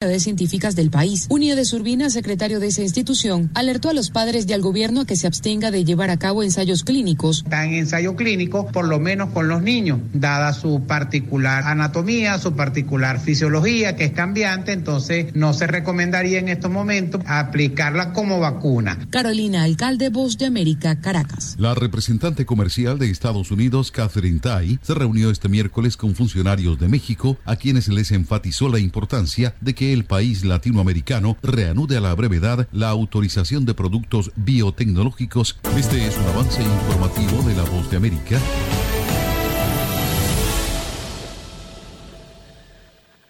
científicas 0.00 0.76
del 0.76 0.88
país. 0.88 1.26
Unio 1.28 1.54
de 1.56 1.76
Urbina, 1.76 2.08
secretario 2.08 2.58
de 2.58 2.68
esa 2.68 2.80
institución, 2.80 3.50
alertó 3.52 3.90
a 3.90 3.92
los 3.92 4.08
padres 4.08 4.46
y 4.48 4.54
al 4.54 4.62
gobierno 4.62 5.02
a 5.02 5.04
que 5.04 5.14
se 5.14 5.26
abstenga 5.26 5.70
de 5.70 5.84
llevar 5.84 6.08
a 6.08 6.16
cabo 6.16 6.42
ensayos 6.42 6.84
clínicos. 6.84 7.42
Están 7.44 7.68
en 7.68 7.74
ensayo 7.80 8.16
clínico, 8.16 8.66
por 8.68 8.88
lo 8.88 8.98
menos 8.98 9.28
con 9.28 9.48
los 9.48 9.60
niños, 9.62 10.00
dada 10.14 10.54
su 10.54 10.84
particular 10.86 11.64
anatomía, 11.64 12.38
su 12.38 12.54
particular 12.54 13.20
fisiología, 13.20 13.94
que 13.94 14.04
es 14.04 14.12
cambiante, 14.12 14.72
entonces 14.72 15.34
no 15.34 15.52
se 15.52 15.66
recomendaría 15.66 16.38
en 16.38 16.48
estos 16.48 16.70
momentos 16.70 17.20
aplicarla 17.26 18.14
como 18.14 18.40
vacuna. 18.40 19.06
Carolina, 19.10 19.64
alcalde 19.64 20.08
Voz 20.08 20.38
de 20.38 20.46
América, 20.46 20.98
Caracas. 20.98 21.56
La 21.58 21.74
representante 21.74 22.46
comercial 22.46 22.98
de 22.98 23.10
Estados 23.10 23.50
Unidos, 23.50 23.90
Catherine 23.90 24.40
Tai, 24.40 24.78
se 24.80 24.94
reunió 24.94 25.30
este 25.30 25.50
miércoles 25.50 25.98
con 25.98 26.14
funcionarios 26.14 26.80
de 26.80 26.88
México, 26.88 27.36
a 27.44 27.56
quienes 27.56 27.88
les 27.88 28.12
enfatizó 28.12 28.70
la 28.70 28.78
importancia 28.78 29.54
de 29.60 29.74
que 29.74 29.89
el 29.92 30.04
país 30.04 30.44
latinoamericano 30.44 31.36
reanude 31.42 31.96
a 31.96 32.00
la 32.00 32.14
brevedad 32.14 32.68
la 32.72 32.88
autorización 32.90 33.64
de 33.64 33.74
productos 33.74 34.32
biotecnológicos. 34.36 35.58
Este 35.76 36.06
es 36.06 36.16
un 36.16 36.26
avance 36.26 36.62
informativo 36.62 37.42
de 37.42 37.54
la 37.54 37.64
Voz 37.64 37.90
de 37.90 37.96
América. 37.96 38.38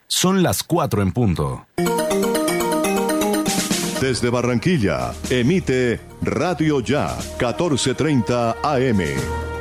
Son 0.07 0.43
las 0.43 0.63
4 0.63 1.03
en 1.03 1.13
punto. 1.13 1.67
Desde 4.01 4.31
Barranquilla, 4.31 5.13
emite 5.29 6.01
Radio 6.23 6.81
Ya 6.81 7.17
1430 7.39 8.57
AM, 8.63 9.01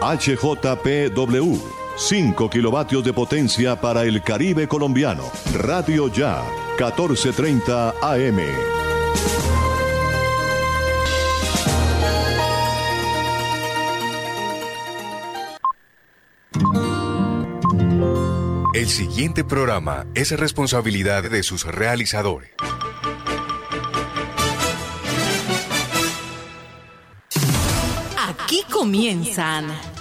HJPW, 0.01 1.59
5 1.99 2.49
kilovatios 2.49 3.03
de 3.03 3.11
potencia 3.11 3.75
para 3.79 4.03
el 4.03 4.21
Caribe 4.23 4.69
colombiano. 4.69 5.23
Radio 5.53 6.07
Ya 6.07 6.41
1430 6.77 7.93
AM. 8.01 8.39
El 18.73 18.87
siguiente 18.87 19.43
programa 19.43 20.07
es 20.15 20.31
responsabilidad 20.31 21.29
de 21.29 21.43
sus 21.43 21.65
realizadores. 21.65 22.51
Aquí 28.17 28.63
comienzan 28.71 29.65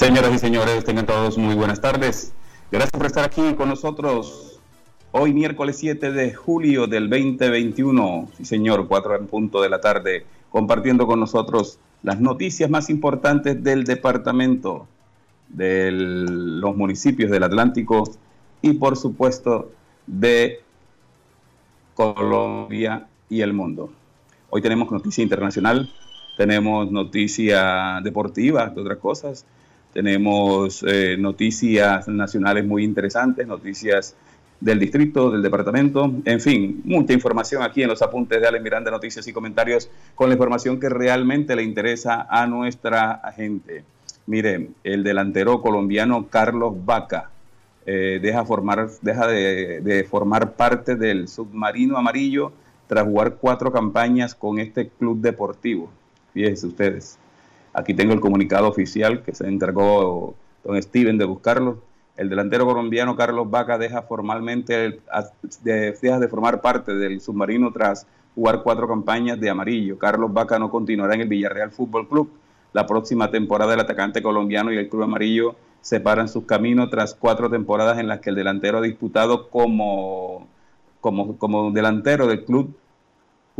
Señoras 0.00 0.34
y 0.34 0.38
señores, 0.38 0.82
tengan 0.82 1.04
todos 1.04 1.36
muy 1.36 1.54
buenas 1.54 1.78
tardes. 1.82 2.32
Gracias 2.72 2.90
por 2.90 3.04
estar 3.04 3.22
aquí 3.22 3.52
con 3.52 3.68
nosotros 3.68 4.58
hoy 5.12 5.34
miércoles 5.34 5.76
7 5.78 6.10
de 6.12 6.32
julio 6.32 6.86
del 6.86 7.10
2021. 7.10 8.30
Sí, 8.34 8.46
señor, 8.46 8.88
4 8.88 9.16
en 9.16 9.26
punto 9.26 9.60
de 9.60 9.68
la 9.68 9.82
tarde, 9.82 10.24
compartiendo 10.48 11.06
con 11.06 11.20
nosotros 11.20 11.78
las 12.02 12.18
noticias 12.18 12.70
más 12.70 12.88
importantes 12.88 13.62
del 13.62 13.84
departamento, 13.84 14.88
de 15.50 15.90
los 15.92 16.74
municipios 16.74 17.30
del 17.30 17.42
Atlántico 17.42 18.10
y 18.62 18.72
por 18.72 18.96
supuesto 18.96 19.70
de 20.06 20.60
Colombia 21.92 23.06
y 23.28 23.42
el 23.42 23.52
mundo. 23.52 23.92
Hoy 24.48 24.62
tenemos 24.62 24.90
noticia 24.90 25.22
internacional, 25.22 25.92
tenemos 26.38 26.90
noticia 26.90 28.00
deportiva, 28.02 28.70
de 28.70 28.80
otras 28.80 28.96
cosas 28.96 29.44
tenemos 29.92 30.84
eh, 30.86 31.16
noticias 31.18 32.06
nacionales 32.08 32.64
muy 32.64 32.84
interesantes, 32.84 33.46
noticias 33.46 34.14
del 34.60 34.78
distrito, 34.78 35.30
del 35.30 35.42
departamento, 35.42 36.12
en 36.24 36.40
fin, 36.40 36.82
mucha 36.84 37.14
información 37.14 37.62
aquí 37.62 37.82
en 37.82 37.88
los 37.88 38.02
apuntes 38.02 38.40
de 38.40 38.46
Ale 38.46 38.60
Miranda, 38.60 38.90
noticias 38.90 39.26
y 39.26 39.32
comentarios 39.32 39.88
con 40.14 40.28
la 40.28 40.34
información 40.34 40.78
que 40.78 40.90
realmente 40.90 41.56
le 41.56 41.62
interesa 41.62 42.26
a 42.28 42.46
nuestra 42.46 43.22
gente. 43.34 43.84
Mire, 44.26 44.68
el 44.84 45.02
delantero 45.02 45.62
colombiano 45.62 46.26
Carlos 46.28 46.74
Vaca 46.84 47.30
eh, 47.86 48.20
deja, 48.20 48.44
formar, 48.44 48.90
deja 49.00 49.26
de, 49.26 49.80
de 49.80 50.04
formar 50.04 50.52
parte 50.52 50.94
del 50.94 51.26
submarino 51.26 51.96
amarillo 51.96 52.52
tras 52.86 53.04
jugar 53.04 53.36
cuatro 53.40 53.72
campañas 53.72 54.34
con 54.34 54.58
este 54.58 54.88
club 54.88 55.20
deportivo. 55.20 55.90
Fíjense 56.34 56.66
ustedes. 56.66 57.18
Aquí 57.72 57.94
tengo 57.94 58.12
el 58.12 58.20
comunicado 58.20 58.68
oficial 58.68 59.22
que 59.22 59.34
se 59.34 59.46
encargó 59.46 60.34
don 60.64 60.82
Steven 60.82 61.18
de 61.18 61.24
buscarlo. 61.24 61.78
El 62.16 62.28
delantero 62.28 62.66
colombiano 62.66 63.16
Carlos 63.16 63.48
Vaca 63.50 63.78
deja 63.78 64.02
formalmente 64.02 65.00
de, 65.62 65.92
deja 66.02 66.18
de 66.18 66.28
formar 66.28 66.60
parte 66.60 66.94
del 66.94 67.20
submarino 67.20 67.72
tras 67.72 68.06
jugar 68.34 68.62
cuatro 68.62 68.88
campañas 68.88 69.40
de 69.40 69.50
amarillo. 69.50 69.98
Carlos 69.98 70.32
Vaca 70.32 70.58
no 70.58 70.70
continuará 70.70 71.14
en 71.14 71.22
el 71.22 71.28
Villarreal 71.28 71.70
Fútbol 71.70 72.08
Club. 72.08 72.30
La 72.72 72.86
próxima 72.86 73.30
temporada 73.30 73.74
el 73.74 73.80
atacante 73.80 74.22
colombiano 74.22 74.72
y 74.72 74.76
el 74.76 74.88
club 74.88 75.02
amarillo 75.02 75.56
separan 75.80 76.28
sus 76.28 76.44
caminos 76.44 76.90
tras 76.90 77.14
cuatro 77.14 77.50
temporadas 77.50 77.98
en 77.98 78.06
las 78.06 78.20
que 78.20 78.30
el 78.30 78.36
delantero 78.36 78.78
ha 78.78 78.82
disputado 78.82 79.48
como, 79.48 80.46
como, 81.00 81.36
como 81.38 81.70
delantero 81.70 82.26
del 82.26 82.44
club 82.44 82.74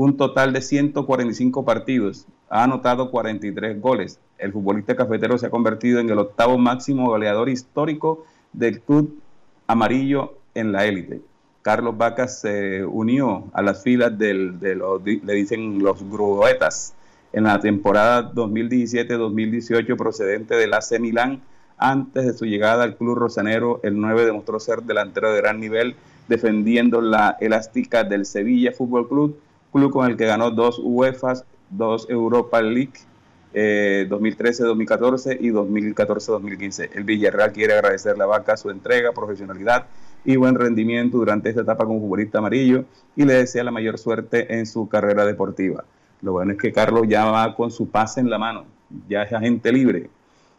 un 0.02 0.16
total 0.16 0.54
de 0.54 0.62
145 0.62 1.62
partidos, 1.62 2.26
ha 2.48 2.64
anotado 2.64 3.10
43 3.10 3.82
goles. 3.82 4.18
El 4.38 4.50
futbolista 4.50 4.96
cafetero 4.96 5.36
se 5.36 5.44
ha 5.44 5.50
convertido 5.50 6.00
en 6.00 6.08
el 6.08 6.18
octavo 6.18 6.56
máximo 6.56 7.10
goleador 7.10 7.50
histórico 7.50 8.24
del 8.54 8.80
club 8.80 9.20
amarillo 9.66 10.38
en 10.54 10.72
la 10.72 10.86
élite. 10.86 11.20
Carlos 11.60 11.98
Vacas 11.98 12.40
se 12.40 12.82
unió 12.82 13.44
a 13.52 13.60
las 13.60 13.82
filas 13.82 14.16
del, 14.16 14.58
de 14.58 14.74
los, 14.74 15.04
le 15.04 15.34
dicen 15.34 15.80
los 15.80 16.02
gruetas, 16.08 16.94
en 17.34 17.44
la 17.44 17.60
temporada 17.60 18.32
2017-2018 18.32 19.98
procedente 19.98 20.54
del 20.54 20.72
AC 20.72 20.98
Milán. 20.98 21.42
Antes 21.76 22.24
de 22.24 22.32
su 22.32 22.46
llegada 22.46 22.84
al 22.84 22.96
club 22.96 23.16
rosanero, 23.16 23.80
el 23.82 24.00
9 24.00 24.24
demostró 24.24 24.60
ser 24.60 24.82
delantero 24.82 25.30
de 25.30 25.42
gran 25.42 25.60
nivel, 25.60 25.94
defendiendo 26.26 27.02
la 27.02 27.36
elástica 27.38 28.02
del 28.02 28.24
Sevilla 28.24 28.72
Fútbol 28.72 29.06
Club, 29.06 29.36
club 29.72 29.92
con 29.92 30.10
el 30.10 30.16
que 30.16 30.26
ganó 30.26 30.50
dos 30.50 30.80
UEFAs 30.82 31.44
dos 31.70 32.08
Europa 32.10 32.60
League 32.60 32.92
2013-2014 33.52 35.32
eh, 35.32 35.38
y 35.40 35.50
2014-2015. 35.50 36.90
El 36.94 37.04
Villarreal 37.04 37.52
quiere 37.52 37.74
agradecer 37.74 38.16
la 38.16 38.26
vaca 38.26 38.56
su 38.56 38.70
entrega, 38.70 39.12
profesionalidad 39.12 39.86
y 40.24 40.36
buen 40.36 40.54
rendimiento 40.54 41.18
durante 41.18 41.48
esta 41.48 41.62
etapa 41.62 41.84
como 41.84 42.00
futbolista 42.00 42.38
amarillo 42.38 42.84
y 43.16 43.24
le 43.24 43.34
desea 43.34 43.64
la 43.64 43.70
mayor 43.70 43.98
suerte 43.98 44.54
en 44.56 44.66
su 44.66 44.88
carrera 44.88 45.24
deportiva. 45.24 45.84
Lo 46.22 46.32
bueno 46.32 46.52
es 46.52 46.58
que 46.58 46.72
Carlos 46.72 47.06
ya 47.08 47.24
va 47.24 47.54
con 47.56 47.70
su 47.70 47.88
pase 47.88 48.20
en 48.20 48.30
la 48.30 48.38
mano, 48.38 48.66
ya 49.08 49.22
es 49.22 49.32
agente 49.32 49.72
libre. 49.72 50.10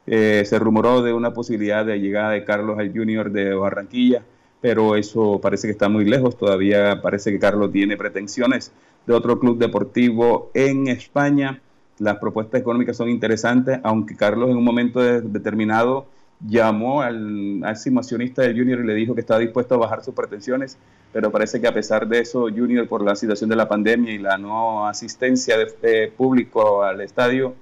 Eh, 0.08 0.44
se 0.46 0.58
rumoró 0.58 1.04
de 1.04 1.14
una 1.14 1.34
posibilidad 1.34 1.86
de 1.86 2.00
llegada 2.00 2.32
de 2.32 2.44
Carlos 2.44 2.80
al 2.80 2.92
Junior 2.92 3.32
de 3.32 3.54
Barranquilla, 3.54 4.24
pero 4.60 4.96
eso 4.96 5.40
parece 5.40 5.68
que 5.68 5.72
está 5.72 5.90
muy 5.90 6.06
lejos. 6.06 6.38
Todavía 6.38 7.02
parece 7.02 7.32
que 7.32 7.40
Carlos 7.40 7.72
tiene 7.72 7.98
pretensiones 7.98 8.72
de 9.06 9.14
otro 9.14 9.40
club 9.40 9.58
deportivo 9.58 10.52
en 10.54 10.88
España. 10.88 11.62
Las 12.00 12.18
propuestas 12.18 12.62
económicas 12.62 12.98
son 12.98 13.10
interesantes, 13.10 13.80
aunque 13.84 14.16
Carlos 14.16 14.50
en 14.50 14.58
un 14.58 14.64
momento 14.64 15.00
determinado 15.00 16.08
llamó 16.48 17.02
al 17.02 17.20
máximo 17.60 18.00
accionista 18.00 18.42
del 18.42 18.58
Junior 18.58 18.80
y 18.80 18.88
le 18.88 18.96
dijo 18.96 19.14
que 19.14 19.22
estaba 19.22 19.40
dispuesto 19.40 19.76
a 19.76 19.78
bajar 19.78 20.04
sus 20.04 20.14
pretensiones, 20.14 20.78
pero 21.14 21.32
parece 21.32 21.62
que 21.62 21.68
a 21.68 21.74
pesar 21.74 22.08
de 22.08 22.20
eso, 22.20 22.48
Junior, 22.50 22.88
por 22.88 23.04
la 23.04 23.16
situación 23.16 23.50
de 23.50 23.56
la 23.56 23.68
pandemia 23.68 24.14
y 24.14 24.18
la 24.18 24.38
no 24.38 24.88
asistencia 24.88 25.56
de, 25.58 26.12
público 26.16 26.84
al 26.84 27.02
estadio, 27.02 27.54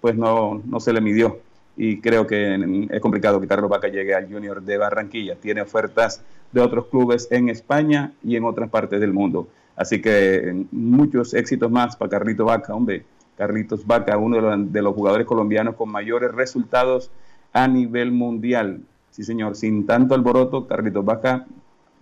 pues 0.00 0.16
no, 0.16 0.62
no 0.64 0.80
se 0.80 0.92
le 0.92 1.00
midió. 1.00 1.38
Y 1.76 2.00
creo 2.00 2.26
que 2.26 2.86
es 2.90 3.00
complicado 3.00 3.40
que 3.40 3.46
Carlos 3.46 3.70
Vaca 3.70 3.88
llegue 3.88 4.14
al 4.14 4.30
Junior 4.30 4.62
de 4.62 4.78
Barranquilla. 4.78 5.36
Tiene 5.36 5.62
ofertas 5.62 6.22
de 6.52 6.60
otros 6.60 6.86
clubes 6.86 7.28
en 7.30 7.48
España 7.48 8.12
y 8.22 8.36
en 8.36 8.44
otras 8.44 8.68
partes 8.68 9.00
del 9.00 9.12
mundo. 9.12 9.48
Así 9.78 10.00
que 10.02 10.66
muchos 10.72 11.34
éxitos 11.34 11.70
más 11.70 11.96
para 11.96 12.10
Carlitos 12.10 12.44
Vaca, 12.44 12.74
hombre. 12.74 13.04
Carlitos 13.36 13.86
Vaca, 13.86 14.18
uno 14.18 14.56
de 14.56 14.82
los, 14.82 14.92
jugadores 14.92 15.24
colombianos 15.24 15.76
con 15.76 15.88
mayores 15.88 16.32
resultados 16.32 17.12
a 17.52 17.68
nivel 17.68 18.10
mundial. 18.10 18.80
Sí, 19.12 19.22
señor, 19.22 19.54
sin 19.54 19.86
tanto 19.86 20.16
alboroto, 20.16 20.66
Carlitos 20.66 21.04
Vaca, 21.04 21.46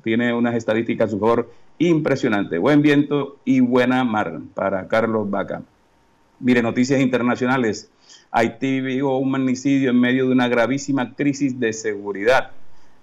tiene 0.03 0.33
unas 0.33 0.55
estadísticas 0.55 1.09
a 1.09 1.11
su 1.11 1.19
favor 1.19 1.53
impresionantes. 1.77 2.59
Buen 2.59 2.81
viento 2.81 3.37
y 3.45 3.61
buena 3.61 4.03
mar 4.05 4.41
para 4.55 4.89
Carlos 4.89 5.29
Vaca. 5.29 5.61
Mire, 6.41 6.63
noticias 6.63 6.99
internacionales. 7.03 7.91
Haití 8.31 8.81
vivió 8.81 9.17
un 9.19 9.31
magnicidio 9.33 9.91
en 9.91 10.01
medio 10.01 10.25
de 10.25 10.33
una 10.33 10.49
gravísima 10.49 11.15
crisis 11.15 11.61
de 11.61 11.75
seguridad. 11.75 12.53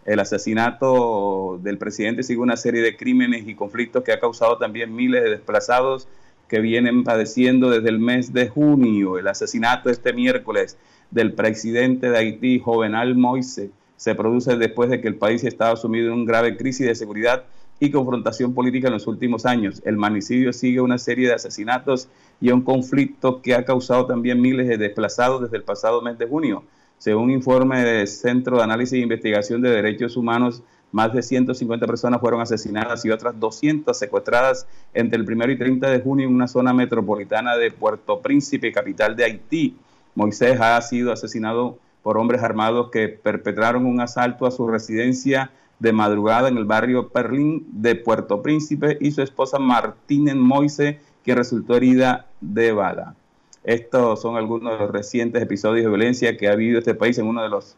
El 0.05 0.19
asesinato 0.19 1.59
del 1.61 1.77
presidente 1.77 2.23
sigue 2.23 2.39
una 2.39 2.57
serie 2.57 2.81
de 2.81 2.97
crímenes 2.97 3.47
y 3.47 3.55
conflictos 3.55 4.03
que 4.03 4.11
ha 4.11 4.19
causado 4.19 4.57
también 4.57 4.93
miles 4.93 5.23
de 5.23 5.29
desplazados 5.29 6.07
que 6.49 6.59
vienen 6.59 7.03
padeciendo 7.03 7.69
desde 7.69 7.89
el 7.89 7.99
mes 7.99 8.33
de 8.33 8.49
junio. 8.49 9.17
El 9.17 9.27
asesinato 9.27 9.89
este 9.89 10.11
miércoles 10.11 10.77
del 11.09 11.33
presidente 11.33 12.09
de 12.09 12.17
Haití, 12.17 12.59
Jovenal 12.59 13.15
Moise, 13.15 13.71
se 13.95 14.15
produce 14.15 14.57
después 14.57 14.89
de 14.89 14.99
que 14.99 15.07
el 15.07 15.15
país 15.15 15.43
estaba 15.45 15.77
sumido 15.77 16.07
en 16.07 16.13
una 16.13 16.25
grave 16.25 16.57
crisis 16.57 16.85
de 16.85 16.95
seguridad 16.95 17.45
y 17.79 17.89
confrontación 17.89 18.53
política 18.53 18.87
en 18.87 18.93
los 18.93 19.07
últimos 19.07 19.45
años. 19.45 19.81
El 19.85 19.97
manicidio 19.97 20.51
sigue 20.51 20.81
una 20.81 20.97
serie 20.97 21.27
de 21.27 21.35
asesinatos 21.35 22.09
y 22.41 22.51
un 22.51 22.61
conflicto 22.61 23.41
que 23.41 23.55
ha 23.55 23.63
causado 23.63 24.05
también 24.05 24.41
miles 24.41 24.67
de 24.67 24.77
desplazados 24.77 25.41
desde 25.41 25.57
el 25.57 25.63
pasado 25.63 26.01
mes 26.01 26.17
de 26.17 26.27
junio. 26.27 26.63
Según 27.03 27.31
informe 27.31 27.83
del 27.83 28.07
Centro 28.07 28.55
de 28.55 28.63
Análisis 28.63 28.93
e 28.93 28.99
Investigación 28.99 29.61
de 29.61 29.71
Derechos 29.71 30.15
Humanos, 30.15 30.63
más 30.93 31.11
de 31.11 31.21
150 31.21 31.85
personas 31.85 32.21
fueron 32.21 32.39
asesinadas 32.39 33.03
y 33.03 33.09
otras 33.09 33.37
200 33.37 33.99
secuestradas 33.99 34.65
entre 34.93 35.19
el 35.19 35.29
1 35.29 35.51
y 35.51 35.57
30 35.57 35.89
de 35.89 35.99
junio 35.99 36.29
en 36.29 36.33
una 36.33 36.47
zona 36.47 36.71
metropolitana 36.71 37.57
de 37.57 37.71
Puerto 37.71 38.21
Príncipe, 38.21 38.71
capital 38.71 39.17
de 39.17 39.25
Haití. 39.25 39.75
Moisés 40.15 40.61
ha 40.61 40.81
sido 40.81 41.11
asesinado 41.11 41.77
por 42.03 42.17
hombres 42.17 42.41
armados 42.41 42.89
que 42.89 43.09
perpetraron 43.09 43.85
un 43.85 43.99
asalto 43.99 44.45
a 44.45 44.51
su 44.51 44.65
residencia 44.65 45.51
de 45.79 45.91
madrugada 45.91 46.47
en 46.47 46.55
el 46.55 46.63
barrio 46.63 47.09
Perlín 47.09 47.67
de 47.69 47.95
Puerto 47.95 48.41
Príncipe 48.41 48.97
y 49.01 49.11
su 49.11 49.21
esposa 49.21 49.59
Martínez 49.59 50.35
Moise, 50.35 51.01
que 51.21 51.35
resultó 51.35 51.75
herida 51.75 52.27
de 52.39 52.71
bala. 52.71 53.13
Estos 53.63 54.21
son 54.21 54.35
algunos 54.35 54.73
de 54.73 54.79
los 54.79 54.91
recientes 54.91 55.41
episodios 55.41 55.83
de 55.85 55.89
violencia 55.89 56.37
que 56.37 56.47
ha 56.47 56.53
habido 56.53 56.79
este 56.79 56.95
país 56.95 57.17
en 57.17 57.27
uno 57.27 57.41
de 57.41 57.49
los, 57.49 57.75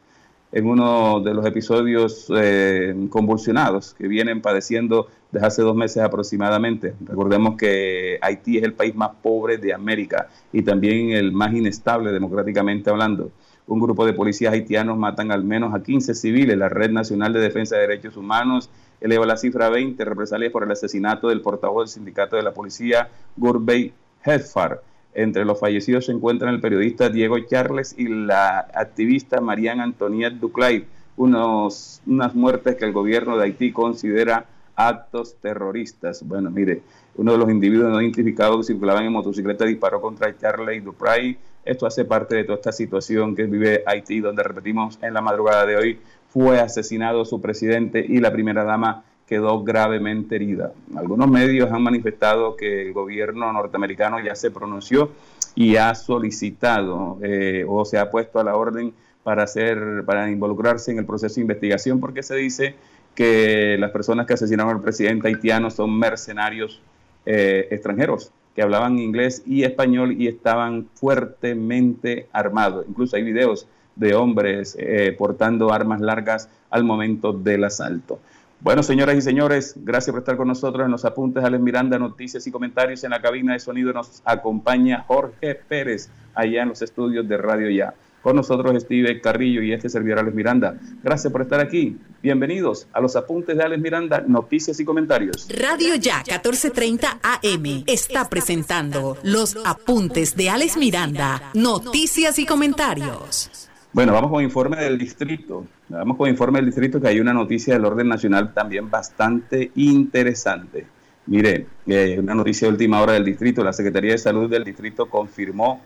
en 0.52 0.66
uno 0.66 1.22
de 1.22 1.34
los 1.34 1.46
episodios 1.46 2.32
eh, 2.36 2.96
convulsionados 3.10 3.94
que 3.94 4.08
vienen 4.08 4.42
padeciendo 4.42 5.08
desde 5.32 5.48
hace 5.48 5.62
dos 5.62 5.76
meses 5.76 6.02
aproximadamente. 6.04 6.96
Recordemos 7.06 7.56
que 7.56 8.18
Haití 8.22 8.58
es 8.58 8.64
el 8.64 8.74
país 8.74 8.96
más 8.96 9.12
pobre 9.22 9.58
de 9.58 9.74
América 9.74 10.30
y 10.52 10.64
también 10.64 11.12
el 11.12 11.32
más 11.32 11.54
inestable 11.54 12.12
democráticamente 12.12 12.90
hablando 12.90 13.32
un 13.68 13.80
grupo 13.80 14.06
de 14.06 14.14
policías 14.14 14.54
haitianos 14.54 14.98
matan 14.98 15.32
al 15.32 15.44
menos 15.44 15.74
a 15.74 15.82
15 15.82 16.14
civiles. 16.14 16.58
La 16.58 16.70
Red 16.70 16.92
Nacional 16.92 17.34
de 17.34 17.40
Defensa 17.40 17.76
de 17.76 17.82
Derechos 17.82 18.18
Humanos 18.18 18.70
eleva 19.02 19.26
la 19.26 19.38
cifra 19.38 19.68
a 19.68 19.70
20 19.70 20.04
represalias 20.06 20.52
por 20.52 20.64
el 20.64 20.72
asesinato 20.72 21.30
del 21.30 21.42
portavoz 21.42 21.86
del 21.86 21.94
sindicato 21.94 22.36
de 22.36 22.44
la 22.44 22.54
policía, 22.54 23.10
Gurbey 23.36 23.94
Hedfar. 24.24 24.82
Entre 25.16 25.46
los 25.46 25.60
fallecidos 25.60 26.06
se 26.06 26.12
encuentran 26.12 26.54
el 26.54 26.62
periodista 26.62 27.10
Diego 27.10 27.40
Charles 27.40 27.96
y 27.98 28.08
la 28.08 28.60
activista 28.60 29.42
Marianne 29.42 29.82
Antoniette 29.82 30.40
Duclay, 30.40 30.86
unos, 31.18 32.02
unas 32.06 32.36
muertes 32.36 32.76
que 32.76 32.86
el 32.86 32.92
gobierno 32.92 33.38
de 33.38 33.46
Haití 33.46 33.72
considera 33.72 34.46
actos 34.76 35.36
terroristas. 35.42 36.22
Bueno, 36.28 36.52
mire, 36.52 36.82
uno 37.16 37.32
de 37.32 37.38
los 37.38 37.50
individuos 37.50 37.92
no 37.92 38.02
identificados 38.02 38.58
que 38.58 38.74
circulaban 38.74 39.06
en 39.06 39.14
motocicleta 39.14 39.66
disparó 39.66 40.02
contra 40.02 40.38
Charles 40.38 40.84
Dupray 40.84 41.38
esto 41.66 41.88
hace 41.88 42.06
parte 42.06 42.36
de 42.36 42.44
toda 42.44 42.58
esta 42.58 42.72
situación 42.72 43.36
que 43.36 43.44
vive 43.46 43.84
Haití, 43.88 44.20
donde 44.20 44.44
repetimos 44.44 45.00
en 45.02 45.16
la 45.16 45.22
madrugada 45.22 45.66
de 45.66 45.76
hoy, 45.76 46.00
fue 46.30 46.60
asesinado 46.60 47.26
su 47.26 47.42
presidente 47.42 48.06
y 48.08 48.20
la 48.20 48.32
primera 48.32 48.64
dama 48.64 49.04
quedó 49.28 49.64
gravemente 49.64 50.36
herida. 50.36 50.74
Algunos 50.96 51.30
medios 51.30 51.72
han 51.72 51.82
manifestado 51.82 52.56
que 52.56 52.84
el 52.84 52.94
gobierno 52.94 53.52
norteamericano 53.52 54.20
ya 54.20 54.36
se 54.36 54.52
pronunció 54.52 55.12
y 55.56 55.78
ha 55.78 55.96
solicitado 55.96 57.18
eh, 57.22 57.66
o 57.68 57.86
se 57.86 57.98
ha 57.98 58.12
puesto 58.12 58.40
a 58.40 58.44
la 58.44 58.56
orden 58.56 58.94
para 59.24 59.44
hacer, 59.44 60.04
para 60.06 60.30
involucrarse 60.30 60.92
en 60.92 61.00
el 61.00 61.06
proceso 61.06 61.36
de 61.36 61.42
investigación, 61.42 62.00
porque 62.00 62.22
se 62.22 62.36
dice 62.36 62.76
que 63.16 63.78
las 63.80 63.92
personas 63.92 64.28
que 64.28 64.34
asesinaron 64.34 64.76
al 64.76 64.82
presidente 64.82 65.28
haitiano 65.28 65.72
son 65.72 65.98
mercenarios 65.98 66.82
eh, 67.26 67.68
extranjeros 67.72 68.32
que 68.56 68.62
hablaban 68.62 69.00
inglés 69.00 69.44
y 69.46 69.64
español 69.64 70.16
y 70.18 70.28
estaban 70.28 70.88
fuertemente 70.94 72.28
armados. 72.32 72.86
Incluso 72.88 73.18
hay 73.18 73.24
videos 73.24 73.68
de 73.96 74.16
hombres 74.16 74.78
eh, 74.80 75.14
portando 75.18 75.74
armas 75.74 76.00
largas 76.00 76.50
al 76.70 76.84
momento 76.84 77.34
del 77.34 77.66
asalto. 77.66 78.20
Bueno, 78.62 78.82
señoras 78.84 79.16
y 79.16 79.22
señores, 79.22 79.76
gracias 79.76 80.12
por 80.12 80.22
estar 80.22 80.38
con 80.38 80.48
nosotros 80.48 80.86
en 80.86 80.92
los 80.92 81.06
apuntes. 81.06 81.44
Alex 81.44 81.62
Miranda, 81.62 82.00
noticias 82.00 82.48
y 82.48 82.52
comentarios 82.52 83.04
en 83.04 83.12
la 83.12 83.22
cabina 83.22 83.54
de 83.54 83.60
sonido. 83.60 83.94
Nos 83.94 84.22
acompaña 84.26 85.04
Jorge 85.08 85.56
Pérez 85.56 86.10
allá 86.34 86.64
en 86.64 86.70
los 86.70 86.82
estudios 86.82 87.28
de 87.28 87.38
Radio 87.38 87.70
Ya. 87.70 87.94
Con 88.24 88.38
nosotros 88.38 88.82
Steve 88.82 89.22
Carrillo 89.22 89.62
y 89.62 89.72
este 89.72 89.88
servidor 89.88 90.20
Alex 90.20 90.36
Miranda. 90.36 90.76
Gracias 91.04 91.32
por 91.32 91.44
estar 91.44 91.60
aquí. 91.60 91.96
Bienvenidos 92.24 92.88
a 92.92 93.00
los 93.00 93.16
apuntes 93.16 93.56
de 93.56 93.64
Alex 93.64 93.80
Miranda, 93.80 94.24
noticias 94.28 94.80
y 94.80 94.86
comentarios. 94.86 95.48
Radio 95.56 95.94
Ya 95.94 96.24
1430 96.24 97.20
AM 97.22 97.84
está 97.86 98.28
presentando 98.28 99.16
los 99.22 99.56
apuntes 99.64 100.36
de 100.36 100.50
Alex 100.50 100.76
Miranda, 100.78 101.52
noticias 101.54 102.40
y 102.40 102.48
comentarios. 102.48 103.70
Bueno, 103.96 104.12
vamos 104.12 104.30
con 104.30 104.44
informe 104.44 104.76
del 104.76 104.98
distrito. 104.98 105.66
Vamos 105.88 106.18
con 106.18 106.28
informe 106.28 106.60
del 106.60 106.66
distrito 106.66 107.00
que 107.00 107.08
hay 107.08 107.22
una 107.22 107.32
noticia 107.32 107.76
del 107.76 107.86
orden 107.86 108.10
nacional 108.10 108.54
también 108.54 108.90
bastante 108.90 109.72
interesante. 109.76 110.86
Mire, 111.28 111.68
eh, 111.88 112.18
una 112.20 112.36
noticia 112.36 112.68
de 112.68 112.74
última 112.74 113.02
hora 113.02 113.14
del 113.14 113.24
distrito. 113.24 113.64
La 113.64 113.72
Secretaría 113.72 114.12
de 114.12 114.18
Salud 114.18 114.50
del 114.50 114.66
distrito 114.66 115.10
confirmó 115.10 115.82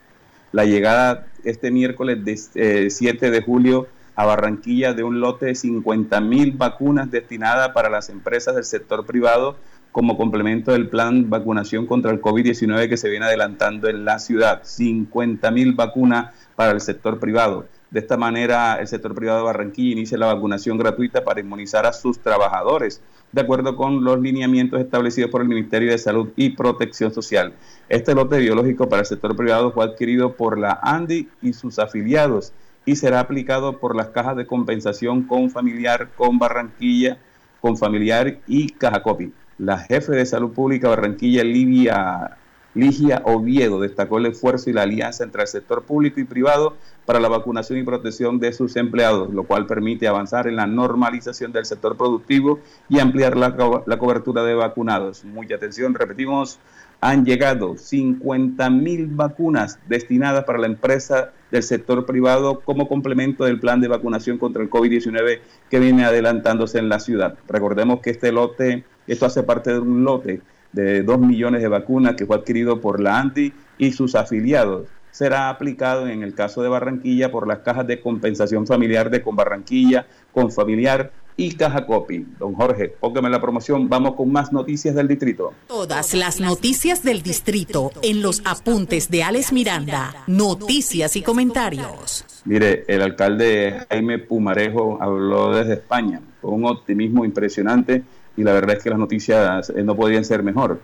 la 0.51 0.65
llegada 0.65 1.27
este 1.43 1.69
miércoles 1.69 2.25
de, 2.25 2.89
7 2.89 3.27
eh, 3.27 3.29
de 3.29 3.41
julio 3.43 3.85
a 4.15 4.25
Barranquilla 4.25 4.95
de 4.95 5.03
un 5.03 5.19
lote 5.19 5.45
de 5.45 5.53
50 5.53 6.19
mil 6.19 6.53
vacunas 6.53 7.11
destinadas 7.11 7.69
para 7.73 7.91
las 7.91 8.09
empresas 8.09 8.55
del 8.55 8.63
sector 8.63 9.05
privado 9.05 9.55
como 9.91 10.17
complemento 10.17 10.71
del 10.71 10.89
plan 10.89 11.29
vacunación 11.29 11.85
contra 11.85 12.09
el 12.09 12.19
COVID-19 12.19 12.89
que 12.89 12.97
se 12.97 13.07
viene 13.07 13.27
adelantando 13.27 13.87
en 13.87 14.03
la 14.03 14.17
ciudad. 14.17 14.61
50 14.63 15.51
mil 15.51 15.73
vacunas 15.73 16.33
para 16.55 16.71
el 16.71 16.81
sector 16.81 17.19
privado. 17.19 17.67
De 17.91 17.99
esta 17.99 18.17
manera, 18.17 18.75
el 18.75 18.87
sector 18.87 19.15
privado 19.15 19.39
de 19.39 19.45
Barranquilla 19.45 19.93
inicia 19.93 20.17
la 20.17 20.27
vacunación 20.27 20.77
gratuita 20.77 21.23
para 21.23 21.39
inmunizar 21.39 21.87
a 21.87 21.93
sus 21.93 22.19
trabajadores, 22.19 23.01
de 23.31 23.41
acuerdo 23.41 23.75
con 23.75 24.03
los 24.03 24.19
lineamientos 24.19 24.79
establecidos 24.79 25.31
por 25.31 25.41
el 25.41 25.47
Ministerio 25.47 25.91
de 25.91 25.97
Salud 25.97 26.29
y 26.35 26.51
Protección 26.51 27.11
Social. 27.11 27.53
Este 27.87 28.13
lote 28.13 28.37
biológico 28.37 28.87
para 28.87 29.01
el 29.01 29.07
sector 29.07 29.35
privado 29.35 29.71
fue 29.71 29.85
adquirido 29.85 30.33
por 30.33 30.59
la 30.59 30.79
ANDI 30.83 31.29
y 31.41 31.53
sus 31.53 31.79
afiliados 31.79 32.53
y 32.85 32.95
será 32.95 33.21
aplicado 33.21 33.79
por 33.79 33.95
las 33.95 34.09
cajas 34.09 34.35
de 34.35 34.45
compensación 34.45 35.23
con 35.23 35.49
familiar, 35.49 36.09
con 36.15 36.37
Barranquilla, 36.37 37.17
con 37.59 37.75
familiar 37.75 38.37
y 38.47 38.69
Cajacopi. 38.69 39.33
La 39.57 39.79
jefe 39.79 40.13
de 40.13 40.25
salud 40.25 40.51
pública 40.53 40.89
Barranquilla, 40.89 41.43
Livia 41.43 42.37
Ligia 42.79 43.21
Oviedo 43.25 43.81
destacó 43.81 44.19
el 44.19 44.27
esfuerzo 44.27 44.69
y 44.69 44.73
la 44.73 44.83
alianza 44.83 45.23
entre 45.23 45.41
el 45.41 45.47
sector 45.47 45.83
público 45.83 46.19
y 46.19 46.23
privado 46.23 46.75
para 47.05 47.19
la 47.19 47.27
vacunación 47.27 47.79
y 47.79 47.83
protección 47.83 48.39
de 48.39 48.53
sus 48.53 48.75
empleados, 48.75 49.33
lo 49.33 49.43
cual 49.43 49.65
permite 49.65 50.07
avanzar 50.07 50.47
en 50.47 50.55
la 50.55 50.67
normalización 50.67 51.51
del 51.51 51.65
sector 51.65 51.97
productivo 51.97 52.59
y 52.87 52.99
ampliar 52.99 53.35
la, 53.35 53.55
cobertura 53.97 54.43
de 54.43 54.53
vacunados. 54.53 55.25
Mucha 55.25 55.55
atención, 55.55 55.93
repetimos, 55.93 56.59
han 57.01 57.25
llegado 57.25 57.77
50 57.77 58.69
mil 58.69 59.07
vacunas 59.07 59.79
destinadas 59.87 60.45
para 60.45 60.59
la 60.59 60.67
empresa 60.67 61.31
del 61.51 61.63
sector 61.63 62.05
privado 62.05 62.61
como 62.61 62.87
complemento 62.87 63.43
del 63.43 63.59
plan 63.59 63.81
de 63.81 63.87
vacunación 63.87 64.37
contra 64.37 64.61
el 64.61 64.69
COVID-19 64.69 65.39
que 65.69 65.79
viene 65.79 66.05
adelantándose 66.05 66.77
en 66.79 66.89
la 66.89 66.99
ciudad. 66.99 67.37
Recordemos 67.47 67.99
que 68.01 68.11
este 68.11 68.31
lote, 68.31 68.85
esto 69.07 69.25
hace 69.25 69.43
parte 69.43 69.73
de 69.73 69.79
un 69.79 70.03
lote 70.03 70.41
de 70.71 71.03
2 71.03 71.19
millones 71.19 71.61
de 71.61 71.67
vacunas 71.67 72.15
que 72.15 72.25
fue 72.25 72.37
adquirido 72.37 72.81
por 72.81 72.99
la 72.99 73.19
ANTI 73.19 73.53
y 73.77 73.91
sus 73.91 74.15
afiliados. 74.15 74.87
Será 75.11 75.49
aplicado 75.49 76.07
en 76.07 76.23
el 76.23 76.33
caso 76.33 76.61
de 76.61 76.69
Barranquilla 76.69 77.31
por 77.31 77.47
las 77.47 77.59
cajas 77.59 77.87
de 77.87 77.99
compensación 77.99 78.67
familiar 78.67 79.09
de 79.09 79.21
Con 79.21 79.35
Barranquilla, 79.35 80.05
Con 80.33 80.51
Familiar 80.51 81.11
y 81.35 81.53
Caja 81.53 81.85
Copi. 81.85 82.25
Don 82.37 82.53
Jorge, 82.53 82.89
póngame 82.89 83.29
la 83.29 83.39
promoción. 83.41 83.87
Vamos 83.87 84.15
con 84.15 84.31
más 84.31 84.51
noticias 84.51 84.93
del 84.93 85.07
distrito. 85.07 85.53
Todas 85.67 86.13
las 86.13 86.41
noticias 86.41 87.01
del 87.01 87.23
distrito 87.23 87.91
en 88.01 88.21
los 88.21 88.41
apuntes 88.45 89.09
de 89.09 89.23
Alex 89.23 89.53
Miranda. 89.53 90.23
Noticias 90.27 91.15
y 91.15 91.21
comentarios. 91.21 92.25
Mire, 92.45 92.83
el 92.87 93.01
alcalde 93.01 93.85
Jaime 93.89 94.19
Pumarejo 94.19 94.97
habló 95.01 95.55
desde 95.55 95.73
España 95.75 96.21
con 96.41 96.53
un 96.53 96.65
optimismo 96.65 97.25
impresionante 97.25 98.03
y 98.39 98.43
la 98.43 98.53
verdad 98.53 98.77
es 98.77 98.83
que 98.83 98.89
las 98.89 98.97
noticias 98.97 99.69
eh, 99.69 99.83
no 99.83 99.97
podían 99.97 100.23
ser 100.23 100.43
mejor. 100.43 100.79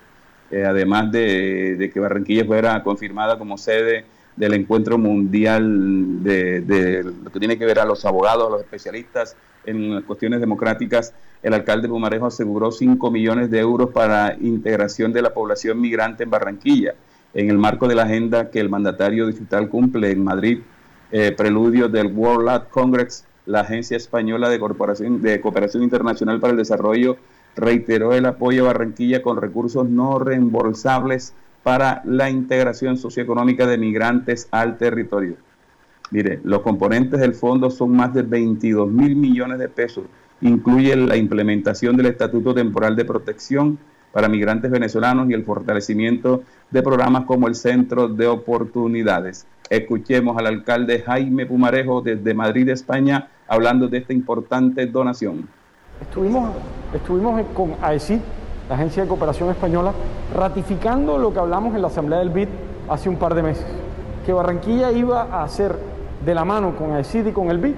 Eh, 0.52 0.66
además 0.66 1.10
de, 1.10 1.90
que 1.94 2.00
Barranquilla 2.02 2.44
fuera 2.44 2.84
confirmada 2.84 3.40
como 3.40 3.58
sede 3.58 4.04
del 4.36 4.54
encuentro 4.54 4.98
mundial 4.98 6.22
de, 6.22 7.02
lo 7.24 7.32
que 7.32 7.40
tiene 7.40 7.58
que 7.58 7.66
ver 7.66 7.80
a 7.80 7.86
los 7.86 8.04
abogados, 8.04 8.48
a 8.48 8.50
los 8.50 8.62
especialistas 8.62 9.38
en 9.66 10.02
cuestiones 10.02 10.42
democráticas, 10.42 11.14
el 11.42 11.54
alcalde 11.54 11.88
Pumarejo 11.88 12.26
aseguró 12.26 12.74
5 12.74 13.10
millones 13.10 13.50
de 13.50 13.60
euros 13.60 13.92
para 13.92 14.36
integración 14.42 15.14
de 15.14 15.22
la 15.22 15.34
población 15.34 15.80
migrante 15.80 16.24
en 16.24 16.30
Barranquilla, 16.30 16.94
en 17.34 17.50
el 17.50 17.58
marco 17.58 17.88
de 17.88 17.96
la 17.96 18.04
agenda 18.04 18.52
que 18.52 18.60
el 18.60 18.68
mandatario 18.68 19.28
digital 19.28 19.70
cumple 19.70 20.12
en 20.12 20.26
Madrid, 20.26 20.60
eh, 21.14 21.32
preludio 21.32 21.88
del 21.88 22.08
World 22.08 22.50
Art 22.50 22.70
Congress, 22.70 23.26
la 23.46 23.62
Agencia 23.62 23.96
Española 23.96 24.50
de, 24.50 24.60
Corporación, 24.60 25.22
de 25.22 25.40
Cooperación 25.40 25.84
Internacional 25.84 26.42
para 26.42 26.52
el 26.52 26.58
Desarrollo 26.58 27.18
reiteró 27.56 28.14
el 28.14 28.26
apoyo 28.26 28.64
a 28.64 28.68
Barranquilla 28.68 29.22
con 29.22 29.38
recursos 29.38 29.90
no 29.90 30.20
reembolsables 30.20 31.34
para 31.64 32.02
la 32.06 32.30
integración 32.30 32.98
socioeconómica 32.98 33.66
de 33.66 33.78
migrantes 33.78 34.48
al 34.52 34.78
territorio. 34.78 35.36
Mire, 36.12 36.40
los 36.44 36.62
componentes 36.62 37.20
del 37.20 37.34
fondo 37.34 37.72
son 37.72 37.96
más 37.96 38.14
de 38.14 38.22
22 38.22 38.92
mil 38.92 39.16
millones 39.16 39.58
de 39.58 39.70
pesos. 39.70 40.06
Incluye 40.42 40.96
la 40.96 41.18
implementación 41.18 41.98
del 41.98 42.08
Estatuto 42.08 42.54
Temporal 42.54 42.96
de 42.96 43.06
Protección 43.06 43.80
para 44.12 44.30
migrantes 44.30 44.70
venezolanos 44.70 45.30
y 45.30 45.34
el 45.34 45.44
fortalecimiento 45.44 46.44
de 46.70 46.84
programas 46.84 47.26
como 47.26 47.48
el 47.48 47.56
Centro 47.56 48.08
de 48.08 48.28
Oportunidades. 48.28 49.48
Escuchemos 49.70 50.38
al 50.38 50.46
alcalde 50.46 51.02
Jaime 51.02 51.46
Pumarejo 51.46 52.02
desde 52.02 52.34
Madrid, 52.34 52.70
España, 52.70 53.28
hablando 53.48 53.88
de 53.88 53.98
esta 53.98 54.14
importante 54.14 54.86
donación. 54.86 55.50
Estuvimos, 56.02 56.50
estuvimos 56.94 57.42
con 57.54 57.76
AECI, 57.82 58.22
la 58.68 58.76
Agencia 58.76 59.04
de 59.04 59.10
Cooperación 59.10 59.50
Española, 59.50 59.94
ratificando 60.36 61.18
lo 61.18 61.32
que 61.32 61.40
hablamos 61.40 61.74
en 61.74 61.82
la 61.82 61.88
Asamblea 61.88 62.20
del 62.20 62.32
BID 62.32 62.50
hace 62.90 63.08
un 63.08 63.16
par 63.16 63.34
de 63.34 63.44
meses, 63.44 63.66
que 64.26 64.34
Barranquilla 64.34 64.92
iba 64.92 65.24
a 65.24 65.44
hacer 65.44 65.78
de 66.26 66.36
la 66.36 66.44
mano 66.44 66.76
con 66.76 66.92
AECID 66.92 67.28
y 67.28 67.32
con 67.32 67.50
el 67.50 67.60
BID 67.60 67.76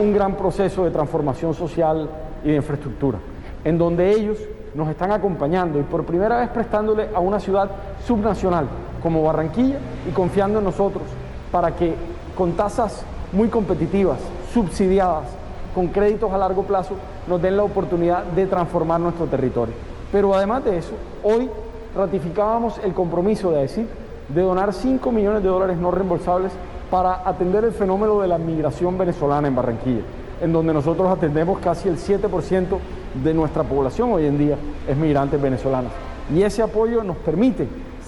un 0.00 0.12
gran 0.12 0.36
proceso 0.36 0.84
de 0.84 0.90
transformación 0.90 1.54
social 1.54 2.08
y 2.42 2.48
de 2.48 2.56
infraestructura, 2.56 3.18
en 3.64 3.78
donde 3.78 4.10
ellos 4.10 4.38
nos 4.74 4.88
están 4.88 5.12
acompañando 5.12 5.78
y 5.78 5.82
por 5.82 6.04
primera 6.04 6.38
vez 6.38 6.48
prestándole 6.48 7.10
a 7.14 7.20
una 7.20 7.38
ciudad 7.38 7.70
subnacional 8.04 8.66
como 9.02 9.22
Barranquilla 9.22 9.78
y 10.08 10.12
confiando 10.12 10.58
en 10.58 10.64
nosotros 10.64 11.04
para 11.52 11.76
que 11.76 11.94
con 12.36 12.52
tasas 12.52 13.04
muy 13.32 13.48
competitivas, 13.48 14.18
subsidiadas, 14.52 15.41
con 15.74 15.88
créditos 15.88 16.32
a 16.32 16.38
largo 16.38 16.62
plazo, 16.64 16.94
nos 17.26 17.40
den 17.40 17.56
la 17.56 17.64
oportunidad 17.64 18.24
de 18.24 18.46
transformar 18.46 19.00
nuestro 19.00 19.26
territorio. 19.26 19.74
Pero 20.10 20.34
además 20.34 20.64
de 20.64 20.78
eso, 20.78 20.92
hoy 21.22 21.48
ratificábamos 21.96 22.78
el 22.78 22.92
compromiso 22.92 23.50
de 23.50 23.62
decir 23.62 23.88
de 24.28 24.42
donar 24.42 24.72
5 24.72 25.12
millones 25.12 25.42
de 25.42 25.48
dólares 25.48 25.76
no 25.76 25.90
reembolsables 25.90 26.52
para 26.90 27.28
atender 27.28 27.64
el 27.64 27.72
fenómeno 27.72 28.20
de 28.20 28.28
la 28.28 28.38
migración 28.38 28.96
venezolana 28.98 29.48
en 29.48 29.56
Barranquilla, 29.56 30.02
en 30.40 30.52
donde 30.52 30.72
nosotros 30.72 31.08
atendemos 31.08 31.58
casi 31.58 31.88
el 31.88 31.96
7% 31.96 32.78
de 33.22 33.34
nuestra 33.34 33.62
población 33.62 34.12
hoy 34.12 34.26
en 34.26 34.38
día 34.38 34.56
es 34.86 34.96
migrantes 34.96 35.40
venezolanos. 35.40 35.92
Y 36.34 36.42
ese 36.42 36.62
apoyo 36.62 37.02
nos 37.02 37.16
permite 37.18 37.66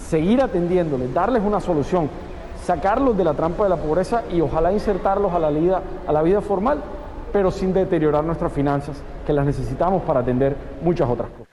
seguir 0.08 0.42
atendiéndoles, 0.42 1.12
darles 1.12 1.42
una 1.42 1.60
solución, 1.60 2.08
sacarlos 2.62 3.16
de 3.16 3.24
la 3.24 3.34
trampa 3.34 3.64
de 3.64 3.70
la 3.70 3.76
pobreza 3.76 4.22
y 4.32 4.40
ojalá 4.40 4.72
insertarlos 4.72 5.32
a 5.32 5.38
la 5.38 5.50
vida, 5.50 5.82
a 6.06 6.12
la 6.12 6.22
vida 6.22 6.40
formal 6.40 6.78
pero 7.34 7.50
sin 7.50 7.72
deteriorar 7.74 8.22
nuestras 8.22 8.52
finanzas, 8.52 8.96
que 9.26 9.32
las 9.32 9.44
necesitamos 9.44 10.04
para 10.04 10.20
atender 10.20 10.56
muchas 10.82 11.10
otras 11.10 11.30
cosas. 11.30 11.52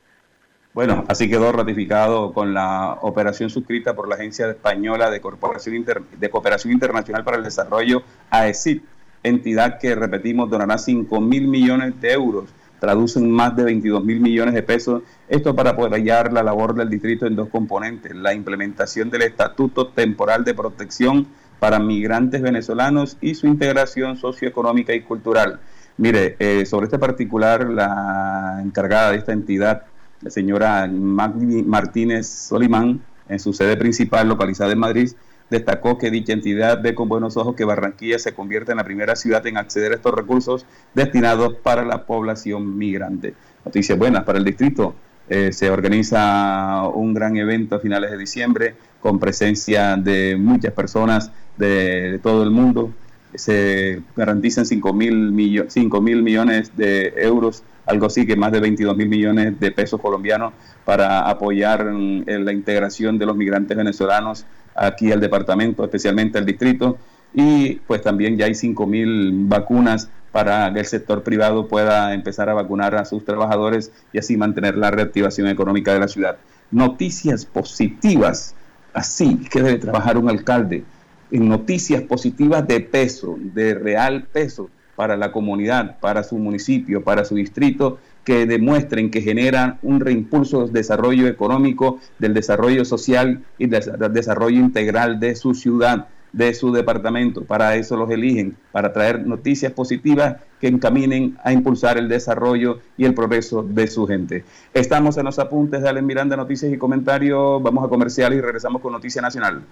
Bueno, 0.76 1.04
así 1.08 1.28
quedó 1.28 1.52
ratificado 1.52 2.34
con 2.34 2.54
la 2.54 3.00
operación 3.02 3.50
suscrita 3.50 3.96
por 3.96 4.08
la 4.08 4.14
Agencia 4.14 4.48
Española 4.48 5.10
de, 5.10 5.20
Corporación 5.20 5.84
de 6.20 6.30
Cooperación 6.30 6.72
Internacional 6.72 7.24
para 7.24 7.38
el 7.38 7.44
Desarrollo, 7.44 8.04
AECID, 8.30 8.82
entidad 9.24 9.80
que, 9.80 9.96
repetimos, 9.96 10.52
donará 10.52 10.78
5 10.78 11.20
mil 11.20 11.48
millones 11.48 12.00
de 12.00 12.12
euros, 12.12 12.54
traducen 12.80 13.32
más 13.32 13.56
de 13.56 13.64
22 13.64 14.06
mil 14.06 14.22
millones 14.22 14.54
de 14.54 14.62
pesos, 14.62 15.02
esto 15.28 15.56
para 15.56 15.72
apoyar 15.72 16.32
la 16.32 16.44
labor 16.44 16.76
del 16.76 16.92
distrito 16.92 17.26
en 17.26 17.36
dos 17.36 17.50
componentes, 17.50 18.16
la 18.16 18.36
implementación 18.36 19.10
del 19.10 19.24
Estatuto 19.24 19.88
Temporal 19.88 20.44
de 20.44 20.54
Protección 20.54 21.26
para 21.58 21.80
migrantes 21.80 22.42
venezolanos 22.44 23.18
y 23.20 23.34
su 23.34 23.48
integración 23.48 24.18
socioeconómica 24.18 24.94
y 24.94 25.02
cultural. 25.02 25.60
Mire, 26.02 26.36
eh, 26.40 26.66
sobre 26.66 26.86
este 26.86 26.98
particular, 26.98 27.70
la 27.70 28.60
encargada 28.66 29.12
de 29.12 29.18
esta 29.18 29.34
entidad, 29.34 29.84
la 30.22 30.32
señora 30.32 30.88
Magdi 30.88 31.62
Martínez 31.62 32.28
Solimán, 32.28 33.02
en 33.30 33.40
su 33.40 33.54
sede 33.54 33.78
principal 33.78 34.28
localizada 34.28 34.72
en 34.72 34.80
Madrid, 34.80 35.12
destacó 35.52 36.00
que 36.00 36.10
dicha 36.10 36.34
entidad 36.34 36.82
ve 36.82 36.96
con 36.96 37.08
buenos 37.08 37.38
ojos 37.38 37.56
que 37.56 37.66
Barranquilla 37.66 38.18
se 38.18 38.34
convierte 38.34 38.72
en 38.72 38.78
la 38.78 38.84
primera 38.84 39.16
ciudad 39.16 39.46
en 39.46 39.58
acceder 39.58 39.92
a 39.92 39.96
estos 39.98 40.16
recursos 40.16 40.66
destinados 40.96 41.54
para 41.62 41.86
la 41.86 42.08
población 42.08 42.80
migrante. 42.80 43.36
Noticias 43.64 43.96
buenas 43.96 44.24
para 44.24 44.40
el 44.40 44.44
distrito. 44.44 44.96
Eh, 45.30 45.54
se 45.54 45.70
organiza 45.70 46.82
un 46.88 47.14
gran 47.14 47.38
evento 47.38 47.76
a 47.76 47.80
finales 47.80 48.10
de 48.10 48.18
diciembre 48.18 48.74
con 49.00 49.20
presencia 49.20 49.98
de 49.98 50.36
muchas 50.36 50.74
personas 50.74 51.32
de, 51.58 52.20
todo 52.24 52.42
el 52.42 52.50
mundo. 52.50 52.92
Se 53.36 54.02
garantizan 54.16 54.66
5 54.66 54.94
mil 54.94 55.32
millones 55.32 56.72
de 56.76 57.14
euros, 57.18 57.64
algo 57.86 58.08
así 58.08 58.26
que 58.26 58.36
más 58.36 58.52
de 58.52 58.60
22 58.60 58.96
mil 58.98 59.10
millones 59.10 59.60
de 59.60 59.72
pesos 59.72 60.00
colombianos 60.02 60.54
para 60.86 61.30
apoyar 61.30 61.88
en, 61.88 62.46
la 62.46 62.52
integración 62.52 63.18
de 63.18 63.26
los 63.26 63.36
migrantes 63.36 63.78
venezolanos 63.78 64.46
aquí 64.76 65.12
al 65.12 65.20
departamento, 65.20 65.84
especialmente 65.84 66.38
al 66.38 66.46
distrito. 66.46 66.98
Y 67.34 67.76
pues 67.88 68.02
también 68.02 68.38
ya 68.38 68.46
hay 68.46 68.56
5 68.56 68.86
mil 68.88 69.32
vacunas 69.48 70.10
para 70.32 70.72
que 70.74 70.80
el 70.80 70.86
sector 70.86 71.24
privado 71.24 71.68
pueda 71.68 72.14
empezar 72.14 72.50
a 72.50 72.54
vacunar 72.54 72.96
a 72.96 73.06
sus 73.06 73.24
trabajadores 73.24 73.92
y 74.14 74.18
así 74.18 74.38
mantener 74.38 74.78
la 74.78 74.92
reactivación 74.92 75.48
económica 75.48 75.94
de 75.94 76.00
la 76.00 76.08
ciudad. 76.08 76.38
Noticias 76.72 77.46
positivas 77.46 78.56
así 78.94 79.38
que 79.50 79.62
debe 79.62 79.78
trabajar 79.78 80.18
un 80.18 80.30
alcalde 80.30 80.84
en 81.32 81.50
noticias 81.50 82.04
positivas 82.04 82.68
de 82.68 82.80
peso, 82.82 83.38
de 83.40 83.74
real 83.74 84.28
peso 84.32 84.70
para 84.96 85.18
la 85.18 85.32
comunidad, 85.32 86.00
para 86.00 86.24
su 86.24 86.38
municipio, 86.38 87.04
para 87.04 87.26
su 87.26 87.36
distrito, 87.36 87.98
que 88.24 88.46
demuestren 88.46 89.10
que 89.10 89.22
generan 89.22 89.80
un 89.82 90.00
reimpulso 90.00 90.66
del 90.66 90.74
desarrollo 90.74 91.28
económico, 91.28 92.00
del 92.20 92.34
desarrollo 92.34 92.86
social 92.86 93.44
y 93.58 93.68
del 93.68 94.14
desarrollo 94.14 94.60
integral 94.60 95.20
de 95.20 95.36
su 95.36 95.56
ciudad 95.56 96.08
de 96.34 96.54
su 96.54 96.72
departamento. 96.72 97.44
Para 97.44 97.76
eso 97.76 97.98
los 97.98 98.10
eligen, 98.10 98.56
para 98.72 98.94
traer 98.94 99.26
noticias 99.26 99.72
positivas 99.74 100.38
que 100.60 100.68
encaminen 100.68 101.38
a 101.44 101.52
impulsar 101.52 101.98
el 101.98 102.08
desarrollo 102.08 102.80
y 102.98 103.06
el 103.06 103.14
progreso 103.14 103.64
de 103.64 103.88
su 103.88 104.08
gente. 104.08 104.44
Estamos 104.74 105.18
en 105.18 105.26
los 105.26 105.40
apuntes 105.40 105.82
de 105.82 105.90
Alen 105.90 106.06
Miranda, 106.06 106.38
noticias 106.38 106.72
y 106.72 106.78
comentarios. 106.78 107.62
Vamos 107.62 107.86
a 107.86 107.90
comercial 107.90 108.34
y 108.34 108.42
regresamos 108.42 108.82
con 108.82 108.94
Noticia 108.94 109.22
Nacional. 109.22 109.64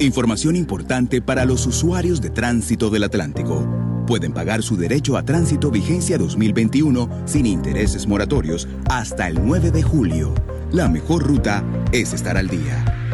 Información 0.00 0.56
importante 0.56 1.20
para 1.20 1.44
los 1.44 1.66
usuarios 1.66 2.22
de 2.22 2.30
tránsito 2.30 2.88
del 2.88 3.04
Atlántico. 3.04 3.68
Pueden 4.06 4.32
pagar 4.32 4.62
su 4.62 4.78
derecho 4.78 5.18
a 5.18 5.26
tránsito 5.26 5.70
vigencia 5.70 6.16
2021 6.16 7.24
sin 7.26 7.44
intereses 7.44 8.06
moratorios 8.06 8.66
hasta 8.88 9.28
el 9.28 9.44
9 9.44 9.70
de 9.70 9.82
julio. 9.82 10.34
La 10.72 10.88
mejor 10.88 11.24
ruta 11.24 11.62
es 11.92 12.14
estar 12.14 12.38
al 12.38 12.48
día. 12.48 12.99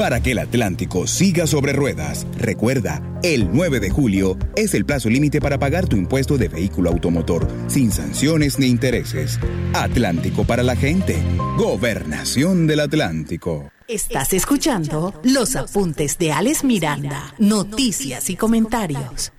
Para 0.00 0.22
que 0.22 0.30
el 0.30 0.38
Atlántico 0.38 1.06
siga 1.06 1.46
sobre 1.46 1.74
ruedas, 1.74 2.26
recuerda, 2.38 3.02
el 3.22 3.50
9 3.52 3.80
de 3.80 3.90
julio 3.90 4.38
es 4.56 4.72
el 4.72 4.86
plazo 4.86 5.10
límite 5.10 5.42
para 5.42 5.58
pagar 5.58 5.88
tu 5.88 5.96
impuesto 5.96 6.38
de 6.38 6.48
vehículo 6.48 6.88
automotor, 6.88 7.46
sin 7.66 7.92
sanciones 7.92 8.58
ni 8.58 8.68
intereses. 8.68 9.38
Atlántico 9.74 10.44
para 10.44 10.62
la 10.62 10.74
gente. 10.74 11.18
Gobernación 11.58 12.66
del 12.66 12.80
Atlántico. 12.80 13.70
Estás 13.86 14.32
escuchando 14.32 15.20
los 15.22 15.54
apuntes 15.54 16.16
de 16.16 16.32
Alex 16.32 16.64
Miranda, 16.64 17.34
noticias 17.36 18.30
y 18.30 18.36
comentarios. 18.36 19.32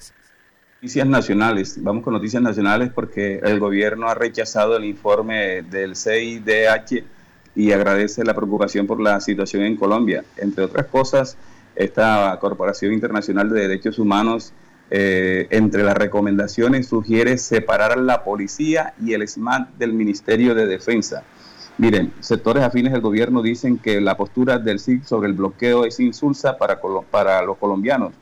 Noticias 0.75 1.07
nacionales. 1.07 1.81
Vamos 1.81 2.03
con 2.03 2.13
noticias 2.13 2.43
nacionales 2.43 2.91
porque 2.93 3.39
el 3.43 3.59
gobierno 3.59 4.09
ha 4.09 4.13
rechazado 4.13 4.77
el 4.77 4.85
informe 4.85 5.63
del 5.63 5.95
CIDH 5.95 7.03
y 7.55 7.71
agradece 7.71 8.23
la 8.23 8.33
preocupación 8.33 8.87
por 8.87 9.01
la 9.01 9.19
situación 9.19 9.63
en 9.63 9.75
Colombia. 9.75 10.23
Entre 10.37 10.63
otras 10.63 10.85
cosas, 10.87 11.37
esta 11.75 12.37
Corporación 12.39 12.93
Internacional 12.93 13.49
de 13.49 13.61
Derechos 13.61 13.99
Humanos, 13.99 14.53
eh, 14.89 15.47
entre 15.51 15.83
las 15.83 15.95
recomendaciones, 15.95 16.87
sugiere 16.87 17.37
separar 17.37 17.93
a 17.93 17.95
la 17.95 18.23
policía 18.23 18.93
y 19.03 19.13
el 19.13 19.27
SMAT 19.27 19.69
del 19.77 19.93
Ministerio 19.93 20.55
de 20.55 20.65
Defensa. 20.65 21.23
Miren, 21.77 22.13
sectores 22.19 22.63
afines 22.63 22.91
del 22.91 23.01
gobierno 23.01 23.41
dicen 23.41 23.77
que 23.77 24.01
la 24.01 24.17
postura 24.17 24.59
del 24.59 24.79
SIC 24.79 25.03
sobre 25.03 25.29
el 25.29 25.33
bloqueo 25.33 25.85
es 25.85 25.99
insulsa 25.99 26.57
para, 26.57 26.79
para 27.09 27.41
los 27.41 27.57
colombianos. 27.57 28.13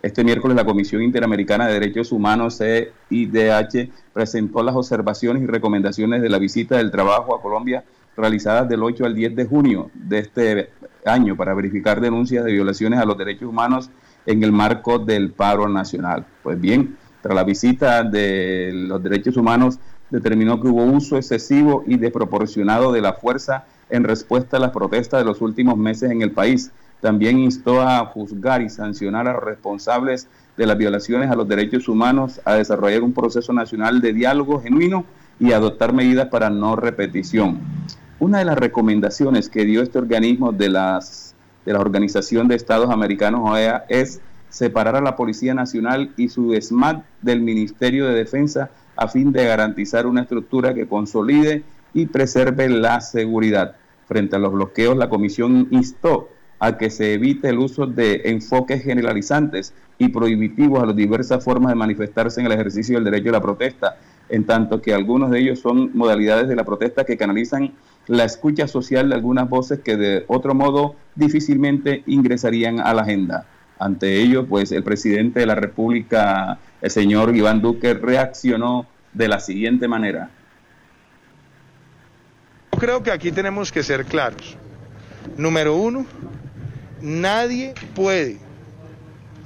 Este 0.00 0.24
miércoles 0.24 0.56
la 0.56 0.64
Comisión 0.64 1.02
Interamericana 1.02 1.66
de 1.66 1.74
Derechos 1.74 2.10
Humanos, 2.10 2.58
CIDH, 2.58 3.90
presentó 4.12 4.62
las 4.62 4.74
observaciones 4.74 5.42
y 5.42 5.46
recomendaciones 5.46 6.22
de 6.22 6.28
la 6.28 6.38
visita 6.38 6.76
del 6.76 6.90
trabajo 6.90 7.36
a 7.36 7.42
Colombia 7.42 7.84
realizadas 8.16 8.68
del 8.68 8.82
8 8.82 9.04
al 9.04 9.14
10 9.14 9.36
de 9.36 9.44
junio 9.46 9.90
de 9.94 10.18
este 10.18 10.70
año 11.04 11.36
para 11.36 11.54
verificar 11.54 12.00
denuncias 12.00 12.44
de 12.44 12.52
violaciones 12.52 13.00
a 13.00 13.04
los 13.04 13.18
derechos 13.18 13.48
humanos 13.48 13.90
en 14.26 14.42
el 14.42 14.52
marco 14.52 14.98
del 14.98 15.32
paro 15.32 15.68
nacional. 15.68 16.24
Pues 16.42 16.60
bien, 16.60 16.96
tras 17.20 17.34
la 17.34 17.44
visita 17.44 18.02
de 18.02 18.70
los 18.72 19.02
derechos 19.02 19.36
humanos 19.36 19.78
determinó 20.10 20.60
que 20.60 20.68
hubo 20.68 20.84
uso 20.84 21.16
excesivo 21.16 21.84
y 21.86 21.96
desproporcionado 21.96 22.92
de 22.92 23.00
la 23.00 23.14
fuerza 23.14 23.64
en 23.88 24.04
respuesta 24.04 24.56
a 24.56 24.60
las 24.60 24.70
protestas 24.70 25.20
de 25.20 25.24
los 25.24 25.40
últimos 25.40 25.76
meses 25.76 26.10
en 26.10 26.22
el 26.22 26.32
país. 26.32 26.70
También 27.00 27.38
instó 27.38 27.82
a 27.82 28.04
juzgar 28.06 28.62
y 28.62 28.68
sancionar 28.68 29.26
a 29.26 29.32
los 29.32 29.42
responsables 29.42 30.28
de 30.56 30.66
las 30.66 30.76
violaciones 30.76 31.30
a 31.30 31.34
los 31.34 31.48
derechos 31.48 31.88
humanos 31.88 32.40
a 32.44 32.54
desarrollar 32.54 33.02
un 33.02 33.12
proceso 33.12 33.52
nacional 33.52 34.00
de 34.00 34.12
diálogo 34.12 34.60
genuino 34.60 35.04
y 35.40 35.52
adoptar 35.52 35.92
medidas 35.92 36.28
para 36.28 36.50
no 36.50 36.76
repetición. 36.76 37.58
Una 38.22 38.38
de 38.38 38.44
las 38.44 38.56
recomendaciones 38.56 39.48
que 39.48 39.64
dio 39.64 39.82
este 39.82 39.98
organismo 39.98 40.52
de, 40.52 40.68
las, 40.68 41.34
de 41.66 41.72
la 41.72 41.80
Organización 41.80 42.46
de 42.46 42.54
Estados 42.54 42.88
Americanos, 42.88 43.40
OEA, 43.42 43.84
es 43.88 44.20
separar 44.48 44.94
a 44.94 45.00
la 45.00 45.16
Policía 45.16 45.54
Nacional 45.54 46.12
y 46.16 46.28
su 46.28 46.54
SMAT 46.54 47.04
del 47.20 47.40
Ministerio 47.40 48.06
de 48.06 48.14
Defensa 48.14 48.70
a 48.94 49.08
fin 49.08 49.32
de 49.32 49.44
garantizar 49.44 50.06
una 50.06 50.20
estructura 50.20 50.72
que 50.72 50.86
consolide 50.86 51.64
y 51.94 52.06
preserve 52.06 52.68
la 52.68 53.00
seguridad. 53.00 53.74
Frente 54.06 54.36
a 54.36 54.38
los 54.38 54.52
bloqueos, 54.52 54.96
la 54.96 55.08
Comisión 55.08 55.66
instó 55.72 56.28
a 56.60 56.78
que 56.78 56.90
se 56.90 57.14
evite 57.14 57.48
el 57.48 57.58
uso 57.58 57.88
de 57.88 58.22
enfoques 58.26 58.84
generalizantes 58.84 59.74
y 59.98 60.10
prohibitivos 60.10 60.80
a 60.80 60.86
las 60.86 60.94
diversas 60.94 61.42
formas 61.42 61.72
de 61.72 61.76
manifestarse 61.76 62.38
en 62.38 62.46
el 62.46 62.52
ejercicio 62.52 62.94
del 62.94 63.04
derecho 63.04 63.30
a 63.30 63.32
la 63.32 63.40
protesta, 63.40 63.96
en 64.28 64.44
tanto 64.44 64.80
que 64.80 64.94
algunos 64.94 65.32
de 65.32 65.40
ellos 65.40 65.58
son 65.58 65.90
modalidades 65.92 66.46
de 66.46 66.54
la 66.54 66.62
protesta 66.62 67.02
que 67.04 67.16
canalizan 67.16 67.72
la 68.06 68.24
escucha 68.24 68.66
social 68.68 69.08
de 69.08 69.14
algunas 69.14 69.48
voces 69.48 69.80
que 69.80 69.96
de 69.96 70.24
otro 70.28 70.54
modo 70.54 70.96
difícilmente 71.14 72.02
ingresarían 72.06 72.80
a 72.80 72.94
la 72.94 73.02
agenda. 73.02 73.46
Ante 73.78 74.20
ello, 74.20 74.46
pues 74.46 74.72
el 74.72 74.82
presidente 74.82 75.40
de 75.40 75.46
la 75.46 75.54
República, 75.54 76.58
el 76.80 76.90
señor 76.90 77.34
Iván 77.34 77.60
Duque, 77.60 77.94
reaccionó 77.94 78.86
de 79.12 79.28
la 79.28 79.40
siguiente 79.40 79.88
manera. 79.88 80.30
Creo 82.78 83.02
que 83.02 83.10
aquí 83.10 83.30
tenemos 83.30 83.70
que 83.70 83.82
ser 83.82 84.04
claros. 84.04 84.56
Número 85.36 85.76
uno, 85.76 86.06
nadie 87.00 87.74
puede 87.94 88.38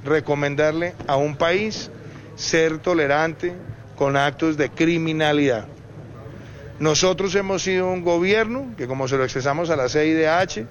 recomendarle 0.03 0.93
a 1.07 1.17
un 1.17 1.35
país 1.35 1.91
ser 2.35 2.79
tolerante 2.79 3.53
con 3.95 4.15
actos 4.15 4.57
de 4.57 4.69
criminalidad. 4.69 5.67
Nosotros 6.79 7.33
hemos 7.35 7.63
sido 7.63 7.91
un 7.91 8.03
gobierno 8.03 8.73
que 8.77 8.87
como 8.87 9.07
se 9.07 9.17
lo 9.17 9.23
expresamos 9.23 9.69
a 9.69 9.75
la 9.75 9.89
CIDH 9.89 10.67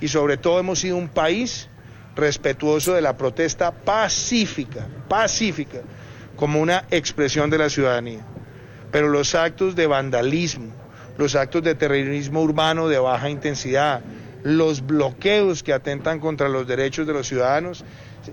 y 0.00 0.08
sobre 0.08 0.36
todo 0.36 0.60
hemos 0.60 0.78
sido 0.78 0.96
un 0.96 1.08
país 1.08 1.68
respetuoso 2.14 2.94
de 2.94 3.00
la 3.00 3.16
protesta 3.16 3.72
pacífica, 3.72 4.86
pacífica, 5.08 5.80
como 6.36 6.60
una 6.60 6.84
expresión 6.90 7.50
de 7.50 7.58
la 7.58 7.70
ciudadanía. 7.70 8.24
Pero 8.92 9.08
los 9.08 9.34
actos 9.34 9.74
de 9.74 9.88
vandalismo, 9.88 10.72
los 11.16 11.34
actos 11.34 11.64
de 11.64 11.74
terrorismo 11.74 12.42
urbano 12.42 12.88
de 12.88 12.98
baja 12.98 13.28
intensidad, 13.28 14.02
los 14.44 14.86
bloqueos 14.86 15.64
que 15.64 15.72
atentan 15.72 16.20
contra 16.20 16.48
los 16.48 16.68
derechos 16.68 17.06
de 17.06 17.12
los 17.12 17.26
ciudadanos, 17.26 17.84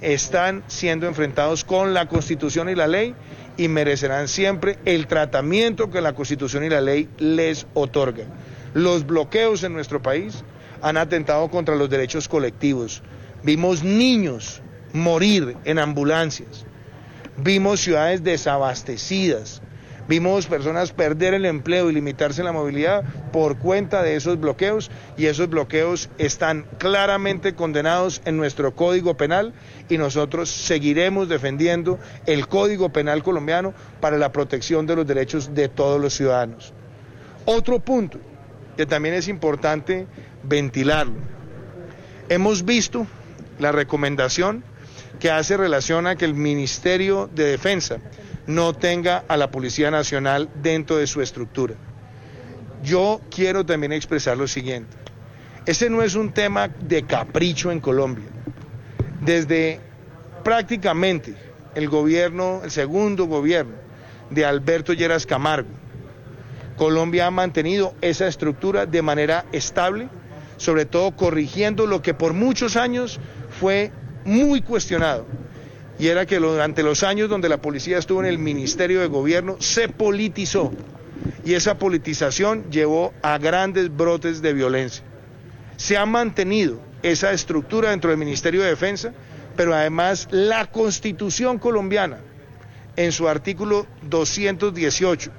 están 0.02 0.64
siendo 0.68 1.08
enfrentados 1.08 1.64
con 1.64 1.94
la 1.96 2.08
Constitución 2.08 2.70
y 2.70 2.76
la 2.76 2.88
ley 2.88 3.16
y 3.58 3.68
merecerán 3.68 4.28
siempre 4.28 4.78
el 4.86 5.08
tratamiento 5.08 5.90
que 5.90 6.02
la 6.02 6.14
Constitución 6.14 6.64
y 6.64 6.70
la 6.70 6.82
ley 6.82 7.10
les 7.18 7.68
otorgan. 7.74 8.28
Los 8.74 9.06
bloqueos 9.06 9.64
en 9.64 9.74
nuestro 9.74 10.02
país 10.02 10.44
han 10.82 10.98
atentado 10.98 11.50
contra 11.50 11.76
los 11.76 11.90
derechos 11.90 12.28
colectivos. 12.28 13.02
Vimos 13.44 13.84
niños 13.84 14.62
morir 14.94 15.58
en 15.66 15.80
ambulancias. 15.80 16.66
Vimos 17.38 17.82
ciudades 17.82 18.24
desabastecidas. 18.24 19.62
Vimos 20.08 20.46
personas 20.46 20.92
perder 20.92 21.34
el 21.34 21.46
empleo 21.46 21.90
y 21.90 21.94
limitarse 21.94 22.44
la 22.44 22.52
movilidad 22.52 23.04
por 23.32 23.58
cuenta 23.58 24.04
de 24.04 24.16
esos 24.16 24.40
bloqueos 24.40 24.92
y 25.18 25.26
esos 25.26 25.50
bloqueos 25.50 26.10
están 26.20 26.66
claramente 26.78 27.56
condenados 27.56 28.22
en 28.26 28.38
nuestro 28.38 28.76
Código 28.76 29.18
Penal 29.18 29.54
y 29.90 29.98
nosotros 29.98 30.50
seguiremos 30.50 31.28
defendiendo 31.28 31.98
el 32.28 32.48
Código 32.48 32.90
Penal 32.90 33.24
colombiano 33.24 33.74
para 34.00 34.18
la 34.18 34.32
protección 34.32 34.86
de 34.86 34.96
los 34.96 35.08
derechos 35.08 35.56
de 35.56 35.70
todos 35.70 36.00
los 36.00 36.14
ciudadanos. 36.14 36.72
Otro 37.46 37.80
punto 37.80 38.20
que 38.78 38.86
también 38.86 39.16
es 39.16 39.28
importante 39.28 40.06
ventilarlo. 40.44 41.16
Hemos 42.30 42.64
visto 42.64 43.08
la 43.58 43.72
recomendación 43.72 44.64
que 45.20 45.32
hace 45.32 45.58
relación 45.58 46.08
a 46.08 46.16
que 46.16 46.26
el 46.26 46.34
Ministerio 46.34 47.30
de 47.34 47.46
Defensa 47.46 48.00
no 48.48 48.74
tenga 48.74 49.24
a 49.28 49.38
la 49.38 49.52
Policía 49.52 49.92
Nacional 49.92 50.50
dentro 50.62 50.98
de 50.98 51.08
su 51.08 51.22
estructura. 51.22 51.76
Yo 52.84 53.22
quiero 53.30 53.66
también 53.66 53.94
expresar 53.94 54.38
lo 54.38 54.48
siguiente. 54.48 54.96
Este 55.66 55.90
no 55.90 56.04
es 56.04 56.16
un 56.16 56.32
tema 56.32 56.68
de 56.68 57.04
capricho 57.04 57.72
en 57.72 57.80
Colombia. 57.80 58.26
Desde 59.22 59.80
prácticamente 60.44 61.36
el 61.74 61.90
gobierno, 61.90 62.62
el 62.64 62.72
segundo 62.72 63.26
gobierno 63.26 63.74
de 64.30 64.46
Alberto 64.46 64.94
Lleras 64.94 65.26
Camargo, 65.26 65.70
Colombia 66.78 67.28
ha 67.28 67.32
mantenido 67.32 67.96
esa 68.02 68.28
estructura 68.28 68.86
de 68.86 69.02
manera 69.02 69.46
estable, 69.52 70.10
sobre 70.58 70.86
todo 70.86 71.16
corrigiendo 71.16 71.88
lo 71.88 72.02
que 72.02 72.14
por 72.14 72.34
muchos 72.34 72.76
años 72.76 73.20
fue 73.60 73.92
muy 74.26 74.62
cuestionado, 74.62 75.26
y 75.98 76.08
era 76.08 76.26
que 76.26 76.40
durante 76.40 76.84
los 76.84 77.04
años 77.04 77.30
donde 77.30 77.50
la 77.50 77.62
policía 77.62 77.98
estuvo 77.98 78.20
en 78.22 78.28
el 78.28 78.38
Ministerio 78.38 79.00
de 79.00 79.08
Gobierno 79.08 79.58
se 79.60 79.88
politizó 79.88 80.72
y 81.46 81.54
esa 81.54 81.78
politización 81.78 82.70
llevó 82.70 83.14
a 83.22 83.38
grandes 83.38 83.96
brotes 83.96 84.42
de 84.42 84.54
violencia. 84.54 85.04
Se 85.78 85.98
ha 85.98 86.06
mantenido 86.06 86.80
esa 87.04 87.32
estructura 87.32 87.92
dentro 87.92 88.10
del 88.10 88.20
Ministerio 88.20 88.62
de 88.62 88.70
Defensa, 88.70 89.14
pero 89.56 89.74
además 89.74 90.28
la 90.32 90.66
Constitución 90.66 91.60
colombiana, 91.60 92.18
en 92.96 93.12
su 93.12 93.28
artículo 93.28 93.86
218, 94.04 95.32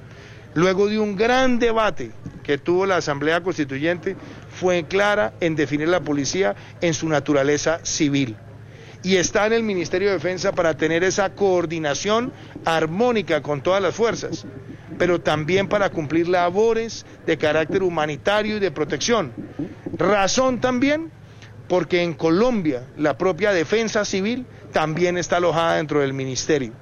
luego 0.55 0.88
de 0.88 0.99
un 0.99 1.16
gran 1.16 1.59
debate 1.59 2.12
que 2.42 2.59
tuvo 2.59 2.87
la 2.87 2.97
Asamblea 2.97 3.42
Constituyente, 3.42 4.16
fue 4.49 4.85
clara 4.85 5.35
en 5.40 5.57
definir 5.57 5.88
la 5.88 6.01
policía 6.01 6.55
en 6.81 6.95
su 6.95 7.09
naturaleza 7.09 7.81
civil. 7.83 8.37
Y 9.07 9.19
está 9.19 9.47
en 9.47 9.53
el 9.53 9.62
Ministerio 9.62 10.09
de 10.09 10.14
Defensa 10.14 10.51
para 10.51 10.77
tener 10.77 11.05
esa 11.05 11.31
coordinación 11.31 12.33
armónica 12.64 13.40
con 13.40 13.62
todas 13.62 13.81
las 13.81 13.95
fuerzas, 13.95 14.45
pero 14.99 15.21
también 15.21 15.69
para 15.69 15.90
cumplir 15.90 16.27
labores 16.27 17.07
de 17.25 17.38
carácter 17.38 17.85
humanitario 17.85 18.57
y 18.57 18.59
de 18.59 18.73
protección. 18.73 19.33
Razón 19.97 20.61
también 20.61 21.12
porque 21.69 22.03
en 22.03 22.14
Colombia 22.14 22.83
la 22.97 23.16
propia 23.16 23.53
defensa 23.53 24.05
civil 24.05 24.45
también 24.73 25.19
está 25.19 25.37
alojada 25.37 25.77
dentro 25.77 26.01
del 26.01 26.12
ministerio. 26.12 26.73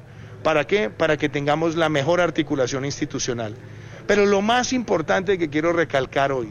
¿Para 0.42 0.66
qué? 0.66 0.88
Para 0.88 1.18
que 1.18 1.28
tengamos 1.28 1.76
la 1.76 1.90
mejor 1.90 2.22
articulación 2.22 2.86
institucional. 2.86 3.54
Pero 4.06 4.24
lo 4.24 4.40
más 4.40 4.72
importante 4.72 5.36
que 5.36 5.50
quiero 5.50 5.74
recalcar 5.74 6.32
hoy 6.32 6.50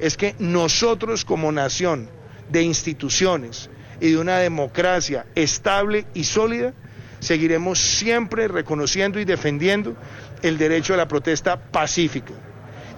es 0.00 0.16
que 0.16 0.34
nosotros 0.40 1.24
como 1.24 1.52
nación 1.52 2.10
de 2.50 2.62
instituciones 2.62 3.70
y 4.00 4.12
de 4.12 4.18
una 4.18 4.38
democracia 4.38 5.26
estable 5.34 6.06
y 6.14 6.24
sólida, 6.24 6.72
seguiremos 7.20 7.78
siempre 7.78 8.48
reconociendo 8.48 9.18
y 9.18 9.24
defendiendo 9.24 9.96
el 10.42 10.58
derecho 10.58 10.94
a 10.94 10.98
la 10.98 11.08
protesta 11.08 11.56
pacífica 11.56 12.34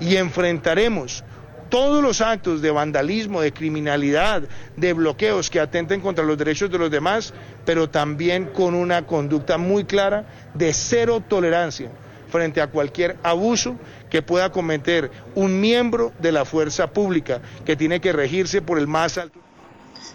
y 0.01 0.17
enfrentaremos 0.17 1.25
todos 1.69 2.03
los 2.03 2.21
actos 2.21 2.63
de 2.63 2.71
vandalismo, 2.71 3.41
de 3.41 3.53
criminalidad, 3.53 4.43
de 4.77 4.93
bloqueos 4.93 5.51
que 5.51 5.61
atenten 5.61 6.01
contra 6.01 6.25
los 6.25 6.39
derechos 6.39 6.71
de 6.71 6.79
los 6.79 6.91
demás, 6.91 7.35
pero 7.65 7.89
también 7.89 8.47
con 8.47 8.75
una 8.75 9.07
conducta 9.07 9.59
muy 9.59 9.85
clara 9.85 10.27
de 10.55 10.73
cero 10.73 11.23
tolerancia 11.27 11.91
frente 12.31 12.61
a 12.61 12.69
cualquier 12.69 13.17
abuso 13.23 13.77
que 14.11 14.23
pueda 14.23 14.51
cometer 14.51 15.11
un 15.35 15.61
miembro 15.61 16.13
de 16.19 16.33
la 16.33 16.45
fuerza 16.45 16.89
pública 16.89 17.41
que 17.65 17.77
tiene 17.77 18.01
que 18.01 18.13
regirse 18.13 18.63
por 18.63 18.79
el 18.79 18.87
más 18.87 19.19
alto. 19.19 19.41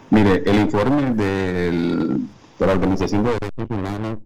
Mire, 0.10 0.44
el 0.46 0.60
informe 0.60 1.14
de 1.16 2.20
la 2.60 2.72
Organización 2.74 3.24
de 3.24 3.32
Derechos 3.32 3.68
Humanos 3.70 4.18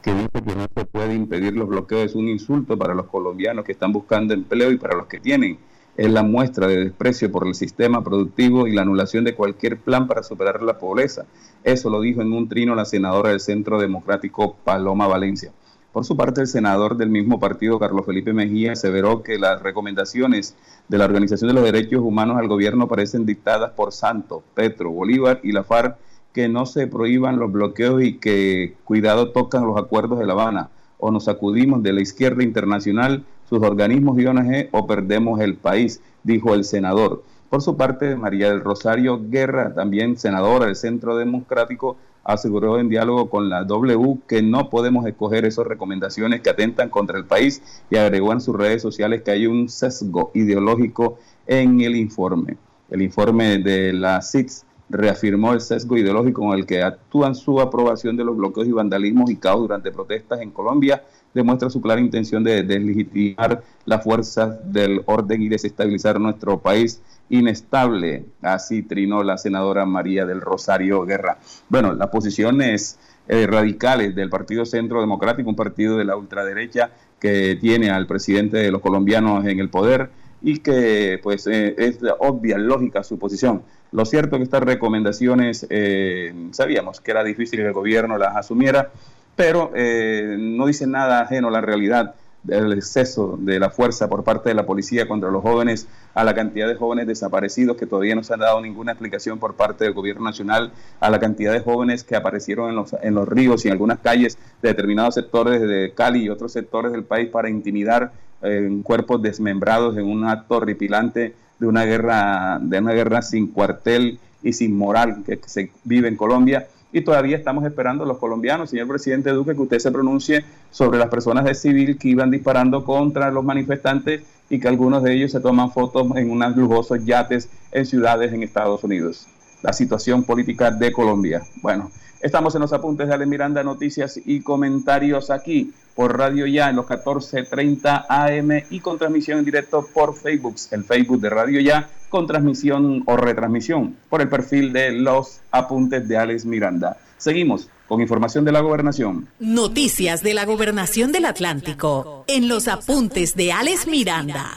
que 0.00 0.14
dice 0.14 0.42
que 0.46 0.54
no 0.54 0.66
se 0.74 0.84
puede 0.84 1.14
impedir 1.14 1.54
los 1.54 1.68
bloqueos 1.68 2.04
es 2.04 2.14
un 2.14 2.28
insulto 2.28 2.78
para 2.78 2.94
los 2.94 3.06
colombianos 3.06 3.64
que 3.64 3.72
están 3.72 3.92
buscando 3.92 4.32
empleo 4.34 4.70
y 4.70 4.78
para 4.78 4.96
los 4.96 5.06
que 5.06 5.20
tienen. 5.20 5.58
Es 5.96 6.10
la 6.10 6.22
muestra 6.22 6.66
de 6.68 6.84
desprecio 6.84 7.30
por 7.30 7.46
el 7.46 7.54
sistema 7.54 8.02
productivo 8.02 8.66
y 8.66 8.72
la 8.72 8.82
anulación 8.82 9.24
de 9.24 9.34
cualquier 9.34 9.78
plan 9.78 10.06
para 10.06 10.22
superar 10.22 10.62
la 10.62 10.78
pobreza. 10.78 11.26
Eso 11.64 11.90
lo 11.90 12.00
dijo 12.00 12.22
en 12.22 12.32
un 12.32 12.48
trino 12.48 12.74
la 12.74 12.86
senadora 12.86 13.30
del 13.30 13.40
Centro 13.40 13.78
Democrático 13.78 14.56
Paloma 14.64 15.06
Valencia. 15.06 15.52
Por 15.92 16.06
su 16.06 16.16
parte, 16.16 16.40
el 16.40 16.46
senador 16.46 16.96
del 16.96 17.10
mismo 17.10 17.38
partido, 17.38 17.78
Carlos 17.78 18.06
Felipe 18.06 18.32
Mejía, 18.32 18.72
aseveró 18.72 19.22
que 19.22 19.38
las 19.38 19.60
recomendaciones 19.62 20.56
de 20.88 20.96
la 20.96 21.04
Organización 21.04 21.48
de 21.48 21.54
los 21.54 21.64
Derechos 21.64 22.00
Humanos 22.00 22.38
al 22.38 22.48
gobierno 22.48 22.88
parecen 22.88 23.26
dictadas 23.26 23.72
por 23.72 23.92
Santo, 23.92 24.42
Petro, 24.54 24.90
Bolívar 24.90 25.40
y 25.42 25.52
la 25.52 25.64
FARC, 25.64 25.98
que 26.32 26.48
no 26.48 26.64
se 26.64 26.86
prohíban 26.86 27.38
los 27.38 27.52
bloqueos 27.52 28.02
y 28.02 28.14
que 28.14 28.74
cuidado 28.84 29.32
tocan 29.32 29.66
los 29.66 29.76
acuerdos 29.76 30.18
de 30.18 30.24
La 30.24 30.32
Habana, 30.32 30.70
o 30.98 31.10
nos 31.10 31.28
acudimos 31.28 31.82
de 31.82 31.92
la 31.92 32.00
izquierda 32.00 32.42
internacional, 32.42 33.24
sus 33.50 33.62
organismos 33.62 34.18
y 34.18 34.24
ONG, 34.24 34.68
o 34.70 34.86
perdemos 34.86 35.40
el 35.40 35.56
país, 35.56 36.00
dijo 36.22 36.54
el 36.54 36.64
senador. 36.64 37.22
Por 37.50 37.60
su 37.60 37.76
parte, 37.76 38.16
María 38.16 38.48
del 38.48 38.60
Rosario 38.60 39.20
Guerra, 39.28 39.74
también 39.74 40.16
senadora 40.16 40.64
del 40.64 40.76
Centro 40.76 41.18
Democrático, 41.18 41.98
aseguró 42.24 42.78
en 42.78 42.88
diálogo 42.88 43.28
con 43.28 43.48
la 43.48 43.64
W 43.64 44.18
que 44.28 44.42
no 44.42 44.70
podemos 44.70 45.06
escoger 45.06 45.44
esas 45.44 45.66
recomendaciones 45.66 46.40
que 46.40 46.50
atentan 46.50 46.88
contra 46.88 47.18
el 47.18 47.24
país 47.24 47.62
y 47.90 47.96
agregó 47.96 48.32
en 48.32 48.40
sus 48.40 48.56
redes 48.56 48.82
sociales 48.82 49.22
que 49.22 49.30
hay 49.32 49.46
un 49.46 49.68
sesgo 49.68 50.30
ideológico 50.34 51.18
en 51.46 51.80
el 51.80 51.96
informe. 51.96 52.56
El 52.90 53.02
informe 53.02 53.58
de 53.58 53.92
la 53.92 54.20
CITS 54.20 54.66
reafirmó 54.92 55.54
el 55.54 55.60
sesgo 55.62 55.96
ideológico 55.96 56.42
con 56.42 56.58
el 56.58 56.66
que 56.66 56.82
actúan 56.82 57.34
su 57.34 57.60
aprobación 57.60 58.16
de 58.16 58.24
los 58.24 58.36
bloqueos 58.36 58.68
y 58.68 58.72
vandalismos 58.72 59.30
y 59.30 59.36
caos 59.36 59.60
durante 59.60 59.90
protestas 59.90 60.42
en 60.42 60.50
Colombia, 60.50 61.02
demuestra 61.32 61.70
su 61.70 61.80
clara 61.80 62.00
intención 62.00 62.44
de 62.44 62.62
deslegitimar 62.62 63.62
las 63.86 64.04
fuerzas 64.04 64.58
del 64.70 65.02
orden 65.06 65.40
y 65.42 65.48
desestabilizar 65.48 66.20
nuestro 66.20 66.58
país 66.58 67.00
inestable. 67.28 68.26
Así 68.42 68.82
trinó 68.82 69.22
la 69.22 69.38
senadora 69.38 69.86
María 69.86 70.26
del 70.26 70.40
Rosario 70.40 71.04
Guerra. 71.04 71.38
Bueno, 71.68 71.94
las 71.94 72.08
posiciones 72.08 72.98
eh, 73.28 73.46
radicales 73.46 74.14
del 74.14 74.28
Partido 74.28 74.66
Centro 74.66 75.00
Democrático, 75.00 75.48
un 75.48 75.56
partido 75.56 75.96
de 75.96 76.04
la 76.04 76.16
ultraderecha 76.16 76.90
que 77.20 77.56
tiene 77.60 77.90
al 77.90 78.06
presidente 78.06 78.56
de 78.58 78.72
los 78.72 78.80
colombianos 78.80 79.46
en 79.46 79.60
el 79.60 79.68
poder 79.68 80.10
y 80.42 80.58
que 80.58 81.20
pues 81.22 81.46
eh, 81.46 81.74
es 81.78 81.98
obvia, 82.18 82.58
lógica 82.58 83.04
su 83.04 83.18
posición. 83.18 83.62
Lo 83.92 84.04
cierto 84.04 84.36
es 84.36 84.40
que 84.40 84.44
estas 84.44 84.64
recomendaciones 84.64 85.66
eh, 85.70 86.34
sabíamos 86.50 87.00
que 87.00 87.12
era 87.12 87.22
difícil 87.22 87.60
que 87.60 87.66
el 87.66 87.72
gobierno 87.72 88.18
las 88.18 88.36
asumiera, 88.36 88.90
pero 89.36 89.70
no 89.74 90.66
dicen 90.66 90.90
nada 90.90 91.22
ajeno 91.22 91.48
a 91.48 91.52
la 91.52 91.62
realidad 91.62 92.14
del 92.42 92.72
exceso 92.72 93.38
de 93.40 93.60
la 93.60 93.70
fuerza 93.70 94.08
por 94.08 94.24
parte 94.24 94.48
de 94.48 94.54
la 94.54 94.66
policía 94.66 95.06
contra 95.06 95.30
los 95.30 95.42
jóvenes, 95.42 95.86
a 96.14 96.24
la 96.24 96.34
cantidad 96.34 96.66
de 96.66 96.74
jóvenes 96.74 97.06
desaparecidos 97.06 97.76
que 97.76 97.86
todavía 97.86 98.14
no 98.14 98.24
se 98.24 98.34
han 98.34 98.40
dado 98.40 98.60
ninguna 98.60 98.92
explicación 98.92 99.38
por 99.38 99.54
parte 99.54 99.84
del 99.84 99.92
gobierno 99.92 100.24
nacional, 100.24 100.72
a 101.00 101.10
la 101.10 101.20
cantidad 101.20 101.52
de 101.52 101.60
jóvenes 101.60 102.02
que 102.02 102.16
aparecieron 102.16 102.70
en 102.70 102.76
los, 102.76 102.94
en 103.00 103.14
los 103.14 103.28
ríos 103.28 103.64
y 103.64 103.68
en 103.68 103.72
algunas 103.72 104.00
calles 104.00 104.38
de 104.60 104.70
determinados 104.70 105.14
sectores 105.14 105.60
de 105.60 105.92
Cali 105.94 106.24
y 106.24 106.28
otros 106.28 106.52
sectores 106.52 106.92
del 106.92 107.04
país 107.04 107.28
para 107.28 107.48
intimidar 107.48 108.12
eh, 108.42 108.64
en 108.66 108.82
cuerpos 108.82 109.22
desmembrados 109.22 109.96
en 109.96 110.04
un 110.04 110.26
acto 110.26 110.56
horripilante 110.56 111.34
de 111.58 111.66
una 111.66 111.84
guerra, 111.84 112.58
de 112.60 112.78
una 112.78 112.92
guerra 112.92 113.22
sin 113.22 113.46
cuartel 113.48 114.18
y 114.42 114.52
sin 114.52 114.76
moral 114.76 115.22
que 115.24 115.38
se 115.46 115.70
vive 115.84 116.08
en 116.08 116.16
Colombia 116.16 116.66
y 116.92 117.00
todavía 117.00 117.36
estamos 117.36 117.64
esperando 117.64 118.04
los 118.04 118.18
colombianos, 118.18 118.70
señor 118.70 118.88
presidente 118.88 119.30
Duque, 119.30 119.54
que 119.54 119.62
usted 119.62 119.78
se 119.78 119.90
pronuncie 119.90 120.44
sobre 120.70 120.98
las 120.98 121.08
personas 121.08 121.44
de 121.44 121.54
civil 121.54 121.98
que 121.98 122.08
iban 122.08 122.30
disparando 122.30 122.84
contra 122.84 123.30
los 123.30 123.44
manifestantes 123.44 124.22
y 124.50 124.60
que 124.60 124.68
algunos 124.68 125.02
de 125.02 125.14
ellos 125.14 125.32
se 125.32 125.40
toman 125.40 125.72
fotos 125.72 126.06
en 126.16 126.30
unos 126.30 126.54
lujosos 126.56 127.04
yates 127.04 127.48
en 127.72 127.86
ciudades 127.86 128.32
en 128.32 128.42
Estados 128.42 128.84
Unidos. 128.84 129.26
La 129.62 129.72
situación 129.72 130.24
política 130.24 130.70
de 130.70 130.92
Colombia. 130.92 131.42
Bueno, 131.62 131.90
estamos 132.20 132.54
en 132.54 132.60
los 132.60 132.72
apuntes 132.72 133.08
de 133.08 133.14
Ale 133.14 133.24
Miranda, 133.24 133.62
noticias 133.62 134.20
y 134.24 134.42
comentarios 134.42 135.30
aquí 135.30 135.72
por 135.94 136.18
Radio 136.18 136.46
Ya 136.46 136.68
en 136.68 136.76
los 136.76 136.86
14:30 136.86 138.06
AM 138.08 138.64
y 138.70 138.80
con 138.80 138.98
transmisión 138.98 139.38
en 139.38 139.44
directo 139.44 139.86
por 139.94 140.14
Facebook, 140.14 140.56
el 140.70 140.84
Facebook 140.84 141.20
de 141.20 141.30
Radio 141.30 141.60
Ya, 141.60 141.88
con 142.12 142.26
transmisión 142.26 143.02
o 143.06 143.16
retransmisión 143.16 143.96
por 144.10 144.20
el 144.20 144.28
perfil 144.28 144.70
de 144.74 144.92
los 144.92 145.40
apuntes 145.50 146.06
de 146.06 146.18
Alex 146.18 146.44
Miranda. 146.44 146.98
Seguimos 147.16 147.70
con 147.88 148.02
información 148.02 148.44
de 148.44 148.52
la 148.52 148.60
gobernación. 148.60 149.28
Noticias 149.40 150.22
de 150.22 150.34
la 150.34 150.44
gobernación 150.44 151.10
del 151.10 151.24
Atlántico 151.24 152.24
en 152.26 152.48
los 152.48 152.68
apuntes 152.68 153.34
de 153.34 153.52
Alex 153.52 153.86
Miranda. 153.86 154.50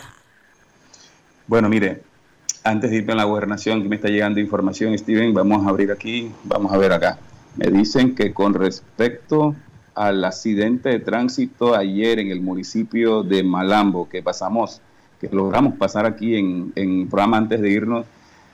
Bueno, 1.48 1.70
mire, 1.70 2.02
antes 2.65 2.91
de 2.91 2.98
irme 2.98 3.13
a 3.13 3.15
la 3.15 3.24
gobernación, 3.24 3.82
que 3.82 3.88
me 3.88 3.96
está 3.96 4.10
llegando 4.10 4.41
información, 4.41 4.98
Steven, 4.98 5.34
vamos 5.34 5.65
a 5.65 5.70
abrir 5.70 5.94
aquí, 5.94 6.30
vamos 6.44 6.74
a 6.74 6.78
ver 6.78 6.91
acá. 6.91 7.20
Me 7.56 7.68
dicen 7.68 8.15
que 8.15 8.34
con 8.34 8.54
respecto 8.54 9.56
al 9.94 10.26
accidente 10.26 10.89
de 10.89 11.00
tránsito 11.00 11.74
ayer 11.74 12.20
en 12.20 12.32
el 12.32 12.41
municipio 12.41 13.24
de 13.24 13.44
Malambo, 13.44 14.10
que 14.10 14.22
pasamos, 14.22 14.82
que 15.19 15.30
logramos 15.30 15.75
pasar 15.75 16.06
aquí 16.06 16.36
en, 16.36 17.08
programa 17.10 17.38
antes 17.38 17.62
de 17.62 17.69
irnos. 17.69 18.06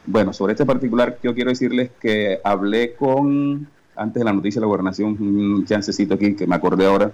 Bueno, 0.06 0.34
sobre 0.34 0.54
este 0.54 0.66
particular 0.66 1.18
yo 1.24 1.34
quiero 1.34 1.50
decirles 1.50 1.92
que 2.00 2.40
hablé 2.44 2.94
con, 2.96 3.68
antes 3.96 4.20
de 4.20 4.26
la 4.26 4.34
noticia 4.34 4.60
de 4.60 4.66
la 4.66 4.68
gobernación, 4.70 5.18
un 5.20 5.66
chancecito 5.66 6.16
aquí 6.16 6.36
que 6.36 6.48
me 6.48 6.56
acordé 6.56 6.86
ahora, 6.86 7.12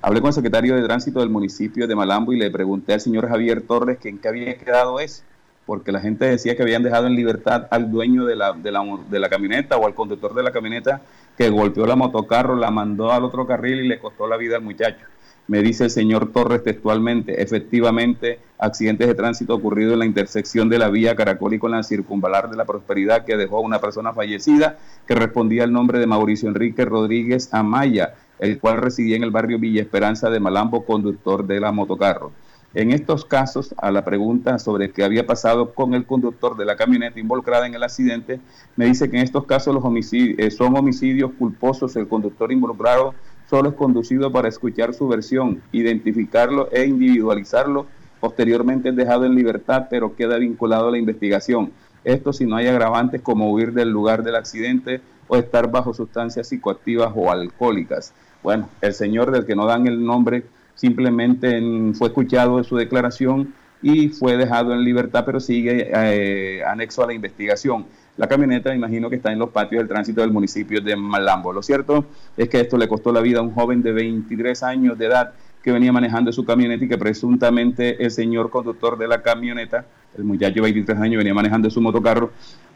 hablé 0.00 0.20
con 0.20 0.28
el 0.28 0.34
secretario 0.34 0.74
de 0.74 0.82
tránsito 0.82 1.20
del 1.20 1.30
municipio 1.30 1.86
de 1.86 1.94
Malambo 1.94 2.32
y 2.32 2.38
le 2.38 2.50
pregunté 2.50 2.94
al 2.94 3.00
señor 3.00 3.28
Javier 3.28 3.62
Torres 3.62 3.98
que 3.98 4.08
en 4.08 4.18
qué 4.18 4.28
había 4.28 4.56
quedado 4.56 5.00
eso 5.00 5.22
porque 5.70 5.92
la 5.92 6.00
gente 6.00 6.24
decía 6.24 6.56
que 6.56 6.64
habían 6.64 6.82
dejado 6.82 7.06
en 7.06 7.14
libertad 7.14 7.68
al 7.70 7.92
dueño 7.92 8.24
de 8.24 8.34
la, 8.34 8.54
de 8.54 8.72
la, 8.72 8.82
de 9.08 9.20
la 9.20 9.28
camioneta 9.28 9.76
o 9.76 9.86
al 9.86 9.94
conductor 9.94 10.34
de 10.34 10.42
la 10.42 10.50
camioneta 10.50 11.00
que 11.38 11.48
golpeó 11.48 11.86
la 11.86 11.94
motocarro, 11.94 12.56
la 12.56 12.72
mandó 12.72 13.12
al 13.12 13.22
otro 13.22 13.46
carril 13.46 13.84
y 13.84 13.86
le 13.86 14.00
costó 14.00 14.26
la 14.26 14.36
vida 14.36 14.56
al 14.56 14.62
muchacho. 14.62 15.06
Me 15.50 15.62
dice 15.62 15.82
el 15.82 15.90
señor 15.90 16.30
Torres 16.30 16.62
textualmente, 16.62 17.42
efectivamente, 17.42 18.38
accidentes 18.56 19.08
de 19.08 19.16
tránsito 19.16 19.56
ocurrido 19.56 19.94
en 19.94 19.98
la 19.98 20.06
intersección 20.06 20.68
de 20.68 20.78
la 20.78 20.90
vía 20.90 21.16
Caracol 21.16 21.54
y 21.54 21.58
con 21.58 21.72
la 21.72 21.82
circunvalar 21.82 22.48
de 22.50 22.56
la 22.56 22.66
Prosperidad 22.66 23.24
que 23.24 23.36
dejó 23.36 23.56
a 23.56 23.62
una 23.62 23.80
persona 23.80 24.12
fallecida 24.12 24.78
que 25.08 25.16
respondía 25.16 25.64
al 25.64 25.72
nombre 25.72 25.98
de 25.98 26.06
Mauricio 26.06 26.48
Enrique 26.48 26.84
Rodríguez 26.84 27.52
Amaya, 27.52 28.14
el 28.38 28.60
cual 28.60 28.76
residía 28.76 29.16
en 29.16 29.24
el 29.24 29.32
barrio 29.32 29.58
Villa 29.58 29.82
Esperanza 29.82 30.30
de 30.30 30.38
Malambo, 30.38 30.84
conductor 30.84 31.44
de 31.44 31.58
la 31.58 31.72
motocarro. 31.72 32.30
En 32.72 32.92
estos 32.92 33.24
casos, 33.24 33.74
a 33.78 33.90
la 33.90 34.04
pregunta 34.04 34.60
sobre 34.60 34.92
qué 34.92 35.02
había 35.02 35.26
pasado 35.26 35.74
con 35.74 35.94
el 35.94 36.06
conductor 36.06 36.56
de 36.56 36.64
la 36.64 36.76
camioneta 36.76 37.18
involucrada 37.18 37.66
en 37.66 37.74
el 37.74 37.82
accidente, 37.82 38.38
me 38.76 38.84
dice 38.84 39.10
que 39.10 39.16
en 39.16 39.24
estos 39.24 39.46
casos 39.46 39.74
los 39.74 39.84
homicidios, 39.84 40.38
eh, 40.38 40.52
son 40.52 40.76
homicidios 40.76 41.32
culposos. 41.36 41.96
El 41.96 42.06
conductor 42.06 42.52
involucrado 42.52 43.14
solo 43.50 43.70
es 43.70 43.74
conducido 43.74 44.30
para 44.30 44.48
escuchar 44.48 44.94
su 44.94 45.08
versión, 45.08 45.60
identificarlo 45.72 46.68
e 46.70 46.86
individualizarlo. 46.86 47.86
Posteriormente 48.20 48.90
es 48.90 48.96
dejado 48.96 49.24
en 49.26 49.34
libertad, 49.34 49.88
pero 49.90 50.14
queda 50.14 50.38
vinculado 50.38 50.86
a 50.86 50.90
la 50.92 50.98
investigación. 50.98 51.72
Esto 52.04 52.32
si 52.32 52.46
no 52.46 52.54
hay 52.54 52.68
agravantes 52.68 53.20
como 53.22 53.50
huir 53.50 53.72
del 53.72 53.90
lugar 53.90 54.22
del 54.22 54.36
accidente 54.36 55.00
o 55.26 55.36
estar 55.36 55.68
bajo 55.68 55.92
sustancias 55.92 56.46
psicoactivas 56.46 57.12
o 57.16 57.32
alcohólicas. 57.32 58.14
Bueno, 58.40 58.68
el 58.80 58.94
señor 58.94 59.32
del 59.32 59.44
que 59.44 59.56
no 59.56 59.66
dan 59.66 59.88
el 59.88 60.04
nombre 60.04 60.44
simplemente 60.76 61.60
fue 61.94 62.06
escuchado 62.06 62.56
en 62.58 62.64
su 62.64 62.76
declaración 62.76 63.52
y 63.82 64.10
fue 64.10 64.36
dejado 64.36 64.72
en 64.74 64.84
libertad, 64.84 65.24
pero 65.26 65.40
sigue 65.40 65.90
eh, 65.92 66.62
anexo 66.64 67.02
a 67.02 67.08
la 67.08 67.14
investigación. 67.14 67.86
La 68.16 68.28
camioneta, 68.28 68.74
imagino 68.74 69.08
que 69.08 69.16
está 69.16 69.32
en 69.32 69.38
los 69.38 69.50
patios 69.50 69.80
del 69.80 69.88
tránsito 69.88 70.20
del 70.20 70.30
municipio 70.30 70.80
de 70.80 70.94
Malambo. 70.96 71.52
Lo 71.52 71.62
cierto 71.62 72.04
es 72.36 72.48
que 72.48 72.60
esto 72.60 72.76
le 72.76 72.88
costó 72.88 73.12
la 73.12 73.20
vida 73.20 73.38
a 73.38 73.42
un 73.42 73.52
joven 73.52 73.82
de 73.82 73.92
23 73.92 74.62
años 74.62 74.98
de 74.98 75.06
edad 75.06 75.32
que 75.62 75.72
venía 75.72 75.92
manejando 75.92 76.32
su 76.32 76.44
camioneta 76.44 76.84
y 76.84 76.88
que 76.88 76.98
presuntamente 76.98 78.02
el 78.02 78.10
señor 78.10 78.50
conductor 78.50 78.96
de 78.98 79.08
la 79.08 79.22
camioneta, 79.22 79.84
el 80.16 80.24
muchacho 80.24 80.54
de 80.54 80.60
23 80.62 80.98
años 80.98 81.18
venía 81.18 81.34
manejando 81.34 81.70
su 81.70 81.80
motocarro, 81.80 82.32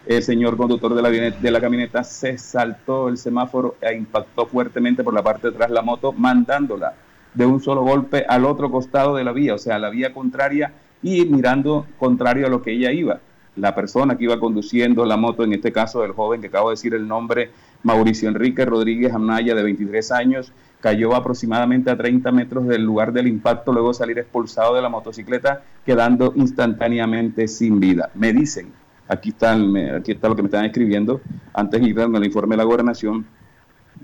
el 0.07 0.23
señor 0.23 0.57
conductor 0.57 0.95
de 0.95 1.03
la, 1.03 1.11
de 1.11 1.51
la 1.51 1.61
camioneta 1.61 2.05
se 2.05 2.37
saltó 2.37 3.09
el 3.09 3.17
semáforo 3.17 3.77
e 3.81 3.95
impactó 3.95 4.47
fuertemente 4.47 5.03
por 5.03 5.15
la 5.15 5.23
parte 5.23 5.49
de 5.49 5.55
atrás 5.55 5.71
la 5.71 5.83
moto, 5.83 6.13
mandándola 6.13 6.95
de 7.33 7.47
un 7.47 7.61
solo 7.61 7.83
golpe 7.83 8.25
al 8.29 8.45
otro 8.45 8.71
costado 8.71 9.17
de 9.17 9.25
la 9.25 9.33
vía, 9.33 9.55
o 9.55 9.59
sea, 9.59 9.77
a 9.77 9.79
la 9.79 9.91
vía 9.91 10.13
contraria 10.13 10.73
y 11.03 11.25
mirando 11.25 11.87
contrario 11.99 12.47
a 12.47 12.51
lo 12.51 12.63
que 12.63 12.73
ella 12.73 12.93
iba. 12.93 13.21
La 13.57 13.75
persona 13.75 14.17
que 14.17 14.25
iba 14.25 14.41
conduciendo 14.41 15.05
la 15.05 15.17
moto, 15.17 15.45
en 15.45 15.53
este 15.53 15.73
caso 15.73 16.05
el 16.05 16.13
joven 16.13 16.41
que 16.41 16.49
acabo 16.49 16.71
de 16.71 16.75
decir 16.75 16.95
el 16.95 17.07
nombre, 17.07 17.51
Mauricio 17.83 18.29
Enrique 18.29 18.65
Rodríguez 18.65 19.13
Amnaya, 19.13 19.55
de 19.55 19.63
23 19.63 20.11
años, 20.13 20.53
cayó 20.81 21.15
aproximadamente 21.15 21.91
a 21.91 21.97
30 21.97 22.31
metros 22.33 22.67
del 22.67 22.83
lugar 22.83 23.13
del 23.13 23.27
impacto, 23.27 23.73
luego 23.73 23.89
de 23.89 23.95
salir 23.95 24.19
expulsado 24.19 24.75
de 24.75 24.83
la 24.83 24.89
motocicleta, 24.89 25.63
quedando 25.87 26.33
instantáneamente 26.37 27.49
sin 27.49 27.81
vida. 27.81 28.11
Me 28.15 28.33
dicen, 28.33 28.73
aquí 29.09 29.31
está, 29.31 29.57
aquí 29.97 30.13
está 30.13 30.29
lo 30.29 30.37
que 30.37 30.43
me 30.43 30.49
están 30.49 30.65
escribiendo, 30.65 31.21
antes 31.53 31.81
de 31.81 31.89
ir 31.89 31.97
dando 31.97 32.19
el 32.19 32.25
informe 32.25 32.55
de 32.55 32.59
la 32.59 32.65
gobernación, 32.65 33.27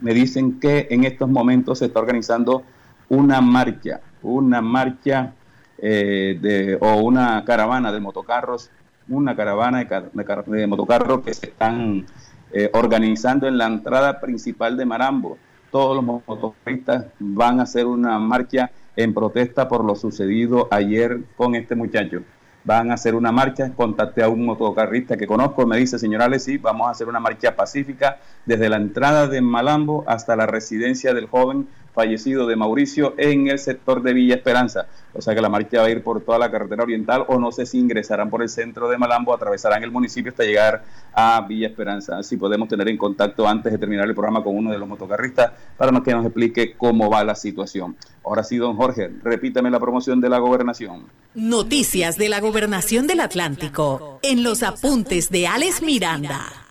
me 0.00 0.14
dicen 0.14 0.60
que 0.60 0.86
en 0.90 1.04
estos 1.04 1.28
momentos 1.28 1.80
se 1.80 1.86
está 1.86 2.00
organizando 2.00 2.62
una 3.08 3.40
marcha, 3.40 4.00
una 4.22 4.62
marcha 4.62 5.34
eh, 5.78 6.38
de, 6.40 6.78
o 6.80 7.02
una 7.02 7.44
caravana 7.44 7.92
de 7.92 8.00
motocarros, 8.00 8.70
una 9.10 9.36
caravana 9.36 9.84
de, 9.84 10.66
motocarros 10.66 11.20
que 11.20 11.34
se 11.34 11.46
están 11.46 12.06
eh, 12.52 12.70
organizando 12.72 13.46
en 13.46 13.58
la 13.58 13.66
entrada 13.66 14.20
principal 14.20 14.76
de 14.76 14.86
Marambo. 14.86 15.36
Todos 15.70 15.96
los 15.96 16.04
motoristas 16.26 17.06
van 17.18 17.60
a 17.60 17.64
hacer 17.64 17.86
una 17.86 18.18
marcha 18.18 18.70
en 18.96 19.14
protesta 19.14 19.68
por 19.68 19.84
lo 19.84 19.94
sucedido 19.94 20.68
ayer 20.70 21.20
con 21.36 21.54
este 21.54 21.74
muchacho. 21.74 22.22
Van 22.62 22.90
a 22.90 22.94
hacer 22.94 23.14
una 23.14 23.32
marcha, 23.32 23.72
contacté 23.74 24.22
a 24.22 24.28
un 24.28 24.44
motocarrista 24.44 25.16
que 25.16 25.26
conozco, 25.26 25.66
me 25.66 25.78
dice, 25.78 25.98
señor 25.98 26.38
sí, 26.40 26.58
vamos 26.58 26.88
a 26.88 26.90
hacer 26.90 27.08
una 27.08 27.20
marcha 27.20 27.56
pacífica 27.56 28.18
desde 28.44 28.68
la 28.68 28.76
entrada 28.76 29.28
de 29.28 29.40
Malambo 29.40 30.04
hasta 30.06 30.36
la 30.36 30.46
residencia 30.46 31.14
del 31.14 31.26
joven 31.26 31.68
fallecido 32.00 32.46
de 32.46 32.56
Mauricio 32.56 33.12
en 33.18 33.48
el 33.48 33.58
sector 33.58 34.02
de 34.02 34.14
Villa 34.14 34.36
Esperanza. 34.36 34.86
O 35.12 35.20
sea 35.20 35.34
que 35.34 35.42
la 35.42 35.50
marcha 35.50 35.80
va 35.80 35.84
a 35.84 35.90
ir 35.90 36.02
por 36.02 36.22
toda 36.22 36.38
la 36.38 36.50
carretera 36.50 36.82
oriental 36.82 37.26
o 37.28 37.38
no 37.38 37.52
sé 37.52 37.66
si 37.66 37.78
ingresarán 37.78 38.30
por 38.30 38.40
el 38.40 38.48
centro 38.48 38.88
de 38.88 38.96
Malambo, 38.96 39.34
atravesarán 39.34 39.82
el 39.82 39.90
municipio 39.90 40.30
hasta 40.30 40.44
llegar 40.44 40.82
a 41.12 41.42
Villa 41.46 41.66
Esperanza. 41.66 42.16
Así 42.16 42.38
podemos 42.38 42.70
tener 42.70 42.88
en 42.88 42.96
contacto 42.96 43.46
antes 43.46 43.70
de 43.70 43.76
terminar 43.76 44.08
el 44.08 44.14
programa 44.14 44.42
con 44.42 44.56
uno 44.56 44.70
de 44.70 44.78
los 44.78 44.88
motocarristas 44.88 45.52
para 45.76 46.00
que 46.00 46.14
nos 46.14 46.24
explique 46.24 46.74
cómo 46.74 47.10
va 47.10 47.22
la 47.22 47.34
situación. 47.34 47.96
Ahora 48.24 48.44
sí, 48.44 48.56
don 48.56 48.76
Jorge, 48.76 49.10
repítame 49.22 49.70
la 49.70 49.78
promoción 49.78 50.22
de 50.22 50.30
la 50.30 50.38
gobernación. 50.38 51.04
Noticias 51.34 52.16
de 52.16 52.30
la 52.30 52.40
gobernación 52.40 53.06
del 53.06 53.20
Atlántico 53.20 54.20
en 54.22 54.42
los 54.42 54.62
apuntes 54.62 55.28
de 55.28 55.46
Alex 55.46 55.82
Miranda. 55.82 56.69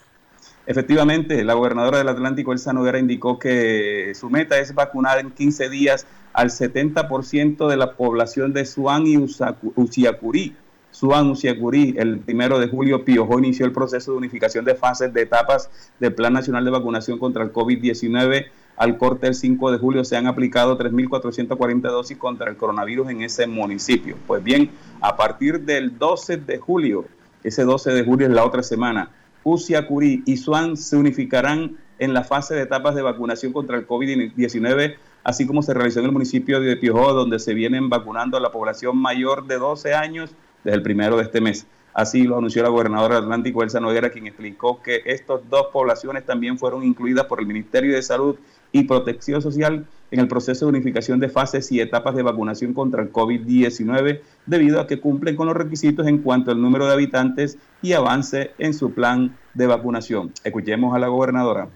Efectivamente, 0.69 1.43
la 1.43 1.55
gobernadora 1.55 1.97
del 1.97 2.09
Atlántico, 2.09 2.53
Elsa 2.53 2.73
Noguera, 2.73 2.99
indicó 2.99 3.39
que 3.39 4.11
su 4.13 4.29
meta 4.29 4.59
es 4.59 4.75
vacunar 4.75 5.17
en 5.17 5.31
15 5.31 5.67
días 5.67 6.05
al 6.31 6.51
70% 6.51 7.67
de 7.67 7.75
la 7.75 7.93
población 7.93 8.53
de 8.53 8.65
Suán 8.65 9.07
y 9.07 9.17
Uciacurí. 9.17 10.55
Suán, 10.91 11.31
Uciacurí, 11.31 11.95
el 11.97 12.19
primero 12.19 12.59
de 12.59 12.67
julio, 12.67 13.03
Piojó 13.03 13.39
inició 13.39 13.65
el 13.65 13.71
proceso 13.71 14.11
de 14.11 14.19
unificación 14.19 14.63
de 14.63 14.75
fases 14.75 15.11
de 15.11 15.23
etapas 15.23 15.71
del 15.99 16.13
Plan 16.13 16.33
Nacional 16.33 16.63
de 16.63 16.69
Vacunación 16.69 17.17
contra 17.17 17.43
el 17.43 17.51
COVID-19. 17.51 18.45
Al 18.77 18.99
corte 18.99 19.25
del 19.25 19.33
5 19.33 19.71
de 19.71 19.79
julio 19.79 20.05
se 20.05 20.17
han 20.17 20.27
aplicado 20.27 20.77
3.440 20.77 21.81
dosis 21.81 22.15
contra 22.15 22.47
el 22.47 22.57
coronavirus 22.57 23.09
en 23.09 23.23
ese 23.23 23.47
municipio. 23.47 24.17
Pues 24.27 24.43
bien, 24.43 24.69
a 25.01 25.17
partir 25.17 25.61
del 25.61 25.97
12 25.97 26.37
de 26.37 26.59
julio, 26.59 27.05
ese 27.43 27.63
12 27.63 27.91
de 27.91 28.03
julio 28.03 28.27
es 28.27 28.33
la 28.33 28.45
otra 28.45 28.61
semana, 28.61 29.09
Curí 29.43 30.23
y 30.25 30.37
Swan 30.37 30.77
se 30.77 30.97
unificarán 30.97 31.77
en 31.97 32.13
la 32.13 32.23
fase 32.23 32.55
de 32.55 32.61
etapas 32.61 32.95
de 32.95 33.01
vacunación 33.01 33.53
contra 33.53 33.77
el 33.77 33.87
COVID-19, 33.87 34.95
así 35.23 35.45
como 35.45 35.61
se 35.61 35.73
realizó 35.73 35.99
en 35.99 36.05
el 36.05 36.11
municipio 36.11 36.59
de 36.61 36.77
Piojó, 36.77 37.13
donde 37.13 37.39
se 37.39 37.53
vienen 37.53 37.89
vacunando 37.89 38.37
a 38.37 38.39
la 38.39 38.51
población 38.51 38.97
mayor 38.97 39.47
de 39.47 39.57
12 39.57 39.93
años 39.93 40.31
desde 40.63 40.77
el 40.77 40.83
primero 40.83 41.17
de 41.17 41.23
este 41.23 41.41
mes. 41.41 41.67
Así 41.93 42.23
lo 42.23 42.37
anunció 42.37 42.63
la 42.63 42.69
gobernadora 42.69 43.17
Atlántico, 43.17 43.63
Elsa 43.63 43.79
Noguera, 43.79 44.09
quien 44.09 44.27
explicó 44.27 44.81
que 44.81 45.01
estas 45.05 45.41
dos 45.49 45.67
poblaciones 45.73 46.25
también 46.25 46.57
fueron 46.57 46.83
incluidas 46.83 47.25
por 47.25 47.39
el 47.39 47.47
Ministerio 47.47 47.95
de 47.95 48.01
Salud 48.01 48.37
y 48.71 48.83
Protección 48.83 49.41
Social 49.41 49.85
en 50.11 50.19
el 50.19 50.27
proceso 50.27 50.65
de 50.65 50.69
unificación 50.69 51.19
de 51.19 51.29
fases 51.29 51.71
y 51.71 51.79
etapas 51.79 52.15
de 52.15 52.23
vacunación 52.23 52.73
contra 52.73 53.01
el 53.01 53.11
COVID-19, 53.11 54.21
debido 54.45 54.79
a 54.79 54.87
que 54.87 54.99
cumplen 54.99 55.35
con 55.35 55.47
los 55.47 55.55
requisitos 55.55 56.07
en 56.07 56.19
cuanto 56.19 56.51
al 56.51 56.61
número 56.61 56.87
de 56.87 56.93
habitantes 56.93 57.57
y 57.81 57.93
avance 57.93 58.51
en 58.57 58.73
su 58.73 58.93
plan 58.93 59.37
de 59.53 59.67
vacunación. 59.67 60.33
Escuchemos 60.43 60.95
a 60.95 60.99
la 60.99 61.07
gobernadora. 61.07 61.67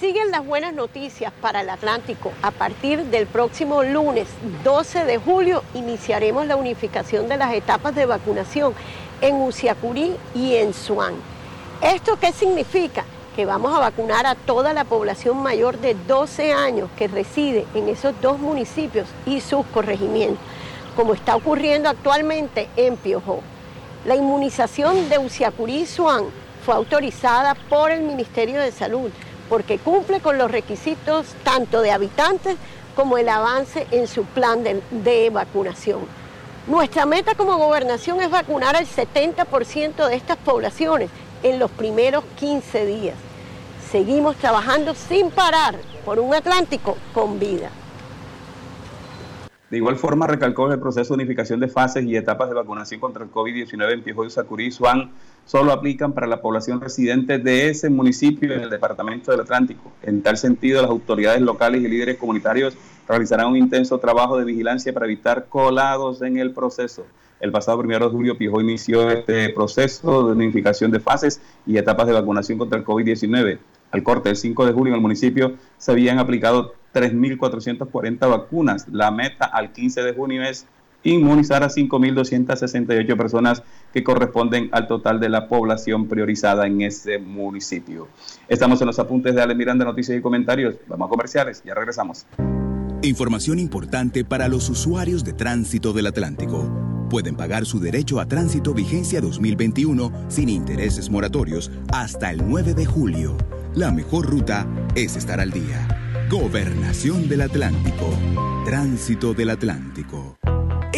Siguen 0.00 0.30
las 0.30 0.46
buenas 0.46 0.74
noticias 0.74 1.32
para 1.40 1.62
el 1.62 1.70
Atlántico. 1.70 2.32
A 2.42 2.52
partir 2.52 3.04
del 3.06 3.26
próximo 3.26 3.82
lunes 3.82 4.28
12 4.62 5.04
de 5.04 5.18
julio 5.18 5.64
iniciaremos 5.74 6.46
la 6.46 6.54
unificación 6.54 7.28
de 7.28 7.36
las 7.36 7.52
etapas 7.52 7.96
de 7.96 8.06
vacunación 8.06 8.74
en 9.20 9.34
Uciacurí 9.34 10.12
y 10.36 10.54
en 10.54 10.72
Suán. 10.72 11.14
¿Esto 11.82 12.16
qué 12.20 12.30
significa? 12.32 13.04
Que 13.38 13.46
vamos 13.46 13.72
a 13.72 13.78
vacunar 13.78 14.26
a 14.26 14.34
toda 14.34 14.72
la 14.72 14.82
población 14.82 15.40
mayor 15.40 15.78
de 15.78 15.94
12 15.94 16.52
años 16.52 16.90
que 16.98 17.06
reside 17.06 17.66
en 17.72 17.88
esos 17.88 18.20
dos 18.20 18.40
municipios 18.40 19.06
y 19.26 19.40
sus 19.40 19.64
corregimientos, 19.66 20.42
como 20.96 21.14
está 21.14 21.36
ocurriendo 21.36 21.88
actualmente 21.88 22.68
en 22.74 22.96
Piojó. 22.96 23.38
La 24.04 24.16
inmunización 24.16 25.08
de 25.08 25.18
Uciacurí 25.18 25.82
y 25.82 25.86
Suán 25.86 26.24
fue 26.66 26.74
autorizada 26.74 27.54
por 27.54 27.92
el 27.92 28.02
Ministerio 28.02 28.60
de 28.60 28.72
Salud 28.72 29.08
porque 29.48 29.78
cumple 29.78 30.18
con 30.18 30.36
los 30.36 30.50
requisitos 30.50 31.26
tanto 31.44 31.80
de 31.80 31.92
habitantes 31.92 32.56
como 32.96 33.18
el 33.18 33.28
avance 33.28 33.86
en 33.92 34.08
su 34.08 34.24
plan 34.24 34.64
de, 34.64 34.82
de 34.90 35.30
vacunación. 35.30 36.00
Nuestra 36.66 37.06
meta 37.06 37.36
como 37.36 37.56
gobernación 37.56 38.20
es 38.20 38.30
vacunar 38.30 38.74
al 38.74 38.88
70% 38.88 40.08
de 40.08 40.16
estas 40.16 40.38
poblaciones 40.38 41.08
en 41.44 41.60
los 41.60 41.70
primeros 41.70 42.24
15 42.36 42.84
días 42.84 43.14
seguimos 43.90 44.36
trabajando 44.36 44.94
sin 44.94 45.30
parar 45.30 45.76
por 46.04 46.18
un 46.18 46.34
Atlántico 46.34 46.96
con 47.14 47.38
vida. 47.38 47.70
De 49.70 49.76
igual 49.76 49.96
forma, 49.96 50.26
recalcó 50.26 50.66
que 50.66 50.74
el 50.74 50.80
proceso 50.80 51.12
de 51.12 51.22
unificación 51.22 51.60
de 51.60 51.68
fases 51.68 52.02
y 52.04 52.16
etapas 52.16 52.48
de 52.48 52.54
vacunación 52.54 53.00
contra 53.00 53.22
el 53.22 53.30
COVID-19 53.30 53.92
en 53.92 54.02
Pijo 54.02 54.24
y 54.24 54.30
Sacurí 54.30 54.66
y 54.66 54.70
Suán 54.70 55.10
solo 55.44 55.72
aplican 55.72 56.14
para 56.14 56.26
la 56.26 56.40
población 56.40 56.80
residente 56.80 57.38
de 57.38 57.68
ese 57.68 57.90
municipio 57.90 58.54
en 58.54 58.62
el 58.62 58.70
departamento 58.70 59.30
del 59.30 59.40
Atlántico. 59.40 59.92
En 60.02 60.22
tal 60.22 60.38
sentido, 60.38 60.80
las 60.80 60.90
autoridades 60.90 61.42
locales 61.42 61.82
y 61.82 61.88
líderes 61.88 62.16
comunitarios 62.16 62.78
realizarán 63.06 63.48
un 63.48 63.56
intenso 63.56 63.98
trabajo 63.98 64.38
de 64.38 64.46
vigilancia 64.46 64.92
para 64.94 65.04
evitar 65.04 65.48
colados 65.48 66.22
en 66.22 66.38
el 66.38 66.52
proceso. 66.52 67.04
El 67.40 67.52
pasado 67.52 67.78
primero 67.78 68.06
de 68.06 68.10
julio, 68.10 68.38
Pijo 68.38 68.60
inició 68.60 69.10
este 69.10 69.50
proceso 69.50 70.26
de 70.26 70.32
unificación 70.32 70.90
de 70.90 70.98
fases 70.98 71.40
y 71.66 71.76
etapas 71.76 72.06
de 72.06 72.14
vacunación 72.14 72.58
contra 72.58 72.78
el 72.78 72.84
COVID-19. 72.84 73.58
Al 73.90 74.02
corte 74.02 74.28
del 74.28 74.36
5 74.36 74.66
de 74.66 74.72
julio 74.72 74.92
en 74.92 74.96
el 74.96 75.02
municipio 75.02 75.54
se 75.78 75.92
habían 75.92 76.18
aplicado 76.18 76.74
3.440 76.94 78.28
vacunas. 78.28 78.86
La 78.90 79.10
meta 79.10 79.46
al 79.46 79.72
15 79.72 80.02
de 80.02 80.12
junio 80.14 80.42
es 80.42 80.66
inmunizar 81.02 81.62
a 81.62 81.68
5.268 81.68 83.16
personas 83.16 83.62
que 83.92 84.02
corresponden 84.02 84.68
al 84.72 84.88
total 84.88 85.20
de 85.20 85.28
la 85.28 85.48
población 85.48 86.08
priorizada 86.08 86.66
en 86.66 86.82
ese 86.82 87.18
municipio. 87.18 88.08
Estamos 88.48 88.80
en 88.80 88.88
los 88.88 88.98
apuntes 88.98 89.34
de 89.34 89.42
Ale 89.42 89.54
Miranda, 89.54 89.84
noticias 89.84 90.18
y 90.18 90.20
comentarios. 90.20 90.76
Vamos 90.88 91.06
a 91.06 91.10
comerciales, 91.10 91.62
ya 91.64 91.74
regresamos. 91.74 92.26
Información 93.02 93.60
importante 93.60 94.24
para 94.24 94.48
los 94.48 94.68
usuarios 94.68 95.24
de 95.24 95.32
tránsito 95.32 95.92
del 95.92 96.08
Atlántico. 96.08 96.68
Pueden 97.08 97.36
pagar 97.36 97.64
su 97.64 97.78
derecho 97.80 98.20
a 98.20 98.26
tránsito 98.26 98.74
vigencia 98.74 99.20
2021 99.20 100.12
sin 100.28 100.48
intereses 100.48 101.08
moratorios 101.08 101.70
hasta 101.92 102.30
el 102.30 102.46
9 102.46 102.74
de 102.74 102.84
julio. 102.84 103.36
La 103.74 103.92
mejor 103.92 104.26
ruta 104.26 104.66
es 104.94 105.16
estar 105.16 105.40
al 105.40 105.50
día. 105.50 105.86
Gobernación 106.30 107.28
del 107.28 107.42
Atlántico. 107.42 108.10
Tránsito 108.64 109.34
del 109.34 109.50
Atlántico. 109.50 110.36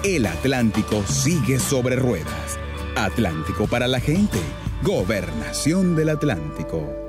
el 0.03 0.25
Atlántico 0.25 1.03
sigue 1.03 1.59
sobre 1.59 1.97
ruedas. 1.97 2.57
Atlántico 2.95 3.67
para 3.67 3.87
la 3.87 3.99
gente. 3.99 4.39
Gobernación 4.81 5.95
del 5.95 6.09
Atlántico. 6.09 7.08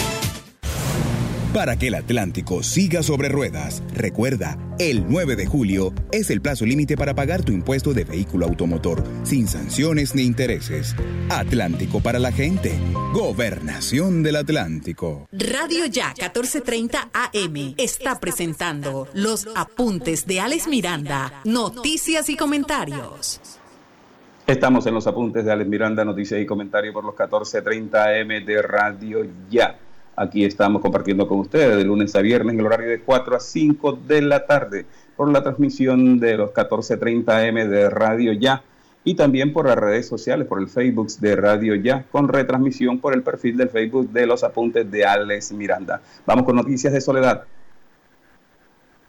Para 1.53 1.75
que 1.75 1.89
el 1.89 1.95
Atlántico 1.95 2.63
siga 2.63 3.03
sobre 3.03 3.27
ruedas, 3.27 3.83
recuerda, 3.93 4.57
el 4.79 5.05
9 5.09 5.35
de 5.35 5.45
julio 5.45 5.93
es 6.13 6.29
el 6.29 6.39
plazo 6.39 6.65
límite 6.65 6.95
para 6.95 7.13
pagar 7.13 7.43
tu 7.43 7.51
impuesto 7.51 7.93
de 7.93 8.05
vehículo 8.05 8.45
automotor 8.45 9.03
sin 9.23 9.49
sanciones 9.49 10.15
ni 10.15 10.21
intereses. 10.21 10.95
Atlántico 11.27 11.99
para 11.99 12.19
la 12.19 12.31
gente. 12.31 12.71
Gobernación 13.13 14.23
del 14.23 14.37
Atlántico. 14.37 15.27
Radio 15.33 15.87
Ya 15.87 16.13
1430 16.17 17.09
AM 17.11 17.75
está 17.77 18.17
presentando 18.21 19.09
los 19.13 19.45
apuntes 19.53 20.25
de 20.25 20.39
Alex 20.39 20.69
Miranda, 20.69 21.41
noticias 21.43 22.29
y 22.29 22.37
comentarios. 22.37 23.41
Estamos 24.47 24.85
en 24.85 24.93
los 24.93 25.05
apuntes 25.05 25.43
de 25.43 25.51
Alex 25.51 25.69
Miranda, 25.69 26.05
noticias 26.05 26.39
y 26.39 26.45
comentarios 26.45 26.93
por 26.93 27.03
los 27.03 27.13
1430 27.13 28.05
AM 28.05 28.45
de 28.45 28.61
Radio 28.61 29.27
Ya. 29.49 29.77
Aquí 30.15 30.43
estamos 30.43 30.81
compartiendo 30.81 31.27
con 31.27 31.39
ustedes 31.39 31.77
de 31.77 31.83
lunes 31.85 32.15
a 32.15 32.21
viernes 32.21 32.53
en 32.53 32.59
el 32.59 32.65
horario 32.65 32.89
de 32.89 32.99
4 33.01 33.35
a 33.35 33.39
5 33.39 33.99
de 34.07 34.21
la 34.21 34.45
tarde 34.45 34.85
por 35.15 35.31
la 35.31 35.41
transmisión 35.41 36.19
de 36.19 36.37
los 36.37 36.51
14:30 36.51 37.47
M 37.47 37.67
de 37.67 37.89
Radio 37.89 38.33
Ya 38.33 38.63
y 39.03 39.15
también 39.15 39.53
por 39.53 39.67
las 39.67 39.77
redes 39.77 40.07
sociales, 40.07 40.47
por 40.47 40.59
el 40.59 40.67
Facebook 40.67 41.07
de 41.19 41.35
Radio 41.35 41.75
Ya, 41.75 42.05
con 42.11 42.27
retransmisión 42.27 42.99
por 42.99 43.13
el 43.13 43.23
perfil 43.23 43.57
del 43.57 43.69
Facebook 43.69 44.09
de 44.11 44.27
los 44.27 44.43
apuntes 44.43 44.89
de 44.91 45.05
Alex 45.05 45.53
Miranda. 45.53 46.01
Vamos 46.25 46.45
con 46.45 46.55
noticias 46.55 46.93
de 46.93 47.01
Soledad. 47.01 47.45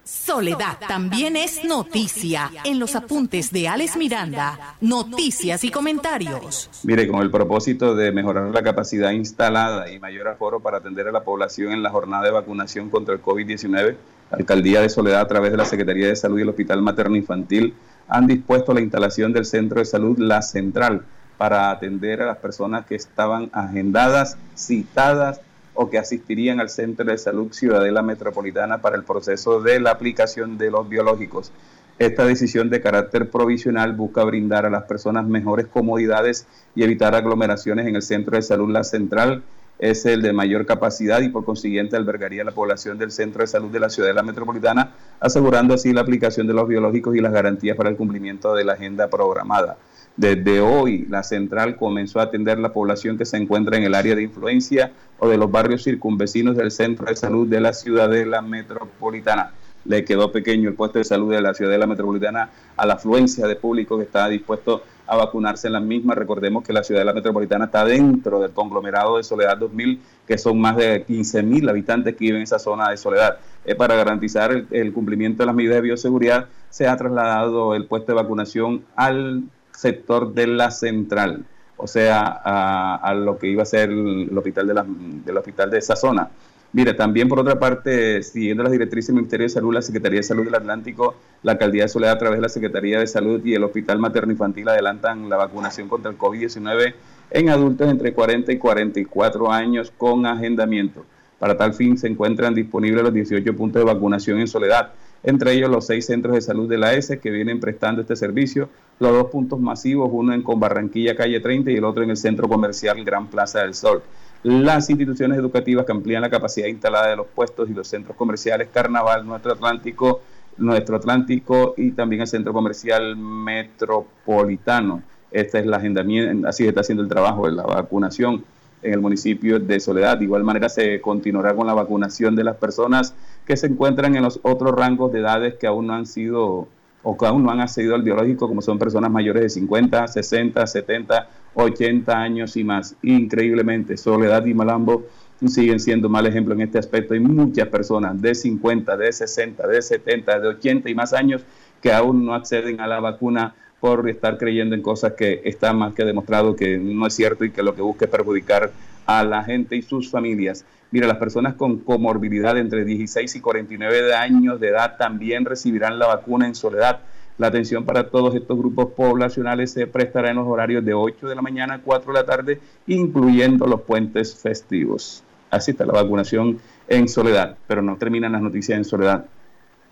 Soledad 0.04 0.78
también 0.88 1.36
es 1.36 1.64
noticia 1.64 2.50
en 2.64 2.80
los 2.80 2.96
apuntes 2.96 3.52
de 3.52 3.68
Alex 3.68 3.96
Miranda, 3.96 4.76
noticias 4.80 5.62
y 5.62 5.70
comentarios. 5.70 6.68
Mire, 6.82 7.06
con 7.06 7.22
el 7.22 7.30
propósito 7.30 7.94
de 7.94 8.10
mejorar 8.10 8.48
la 8.48 8.64
capacidad 8.64 9.12
instalada 9.12 9.92
y 9.92 10.00
mayor 10.00 10.26
aforo 10.26 10.58
para 10.58 10.78
atender 10.78 11.06
a 11.06 11.12
la 11.12 11.22
población 11.22 11.72
en 11.72 11.84
la 11.84 11.90
jornada 11.90 12.24
de 12.24 12.32
vacunación 12.32 12.90
contra 12.90 13.14
el 13.14 13.22
COVID-19, 13.22 13.96
la 14.30 14.38
Alcaldía 14.38 14.80
de 14.80 14.88
Soledad 14.88 15.20
a 15.20 15.28
través 15.28 15.52
de 15.52 15.56
la 15.56 15.66
Secretaría 15.66 16.08
de 16.08 16.16
Salud 16.16 16.38
y 16.38 16.42
el 16.42 16.48
Hospital 16.48 16.82
Materno 16.82 17.16
Infantil 17.16 17.74
han 18.08 18.26
dispuesto 18.26 18.74
la 18.74 18.80
instalación 18.80 19.32
del 19.32 19.44
Centro 19.44 19.78
de 19.78 19.84
Salud 19.84 20.18
La 20.18 20.42
Central 20.42 21.04
para 21.38 21.70
atender 21.70 22.22
a 22.22 22.26
las 22.26 22.38
personas 22.38 22.86
que 22.86 22.96
estaban 22.96 23.50
agendadas, 23.52 24.36
citadas 24.56 25.40
o 25.74 25.90
que 25.90 25.98
asistirían 25.98 26.60
al 26.60 26.68
Centro 26.68 27.06
de 27.06 27.18
Salud 27.18 27.52
Ciudadela 27.52 28.02
Metropolitana 28.02 28.82
para 28.82 28.96
el 28.96 29.04
proceso 29.04 29.60
de 29.60 29.80
la 29.80 29.90
aplicación 29.90 30.58
de 30.58 30.70
los 30.70 30.88
biológicos. 30.88 31.52
Esta 31.98 32.24
decisión 32.24 32.70
de 32.70 32.80
carácter 32.80 33.30
provisional 33.30 33.92
busca 33.92 34.24
brindar 34.24 34.66
a 34.66 34.70
las 34.70 34.84
personas 34.84 35.26
mejores 35.26 35.66
comodidades 35.66 36.46
y 36.74 36.82
evitar 36.82 37.14
aglomeraciones 37.14 37.86
en 37.86 37.96
el 37.96 38.02
Centro 38.02 38.36
de 38.36 38.42
Salud 38.42 38.70
La 38.70 38.82
Central. 38.82 39.42
Es 39.78 40.06
el 40.06 40.22
de 40.22 40.32
mayor 40.32 40.64
capacidad 40.66 41.20
y 41.20 41.28
por 41.28 41.44
consiguiente 41.44 41.96
albergaría 41.96 42.44
la 42.44 42.52
población 42.52 42.98
del 42.98 43.10
Centro 43.10 43.42
de 43.42 43.46
Salud 43.46 43.70
de 43.70 43.80
la 43.80 43.90
Ciudadela 43.90 44.22
Metropolitana, 44.22 44.92
asegurando 45.20 45.74
así 45.74 45.92
la 45.92 46.00
aplicación 46.00 46.46
de 46.46 46.54
los 46.54 46.68
biológicos 46.68 47.14
y 47.16 47.20
las 47.20 47.32
garantías 47.32 47.76
para 47.76 47.90
el 47.90 47.96
cumplimiento 47.96 48.54
de 48.54 48.64
la 48.64 48.74
agenda 48.74 49.08
programada. 49.08 49.76
Desde 50.16 50.60
hoy, 50.60 51.06
la 51.08 51.22
central 51.22 51.76
comenzó 51.76 52.20
a 52.20 52.24
atender 52.24 52.58
la 52.58 52.72
población 52.72 53.16
que 53.16 53.24
se 53.24 53.38
encuentra 53.38 53.78
en 53.78 53.84
el 53.84 53.94
área 53.94 54.14
de 54.14 54.22
influencia 54.22 54.92
o 55.18 55.28
de 55.28 55.38
los 55.38 55.50
barrios 55.50 55.84
circunvecinos 55.84 56.54
del 56.54 56.70
centro 56.70 57.06
de 57.06 57.16
salud 57.16 57.48
de 57.48 57.60
la 57.60 57.72
ciudad 57.72 58.10
de 58.10 58.26
la 58.26 58.42
metropolitana. 58.42 59.52
Le 59.86 60.04
quedó 60.04 60.30
pequeño 60.30 60.68
el 60.68 60.74
puesto 60.74 60.98
de 60.98 61.04
salud 61.04 61.32
de 61.32 61.40
la 61.40 61.54
ciudad 61.54 61.72
de 61.72 61.78
la 61.78 61.86
metropolitana 61.86 62.50
a 62.76 62.86
la 62.86 62.94
afluencia 62.94 63.46
de 63.46 63.56
público 63.56 63.96
que 63.96 64.04
está 64.04 64.28
dispuesto 64.28 64.82
a 65.06 65.16
vacunarse 65.16 65.66
en 65.66 65.72
la 65.72 65.80
misma. 65.80 66.14
Recordemos 66.14 66.62
que 66.62 66.74
la 66.74 66.84
ciudad 66.84 67.00
de 67.00 67.06
la 67.06 67.14
metropolitana 67.14 67.64
está 67.64 67.84
dentro 67.84 68.38
del 68.40 68.52
conglomerado 68.52 69.16
de 69.16 69.24
Soledad 69.24 69.56
2000, 69.56 69.98
que 70.26 70.36
son 70.36 70.60
más 70.60 70.76
de 70.76 71.04
15 71.04 71.42
mil 71.42 71.68
habitantes 71.68 72.14
que 72.14 72.26
viven 72.26 72.36
en 72.36 72.42
esa 72.42 72.58
zona 72.58 72.90
de 72.90 72.98
Soledad. 72.98 73.38
para 73.78 73.96
garantizar 73.96 74.52
el, 74.52 74.66
el 74.70 74.92
cumplimiento 74.92 75.42
de 75.42 75.46
las 75.46 75.54
medidas 75.54 75.76
de 75.76 75.82
bioseguridad, 75.82 76.48
se 76.68 76.86
ha 76.86 76.96
trasladado 76.96 77.74
el 77.74 77.86
puesto 77.86 78.12
de 78.12 78.16
vacunación 78.22 78.84
al 78.94 79.44
sector 79.72 80.32
de 80.32 80.46
la 80.46 80.70
central, 80.70 81.44
o 81.76 81.86
sea, 81.86 82.20
a, 82.22 83.14
lo 83.14 83.38
que 83.38 83.48
iba 83.48 83.62
a 83.62 83.66
ser 83.66 83.90
el, 83.90 84.36
hospital 84.36 84.66
de 84.66 84.74
la, 84.74 84.86
del 84.86 85.36
hospital 85.36 85.70
de 85.70 85.78
esa 85.78 85.96
zona. 85.96 86.30
Mire, 86.74 86.94
también 86.94 87.28
por 87.28 87.38
otra 87.38 87.58
parte, 87.58 88.22
siguiendo 88.22 88.62
las 88.62 88.72
directrices 88.72 89.08
del 89.08 89.16
Ministerio 89.16 89.44
de 89.44 89.50
Salud, 89.50 89.74
la 89.74 89.82
Secretaría 89.82 90.20
de 90.20 90.22
Salud 90.22 90.44
del 90.44 90.54
Atlántico, 90.54 91.16
la 91.42 91.52
Alcaldía 91.52 91.82
de 91.82 91.88
Soledad 91.88 92.14
a 92.14 92.18
través 92.18 92.38
de 92.38 92.42
la 92.42 92.48
Secretaría 92.48 92.98
de 92.98 93.06
Salud 93.06 93.44
y 93.44 93.54
el 93.54 93.62
Hospital 93.62 93.98
Materno 93.98 94.32
Infantil 94.32 94.68
adelantan 94.68 95.28
la 95.28 95.36
vacunación 95.36 95.88
contra 95.88 96.10
el 96.10 96.16
COVID-19 96.16 96.94
en 97.30 97.48
adultos 97.50 97.90
entre 97.90 98.14
40 98.14 98.52
y 98.52 98.56
44 98.56 99.52
años 99.52 99.92
con 99.96 100.24
agendamiento. 100.24 101.04
Para 101.42 101.56
tal 101.56 101.74
fin 101.74 101.98
se 101.98 102.06
encuentran 102.06 102.54
disponibles 102.54 103.02
los 103.02 103.12
18 103.12 103.56
puntos 103.56 103.80
de 103.80 103.92
vacunación 103.92 104.38
en 104.38 104.46
Soledad 104.46 104.92
entre 105.24 105.54
ellos 105.54 105.70
los 105.70 105.86
seis 105.86 106.06
centros 106.06 106.36
de 106.36 106.40
salud 106.40 106.68
de 106.68 106.78
la 106.78 106.94
ESE 106.94 107.18
que 107.18 107.30
vienen 107.30 107.58
prestando 107.58 108.02
este 108.02 108.14
servicio, 108.14 108.68
los 109.00 109.12
dos 109.12 109.26
puntos 109.26 109.58
masivos, 109.58 110.08
uno 110.12 110.32
en 110.34 110.42
Conbarranquilla, 110.42 111.16
calle 111.16 111.40
30 111.40 111.72
y 111.72 111.76
el 111.76 111.84
otro 111.84 112.04
en 112.04 112.10
el 112.10 112.16
centro 112.16 112.48
comercial 112.48 113.04
Gran 113.04 113.26
Plaza 113.26 113.58
del 113.60 113.74
Sol. 113.74 114.02
Las 114.44 114.88
instituciones 114.88 115.36
educativas 115.36 115.84
que 115.84 115.90
amplían 115.90 116.22
la 116.22 116.30
capacidad 116.30 116.68
instalada 116.68 117.08
de 117.08 117.16
los 117.16 117.26
puestos 117.26 117.68
y 117.68 117.74
los 117.74 117.88
centros 117.88 118.16
comerciales 118.16 118.68
Carnaval, 118.72 119.26
Nuestro 119.26 119.52
Atlántico, 119.52 120.22
Nuestro 120.58 120.94
Atlántico 120.94 121.74
y 121.76 121.90
también 121.90 122.22
el 122.22 122.28
centro 122.28 122.52
comercial 122.52 123.16
metropolitano. 123.16 125.02
Esta 125.32 125.58
es 125.58 125.66
la 125.66 125.78
agendamiento, 125.78 126.48
así 126.48 126.68
está 126.68 126.82
haciendo 126.82 127.02
el 127.02 127.08
trabajo 127.08 127.46
de 127.46 127.52
la 127.52 127.64
vacunación 127.64 128.44
en 128.82 128.92
el 128.92 129.00
municipio 129.00 129.58
de 129.58 129.80
Soledad. 129.80 130.18
De 130.18 130.24
igual 130.24 130.44
manera 130.44 130.68
se 130.68 131.00
continuará 131.00 131.54
con 131.54 131.66
la 131.66 131.74
vacunación 131.74 132.36
de 132.36 132.44
las 132.44 132.56
personas 132.56 133.14
que 133.46 133.56
se 133.56 133.66
encuentran 133.66 134.14
en 134.16 134.22
los 134.22 134.40
otros 134.42 134.72
rangos 134.72 135.12
de 135.12 135.20
edades 135.20 135.54
que 135.54 135.66
aún 135.66 135.86
no 135.86 135.94
han 135.94 136.06
sido 136.06 136.68
o 137.04 137.16
que 137.16 137.26
aún 137.26 137.42
no 137.42 137.50
han 137.50 137.60
accedido 137.60 137.96
al 137.96 138.02
biológico, 138.02 138.46
como 138.46 138.62
son 138.62 138.78
personas 138.78 139.10
mayores 139.10 139.42
de 139.42 139.48
50, 139.48 140.06
60, 140.06 140.66
70, 140.66 141.28
80 141.54 142.12
años 142.16 142.56
y 142.56 142.64
más. 142.64 142.94
Increíblemente, 143.02 143.96
Soledad 143.96 144.46
y 144.46 144.54
Malambo 144.54 145.04
siguen 145.48 145.80
siendo 145.80 146.08
mal 146.08 146.26
ejemplo 146.26 146.54
en 146.54 146.60
este 146.60 146.78
aspecto. 146.78 147.14
Hay 147.14 147.20
muchas 147.20 147.68
personas 147.68 148.20
de 148.20 148.34
50, 148.34 148.96
de 148.96 149.12
60, 149.12 149.66
de 149.66 149.82
70, 149.82 150.38
de 150.38 150.48
80 150.48 150.90
y 150.90 150.94
más 150.94 151.12
años 151.12 151.44
que 151.80 151.92
aún 151.92 152.24
no 152.24 152.34
acceden 152.34 152.80
a 152.80 152.86
la 152.86 153.00
vacuna 153.00 153.54
por 153.82 154.08
estar 154.08 154.38
creyendo 154.38 154.76
en 154.76 154.80
cosas 154.80 155.14
que 155.14 155.42
está 155.44 155.72
más 155.72 155.92
que 155.92 156.04
demostrado 156.04 156.54
que 156.54 156.78
no 156.78 157.04
es 157.04 157.14
cierto 157.14 157.44
y 157.44 157.50
que 157.50 157.64
lo 157.64 157.74
que 157.74 157.82
busca 157.82 158.04
es 158.04 158.10
perjudicar 158.12 158.70
a 159.06 159.24
la 159.24 159.42
gente 159.42 159.74
y 159.74 159.82
sus 159.82 160.08
familias. 160.08 160.64
Mira, 160.92 161.08
las 161.08 161.16
personas 161.16 161.54
con 161.54 161.78
comorbilidad 161.78 162.56
entre 162.56 162.84
16 162.84 163.34
y 163.34 163.40
49 163.40 164.14
años 164.14 164.60
de 164.60 164.68
edad 164.68 164.96
también 164.96 165.44
recibirán 165.44 165.98
la 165.98 166.06
vacuna 166.06 166.46
en 166.46 166.54
soledad. 166.54 167.00
La 167.38 167.48
atención 167.48 167.84
para 167.84 168.08
todos 168.08 168.36
estos 168.36 168.56
grupos 168.56 168.92
poblacionales 168.92 169.72
se 169.72 169.88
prestará 169.88 170.30
en 170.30 170.36
los 170.36 170.46
horarios 170.46 170.84
de 170.84 170.94
8 170.94 171.26
de 171.26 171.34
la 171.34 171.42
mañana 171.42 171.74
a 171.74 171.78
4 171.80 172.12
de 172.12 172.20
la 172.20 172.24
tarde, 172.24 172.60
incluyendo 172.86 173.66
los 173.66 173.80
puentes 173.80 174.36
festivos. 174.36 175.24
Así 175.50 175.72
está 175.72 175.84
la 175.84 175.94
vacunación 175.94 176.60
en 176.86 177.08
Soledad, 177.08 177.56
pero 177.66 177.82
no 177.82 177.96
terminan 177.96 178.30
las 178.30 178.42
noticias 178.42 178.78
en 178.78 178.84
Soledad. 178.84 179.26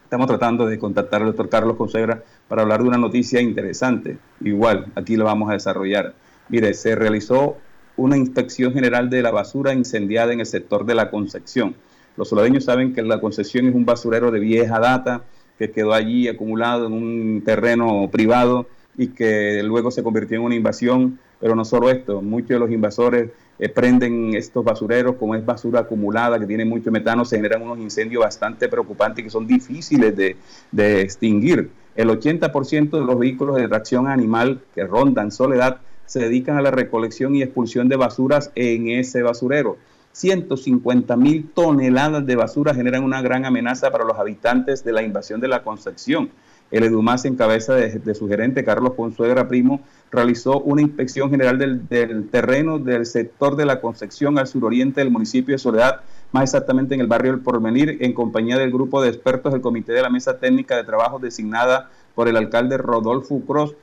Estamos 0.05 0.27
tratando 0.27 0.67
de 0.67 0.79
contactar 0.79 1.23
al 1.23 1.29
doctor 1.29 1.49
Carlos 1.49 1.77
Consuegra 1.77 2.23
para 2.51 2.63
hablar 2.63 2.83
de 2.83 2.89
una 2.89 2.99
noticia 2.99 3.41
interesante. 3.41 4.19
Igual, 4.41 4.87
aquí 4.97 5.15
lo 5.15 5.27
vamos 5.27 5.49
a 5.51 5.53
desarrollar. 5.53 6.15
Mire, 6.49 6.75
se 6.75 6.97
realizó 6.97 7.59
una 7.97 8.17
inspección 8.17 8.73
general 8.73 9.09
de 9.09 9.23
la 9.23 9.31
basura 9.31 9.73
incendiada 9.73 10.33
en 10.33 10.41
el 10.41 10.47
sector 10.47 10.85
de 10.85 10.97
la 10.97 11.13
Concepción. 11.13 11.77
Los 12.17 12.29
soledeños 12.29 12.65
saben 12.65 12.93
que 12.93 13.03
la 13.03 13.21
Concepción 13.21 13.69
es 13.69 13.75
un 13.77 13.85
basurero 13.85 14.33
de 14.33 14.41
vieja 14.41 14.81
data 14.81 15.23
que 15.61 15.71
quedó 15.71 15.95
allí 15.95 16.27
acumulado 16.27 16.89
en 16.89 16.95
un 16.95 17.43
terreno 17.45 18.09
privado 18.11 18.67
y 18.99 19.09
que 19.09 19.63
luego 19.63 19.93
se 19.93 20.03
convirtió 20.03 20.39
en 20.39 20.43
una 20.43 20.57
invasión. 20.57 21.21
Pero 21.39 21.55
no 21.55 21.65
solo 21.65 21.89
esto, 21.89 22.21
muchos 22.21 22.49
de 22.49 22.59
los 22.59 22.73
invasores 22.73 23.31
eh, 23.61 23.69
prenden 23.69 24.35
estos 24.35 24.65
basureros, 24.65 25.15
como 25.15 25.37
es 25.37 25.47
basura 25.47 25.81
acumulada, 25.81 26.37
que 26.41 26.47
tiene 26.47 26.65
mucho 26.65 26.91
metano, 26.91 27.25
se 27.25 27.37
generan 27.37 27.63
unos 27.63 27.79
incendios 27.79 28.25
bastante 28.25 28.69
preocupantes 28.69 29.25
que 29.25 29.31
son 29.31 29.47
difíciles 29.47 30.17
de 30.17 31.01
extinguir. 31.01 31.71
El 32.01 32.09
80% 32.09 32.93
de 32.93 33.05
los 33.05 33.19
vehículos 33.19 33.57
de 33.57 33.69
tracción 33.69 34.09
animal 34.09 34.63
que 34.75 34.87
rondan 34.87 35.31
Soledad 35.31 35.83
se 36.07 36.19
dedican 36.19 36.57
a 36.57 36.63
la 36.63 36.71
recolección 36.71 37.35
y 37.35 37.43
expulsión 37.43 37.91
de 37.91 37.97
basuras 37.97 38.53
en 38.55 38.89
ese 38.89 39.21
basurero. 39.21 39.77
150 40.13 41.15
mil 41.17 41.51
toneladas 41.51 42.25
de 42.25 42.37
basura 42.37 42.75
generan 42.75 43.05
una 43.05 43.21
gran 43.21 43.45
amenaza 43.45 43.91
para 43.91 44.07
los 44.07 44.19
habitantes 44.19 44.83
de 44.83 44.93
la 44.93 45.03
invasión 45.03 45.43
de 45.43 45.49
la 45.49 45.63
Concepción. 45.63 46.31
El 46.71 46.85
EDUMAS, 46.85 47.25
en 47.25 47.37
cabeza 47.37 47.75
de, 47.75 48.15
su 48.15 48.29
gerente 48.29 48.65
Carlos 48.65 48.95
Consuegra 48.95 49.49
Primo, 49.49 49.81
realizó 50.13 50.61
una 50.61 50.83
inspección 50.83 51.31
general 51.31 51.59
del, 51.59 52.29
terreno 52.31 52.79
del 52.79 53.07
sector 53.07 53.57
de 53.57 53.65
la 53.65 53.81
Concepción 53.81 54.39
al 54.39 54.47
suroriente 54.47 55.01
del 55.01 55.11
municipio 55.11 55.55
de 55.55 55.59
Soledad, 55.59 56.01
más 56.33 56.45
exactamente 56.45 56.95
en 56.95 57.01
el 57.01 57.09
barrio 57.09 57.33
El 57.33 57.41
Porvenir, 57.41 57.99
en 58.01 58.13
compañía 58.13 58.57
del 58.57 58.71
grupo 58.71 59.03
de 59.03 59.09
expertos 59.09 59.53
del 59.53 59.63
Comité 59.63 59.93
de 59.93 60.03
la 60.03 60.11
Mesa 60.11 60.39
Técnica 60.39 60.77
de 60.77 60.85
Trabajo 60.85 61.19
designada 61.19 61.91
por 62.15 62.29
el 62.29 62.37
alcalde 62.37 62.79
Rodolfo 62.79 63.41
Cross, 63.41 63.75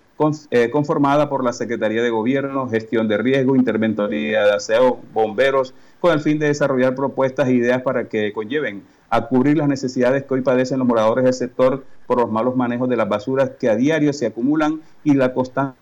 eh, 0.50 0.70
conformada 0.72 1.30
por 1.30 1.44
la 1.44 1.54
Secretaría 1.54 2.02
de 2.02 2.10
Gobierno, 2.10 2.70
Gestión 2.70 3.08
de 3.08 3.18
Riesgo, 3.18 3.56
Interventoría 3.56 4.46
de 4.46 4.52
Aseo, 4.52 5.00
Bomberos, 5.14 5.74
con 6.00 6.14
el 6.14 6.22
fin 6.22 6.40
de 6.40 6.48
desarrollar 6.48 6.96
propuestas 6.96 7.48
e 7.50 7.54
ideas 7.54 7.82
para 7.82 8.08
que 8.08 8.34
conlleven 8.34 8.84
a 9.10 9.28
cubrir 9.28 9.58
las 9.58 9.68
necesidades 9.68 10.24
que 10.24 10.34
hoy 10.34 10.42
padecen 10.42 10.80
los 10.80 10.88
moradores 10.88 11.24
del 11.24 11.34
sector 11.34 11.86
por 12.06 12.20
los 12.20 12.32
malos 12.32 12.56
manejos 12.56 12.90
de 12.90 12.98
las 12.98 13.08
basuras 13.08 13.52
que 13.60 13.70
a 13.70 13.76
diario 13.76 14.14
se 14.14 14.26
acumulan 14.26 14.82
y 15.04 15.14
la 15.14 15.34
constante 15.34 15.78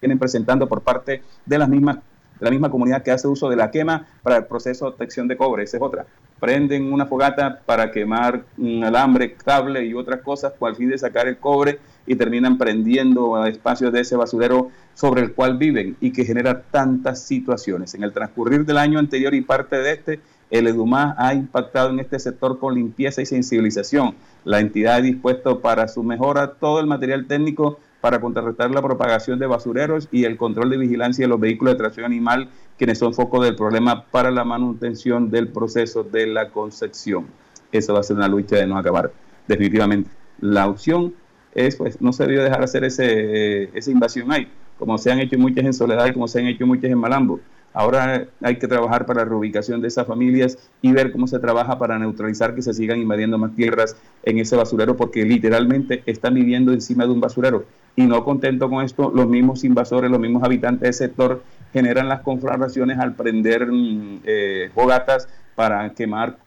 vienen 0.00 0.18
presentando 0.18 0.68
por 0.68 0.82
parte 0.82 1.22
de 1.46 1.58
las 1.58 1.68
mismas 1.68 1.98
la 2.40 2.50
misma 2.50 2.70
comunidad 2.70 3.04
que 3.04 3.12
hace 3.12 3.28
uso 3.28 3.48
de 3.48 3.54
la 3.54 3.70
quema 3.70 4.08
para 4.20 4.38
el 4.38 4.46
proceso 4.46 4.84
de 4.84 4.90
obtención 4.90 5.28
de 5.28 5.36
cobre. 5.36 5.62
Esa 5.62 5.76
es 5.76 5.82
otra. 5.82 6.06
Prenden 6.40 6.92
una 6.92 7.06
fogata 7.06 7.60
para 7.64 7.92
quemar 7.92 8.42
un 8.58 8.82
alambre, 8.82 9.34
cable 9.34 9.86
y 9.86 9.94
otras 9.94 10.22
cosas 10.22 10.52
con 10.58 10.68
el 10.70 10.74
fin 10.74 10.90
de 10.90 10.98
sacar 10.98 11.28
el 11.28 11.38
cobre 11.38 11.78
y 12.06 12.16
terminan 12.16 12.58
prendiendo 12.58 13.44
espacios 13.46 13.92
de 13.92 14.00
ese 14.00 14.16
basurero 14.16 14.70
sobre 14.94 15.22
el 15.22 15.32
cual 15.32 15.56
viven 15.56 15.96
y 16.00 16.12
que 16.12 16.24
genera 16.24 16.62
tantas 16.62 17.22
situaciones. 17.22 17.94
En 17.94 18.02
el 18.02 18.12
transcurrir 18.12 18.64
del 18.64 18.78
año 18.78 18.98
anterior 18.98 19.34
y 19.34 19.40
parte 19.40 19.76
de 19.76 19.92
este, 19.92 20.20
el 20.50 20.66
EDUMA 20.66 21.14
ha 21.16 21.32
impactado 21.32 21.90
en 21.90 22.00
este 22.00 22.18
sector 22.18 22.58
con 22.58 22.74
limpieza 22.74 23.22
y 23.22 23.26
sensibilización. 23.26 24.14
La 24.44 24.60
entidad 24.60 24.96
ha 24.96 25.00
dispuesto 25.00 25.60
para 25.60 25.88
su 25.88 26.02
mejora 26.02 26.54
todo 26.54 26.80
el 26.80 26.86
material 26.86 27.26
técnico 27.26 27.78
para 28.02 28.20
contrarrestar 28.20 28.70
la 28.70 28.82
propagación 28.82 29.38
de 29.38 29.46
basureros 29.46 30.08
y 30.10 30.24
el 30.24 30.36
control 30.36 30.70
de 30.70 30.76
vigilancia 30.76 31.24
de 31.24 31.28
los 31.28 31.40
vehículos 31.40 31.74
de 31.74 31.78
tracción 31.78 32.04
animal, 32.04 32.48
quienes 32.76 32.98
son 32.98 33.14
foco 33.14 33.42
del 33.42 33.54
problema 33.54 34.04
para 34.04 34.30
la 34.30 34.44
manutención 34.44 35.30
del 35.30 35.48
proceso 35.48 36.02
de 36.02 36.26
la 36.26 36.50
concepción. 36.50 37.26
Eso 37.70 37.94
va 37.94 38.00
a 38.00 38.02
ser 38.02 38.16
una 38.16 38.28
lucha 38.28 38.56
de 38.56 38.66
no 38.66 38.76
acabar. 38.76 39.12
Definitivamente, 39.46 40.10
la 40.40 40.66
opción 40.66 41.14
es, 41.54 41.76
pues, 41.76 42.00
no 42.00 42.12
se 42.12 42.24
debió 42.24 42.42
dejar 42.42 42.62
hacer 42.62 42.84
ese, 42.84 43.64
esa 43.76 43.90
invasión 43.90 44.30
ahí, 44.32 44.48
como 44.78 44.98
se 44.98 45.12
han 45.12 45.20
hecho 45.20 45.38
muchas 45.38 45.64
en 45.64 45.72
Soledad 45.72 46.06
y 46.06 46.12
como 46.12 46.28
se 46.28 46.40
han 46.40 46.46
hecho 46.46 46.66
muchas 46.66 46.90
en 46.90 46.98
Malambo. 46.98 47.40
Ahora 47.74 48.26
hay 48.42 48.56
que 48.56 48.68
trabajar 48.68 49.06
para 49.06 49.20
la 49.22 49.30
reubicación 49.30 49.80
de 49.80 49.88
esas 49.88 50.06
familias 50.06 50.58
y 50.82 50.92
ver 50.92 51.10
cómo 51.10 51.26
se 51.26 51.38
trabaja 51.38 51.78
para 51.78 51.98
neutralizar 51.98 52.54
que 52.54 52.60
se 52.60 52.74
sigan 52.74 52.98
invadiendo 52.98 53.38
más 53.38 53.54
tierras 53.54 53.96
en 54.24 54.38
ese 54.38 54.56
basurero, 54.56 54.96
porque 54.96 55.24
literalmente 55.24 56.02
están 56.04 56.34
viviendo 56.34 56.72
encima 56.72 57.04
de 57.04 57.12
un 57.12 57.20
basurero. 57.20 57.64
Y 57.96 58.06
no 58.06 58.24
contento 58.24 58.68
con 58.68 58.84
esto, 58.84 59.10
los 59.14 59.26
mismos 59.26 59.64
invasores, 59.64 60.10
los 60.10 60.20
mismos 60.20 60.42
habitantes 60.42 60.82
del 60.82 60.94
sector 60.94 61.42
generan 61.72 62.08
las 62.08 62.20
conflagraciones 62.20 62.98
al 62.98 63.14
prender 63.14 63.66
mm, 63.66 64.20
eh, 64.24 64.70
fogatas 64.74 65.28
para 65.62 65.94
quemar 65.94 66.38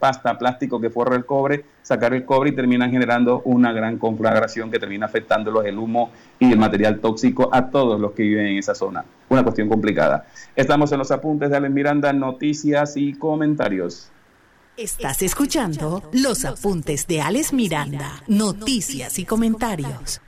pasta, 0.00 0.36
plástico 0.36 0.80
que 0.80 0.90
forra 0.90 1.14
el 1.14 1.24
cobre, 1.24 1.64
sacar 1.82 2.12
el 2.14 2.24
cobre 2.24 2.50
y 2.50 2.52
terminan 2.52 2.90
generando 2.90 3.42
una 3.44 3.72
gran 3.72 3.96
conflagración 3.96 4.72
que 4.72 4.80
termina 4.80 5.06
afectándolos 5.06 5.64
el 5.66 5.78
humo 5.78 6.10
y 6.40 6.50
el 6.50 6.58
material 6.58 6.98
tóxico 6.98 7.48
a 7.52 7.70
todos 7.70 8.00
los 8.00 8.10
que 8.14 8.24
viven 8.24 8.46
en 8.46 8.58
esa 8.58 8.74
zona. 8.74 9.04
Una 9.28 9.44
cuestión 9.44 9.68
complicada. 9.68 10.26
Estamos 10.56 10.90
en 10.90 10.98
los 10.98 11.12
apuntes 11.12 11.48
de 11.48 11.58
Alex 11.58 11.72
Miranda, 11.72 12.12
noticias 12.12 12.96
y 12.96 13.14
comentarios. 13.14 14.10
Estás 14.76 15.22
escuchando 15.22 16.02
los 16.12 16.44
apuntes 16.44 17.06
de 17.06 17.20
Alex 17.20 17.52
Miranda, 17.52 18.20
noticias 18.26 19.16
y 19.20 19.24
comentarios. 19.24 20.20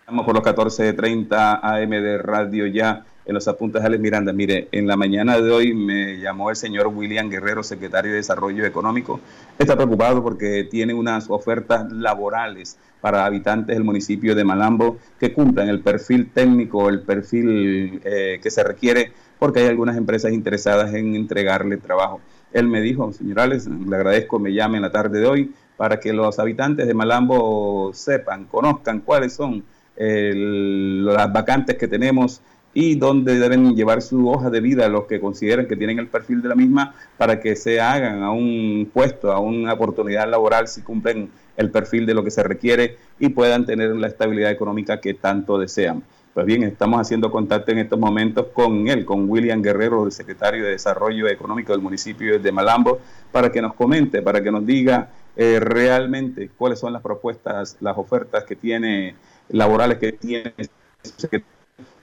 Estamos 0.00 0.26
por 0.26 0.34
los 0.34 0.42
14.30 0.42 1.60
AM 1.62 1.90
de 1.90 2.18
Radio 2.18 2.66
Ya 2.66 3.04
en 3.30 3.34
los 3.34 3.46
apuntes 3.46 3.80
de 3.80 3.86
Alex 3.86 4.02
Miranda. 4.02 4.32
Mire, 4.32 4.66
en 4.72 4.88
la 4.88 4.96
mañana 4.96 5.40
de 5.40 5.52
hoy 5.52 5.72
me 5.72 6.18
llamó 6.18 6.50
el 6.50 6.56
señor 6.56 6.88
William 6.88 7.30
Guerrero, 7.30 7.62
secretario 7.62 8.10
de 8.10 8.16
Desarrollo 8.16 8.66
Económico. 8.66 9.20
Está 9.56 9.76
preocupado 9.76 10.20
porque 10.20 10.66
tiene 10.68 10.94
unas 10.94 11.30
ofertas 11.30 11.92
laborales 11.92 12.76
para 13.00 13.24
habitantes 13.24 13.76
del 13.76 13.84
municipio 13.84 14.34
de 14.34 14.42
Malambo 14.42 14.98
que 15.20 15.32
cumplan 15.32 15.68
el 15.68 15.80
perfil 15.80 16.28
técnico, 16.34 16.88
el 16.88 17.02
perfil 17.02 18.00
eh, 18.04 18.40
que 18.42 18.50
se 18.50 18.64
requiere, 18.64 19.12
porque 19.38 19.60
hay 19.60 19.68
algunas 19.68 19.96
empresas 19.96 20.32
interesadas 20.32 20.92
en 20.92 21.14
entregarle 21.14 21.76
trabajo. 21.76 22.20
Él 22.52 22.66
me 22.66 22.80
dijo, 22.80 23.12
señorales, 23.12 23.68
le 23.68 23.94
agradezco, 23.94 24.40
me 24.40 24.52
llame 24.52 24.78
en 24.78 24.82
la 24.82 24.90
tarde 24.90 25.20
de 25.20 25.26
hoy 25.26 25.54
para 25.76 26.00
que 26.00 26.12
los 26.12 26.40
habitantes 26.40 26.84
de 26.84 26.94
Malambo 26.94 27.92
sepan, 27.94 28.46
conozcan 28.46 29.02
cuáles 29.02 29.34
son 29.34 29.62
las 29.96 31.32
vacantes 31.32 31.76
que 31.76 31.86
tenemos 31.86 32.40
y 32.72 32.94
dónde 32.94 33.38
deben 33.38 33.74
llevar 33.74 34.00
su 34.02 34.28
hoja 34.28 34.50
de 34.50 34.60
vida 34.60 34.88
los 34.88 35.06
que 35.06 35.20
consideren 35.20 35.66
que 35.66 35.76
tienen 35.76 35.98
el 35.98 36.08
perfil 36.08 36.40
de 36.40 36.48
la 36.48 36.54
misma 36.54 36.94
para 37.16 37.40
que 37.40 37.56
se 37.56 37.80
hagan 37.80 38.22
a 38.22 38.30
un 38.30 38.90
puesto, 38.92 39.32
a 39.32 39.40
una 39.40 39.72
oportunidad 39.72 40.28
laboral 40.28 40.68
si 40.68 40.82
cumplen 40.82 41.30
el 41.56 41.70
perfil 41.70 42.06
de 42.06 42.14
lo 42.14 42.22
que 42.22 42.30
se 42.30 42.42
requiere 42.42 42.96
y 43.18 43.30
puedan 43.30 43.66
tener 43.66 43.94
la 43.96 44.06
estabilidad 44.06 44.50
económica 44.50 45.00
que 45.00 45.14
tanto 45.14 45.58
desean. 45.58 46.02
Pues 46.32 46.46
bien, 46.46 46.62
estamos 46.62 47.00
haciendo 47.00 47.30
contacto 47.30 47.72
en 47.72 47.78
estos 47.78 47.98
momentos 47.98 48.46
con 48.52 48.86
él, 48.86 49.04
con 49.04 49.28
William 49.28 49.60
Guerrero, 49.60 50.06
el 50.06 50.12
secretario 50.12 50.62
de 50.62 50.70
Desarrollo 50.70 51.26
Económico 51.26 51.72
del 51.72 51.82
municipio 51.82 52.38
de 52.38 52.52
Malambo, 52.52 53.00
para 53.32 53.50
que 53.50 53.60
nos 53.60 53.74
comente, 53.74 54.22
para 54.22 54.40
que 54.40 54.52
nos 54.52 54.64
diga 54.64 55.10
eh, 55.36 55.58
realmente 55.58 56.48
cuáles 56.56 56.78
son 56.78 56.92
las 56.92 57.02
propuestas, 57.02 57.76
las 57.80 57.98
ofertas 57.98 58.44
que 58.44 58.54
tiene, 58.54 59.16
laborales 59.48 59.98
que 59.98 60.12
tiene 60.12 60.54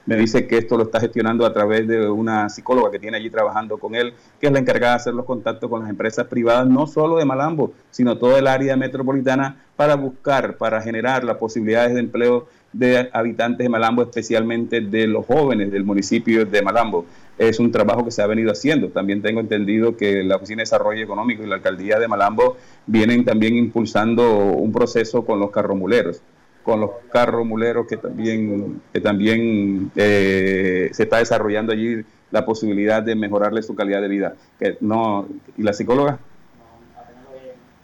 me 0.08 0.16
dice 0.16 0.47
que 0.47 0.58
esto 0.58 0.78
lo 0.78 0.84
está 0.84 1.01
gestionando 1.01 1.45
a 1.45 1.53
través 1.53 1.86
de 1.86 2.10
una 2.10 2.47
psicóloga 2.49 2.89
que 2.89 2.97
tiene 2.97 3.18
allí 3.18 3.30
trabajando 3.30 3.78
con 3.78 3.93
él, 3.93 4.14
que 4.39 4.47
es 4.47 4.53
la 4.53 4.60
encargada 4.60 4.93
de 4.93 5.01
hacer 5.01 5.14
los 5.14 5.26
contactos 5.26 5.70
con 5.70 5.82
las 5.82 5.89
empresas 5.89 6.26
privadas, 6.28 6.66
no 6.66 6.88
solo 6.88 7.18
de 7.18 7.26
Malambo, 7.26 7.74
sino 7.91 8.18
todo 8.18 8.38
el 8.38 8.47
área 8.47 8.78
metropolitana, 8.78 9.58
para 9.76 9.95
buscar, 9.95 10.55
para 10.58 10.82
generar 10.82 11.26
las 11.26 11.38
posibilidades 11.38 11.93
de 11.93 11.99
empleo 11.99 12.47
de 12.72 13.10
habitantes 13.12 13.66
de 13.66 13.70
Malambo, 13.70 14.01
especialmente 14.01 14.80
de 14.80 15.08
los 15.08 15.26
jóvenes 15.26 15.72
del 15.72 15.84
municipio 15.84 16.45
de 16.45 16.62
Malambo. 16.62 17.05
Es 17.38 17.60
un 17.60 17.72
trabajo 17.72 18.05
que 18.05 18.12
se 18.12 18.22
ha 18.22 18.28
venido 18.28 18.51
haciendo. 18.51 18.88
También 18.88 19.22
tengo 19.22 19.41
entendido 19.41 19.97
que 19.97 20.24
la 20.24 20.38
Oficina 20.38 20.60
de 20.60 20.64
Desarrollo 20.64 21.03
Económico 21.03 21.43
y 21.43 21.47
la 21.47 21.55
Alcaldía 21.55 21.99
de 21.99 22.08
Malambo 22.08 22.55
vienen 22.86 23.26
también 23.26 23.55
impulsando 23.58 24.38
un 24.38 24.72
proceso 24.72 25.26
con 25.26 25.39
los 25.39 25.51
carromuleros 25.51 26.22
con 26.68 26.82
los 26.82 26.91
carros 27.13 27.45
muleros 27.45 27.88
que 27.88 27.95
también, 27.95 28.82
que 28.91 28.99
también 28.99 29.89
eh, 29.95 30.89
se 30.91 31.03
está 31.03 31.20
desarrollando 31.20 31.72
allí 31.72 32.03
la 32.30 32.45
posibilidad 32.45 33.01
de 33.01 33.15
mejorarle 33.15 33.63
su 33.63 33.74
calidad 33.74 34.01
de 34.01 34.09
vida. 34.09 34.36
Que 34.59 34.78
no, 34.82 35.30
¿Y 35.57 35.63
la 35.63 35.72
psicóloga? 35.72 36.20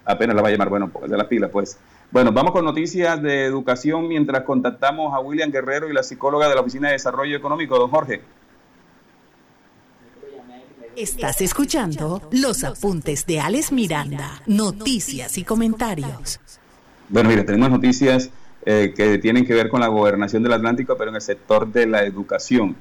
Apenas 0.04 0.36
la 0.36 0.42
va 0.42 0.50
a 0.50 0.52
llamar, 0.52 0.68
bueno, 0.68 0.90
pues 0.90 1.10
de 1.10 1.16
la 1.16 1.30
pila, 1.30 1.48
pues. 1.48 1.78
Bueno, 2.12 2.34
vamos 2.34 2.52
con 2.52 2.66
noticias 2.66 3.22
de 3.22 3.46
educación 3.46 4.10
mientras 4.10 4.44
contactamos 4.44 5.14
a 5.14 5.22
William 5.22 5.50
Guerrero 5.50 5.88
y 5.88 5.94
la 5.94 6.04
psicóloga 6.04 6.50
de 6.50 6.56
la 6.56 6.60
Oficina 6.60 6.90
de 6.90 6.96
Desarrollo 6.96 7.38
Económico, 7.38 7.80
don 7.80 7.90
Jorge. 7.90 8.22
Estás 10.98 11.40
escuchando 11.40 12.22
los 12.34 12.66
apuntes 12.66 13.26
de 13.26 13.40
Alex 13.40 13.72
Miranda, 13.72 14.42
noticias 14.46 15.38
y 15.38 15.46
comentarios. 15.46 16.42
Bueno, 17.08 17.30
mire, 17.30 17.44
tenemos 17.44 17.70
noticias 17.70 18.30
eh, 18.66 18.94
que 18.96 19.18
tienen 19.18 19.46
que 19.46 19.54
ver 19.54 19.70
con 19.70 19.82
la 19.82 19.88
gobernación 19.88 20.44
del 20.44 20.54
Atlántico, 20.54 20.96
pero 20.98 21.10
en 21.10 21.16
el 21.16 21.22
sector 21.22 21.72
de 21.72 21.86
la 21.86 22.04
educación. 22.04 22.76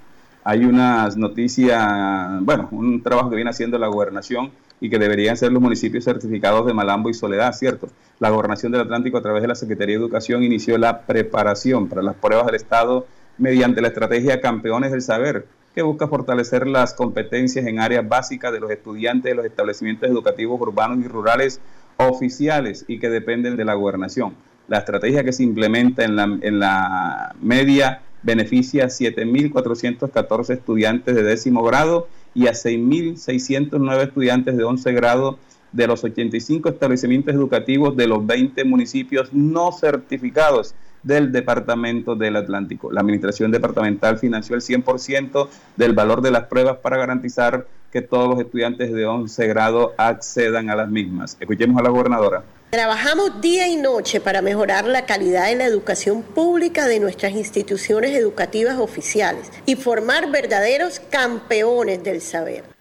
Hay 0.45 0.65
unas 0.65 1.17
noticias, 1.17 2.41
bueno, 2.41 2.69
un 2.73 3.03
trabajo 3.03 3.31
que 3.31 3.37
viene 3.37 3.51
haciendo 3.51 3.79
la 3.79 3.87
gobernación 3.87 4.51
y 4.81 4.91
que 4.91 4.99
deberían 4.99 5.37
ser 5.37 5.53
los 5.53 5.63
municipios 5.63 6.05
certificados 6.05 6.67
de 6.67 6.75
Malambo 6.75 7.09
y 7.09 7.15
Soledad, 7.15 7.53
¿cierto? 7.53 7.89
La 8.19 8.31
gobernación 8.31 8.73
del 8.73 8.81
Atlántico 8.81 9.19
a 9.19 9.23
través 9.23 9.43
de 9.43 9.49
la 9.49 9.55
Secretaría 9.55 9.97
de 9.97 10.03
Educación 10.03 10.43
inició 10.43 10.77
la 10.79 11.03
preparación 11.03 11.89
para 11.89 12.03
las 12.03 12.17
pruebas 12.17 12.47
del 12.47 12.57
Estado 12.57 13.07
mediante 13.39 13.81
la 13.81 13.89
estrategia 13.89 14.41
Campeones 14.41 14.91
del 14.91 15.03
Saber, 15.03 15.47
que 15.75 15.83
busca 15.83 16.09
fortalecer 16.09 16.67
las 16.67 16.95
competencias 16.95 17.67
en 17.67 17.79
áreas 17.79 18.09
básicas 18.09 18.53
de 18.53 18.61
los 18.61 18.71
estudiantes 18.71 19.31
de 19.31 19.37
los 19.37 19.47
establecimientos 19.47 20.11
educativos 20.11 20.61
urbanos 20.61 20.99
y 21.05 21.09
rurales 21.09 21.61
oficiales 21.97 22.85
y 22.89 22.99
que 22.99 23.09
dependen 23.09 23.57
de 23.57 23.65
la 23.65 23.75
gobernación. 23.75 24.35
La 24.73 24.79
estrategia 24.79 25.23
que 25.23 25.35
se 25.35 25.43
implementa 25.43 26.03
en 26.03 26.17
la, 26.17 26.23
en 26.41 26.59
la 26.59 27.37
media 27.43 28.01
beneficia 28.23 28.85
a 28.85 28.89
7.414 28.89 30.55
estudiantes 30.55 31.15
de 31.15 31.23
décimo 31.23 31.63
grado 31.63 32.09
y 32.35 32.47
a 32.47 32.53
6.609 32.53 34.03
estudiantes 34.03 34.57
de 34.57 34.65
11 34.65 34.93
grado 34.95 35.39
de 35.73 35.87
los 35.87 36.03
85 36.03 36.71
establecimientos 36.71 37.35
educativos 37.35 37.99
de 37.99 38.07
los 38.07 38.27
20 38.27 38.65
municipios 38.65 39.31
no 39.35 39.73
certificados 39.73 40.75
del 41.03 41.33
Departamento 41.33 42.15
del 42.15 42.37
Atlántico. 42.37 42.93
La 42.93 43.01
Administración 43.01 43.51
Departamental 43.51 44.19
financió 44.19 44.57
el 44.57 44.63
100% 44.63 45.49
del 45.77 45.93
valor 45.93 46.23
de 46.23 46.31
las 46.31 46.45
pruebas 46.45 46.79
para 46.79 46.97
garantizar 46.97 47.67
que 47.93 48.03
todos 48.03 48.29
los 48.29 48.41
estudiantes 48.41 48.93
de 48.93 49.07
11 49.07 49.47
grado 49.49 49.93
accedan 49.99 50.71
a 50.71 50.77
las 50.77 50.89
mismas. 50.89 51.37
Escuchemos 51.39 51.79
a 51.79 51.83
la 51.83 51.91
gobernadora. 51.91 52.43
Trabajamos 52.71 53.43
día 53.43 53.69
y 53.69 53.77
noche 53.77 54.19
para 54.19 54.41
mejorar 54.41 54.87
la 54.87 55.05
calidad 55.05 55.49
de 55.49 55.57
la 55.57 55.67
educación 55.67 56.23
pública 56.23 56.87
de 56.87 57.01
nuestras 57.01 57.33
instituciones 57.33 58.17
educativas 58.17 58.79
oficiales 58.79 59.53
y 59.67 59.77
formar 59.77 60.31
verdaderos 60.31 60.99
campeones 60.99 62.03
del 62.03 62.23
saber. 62.23 62.72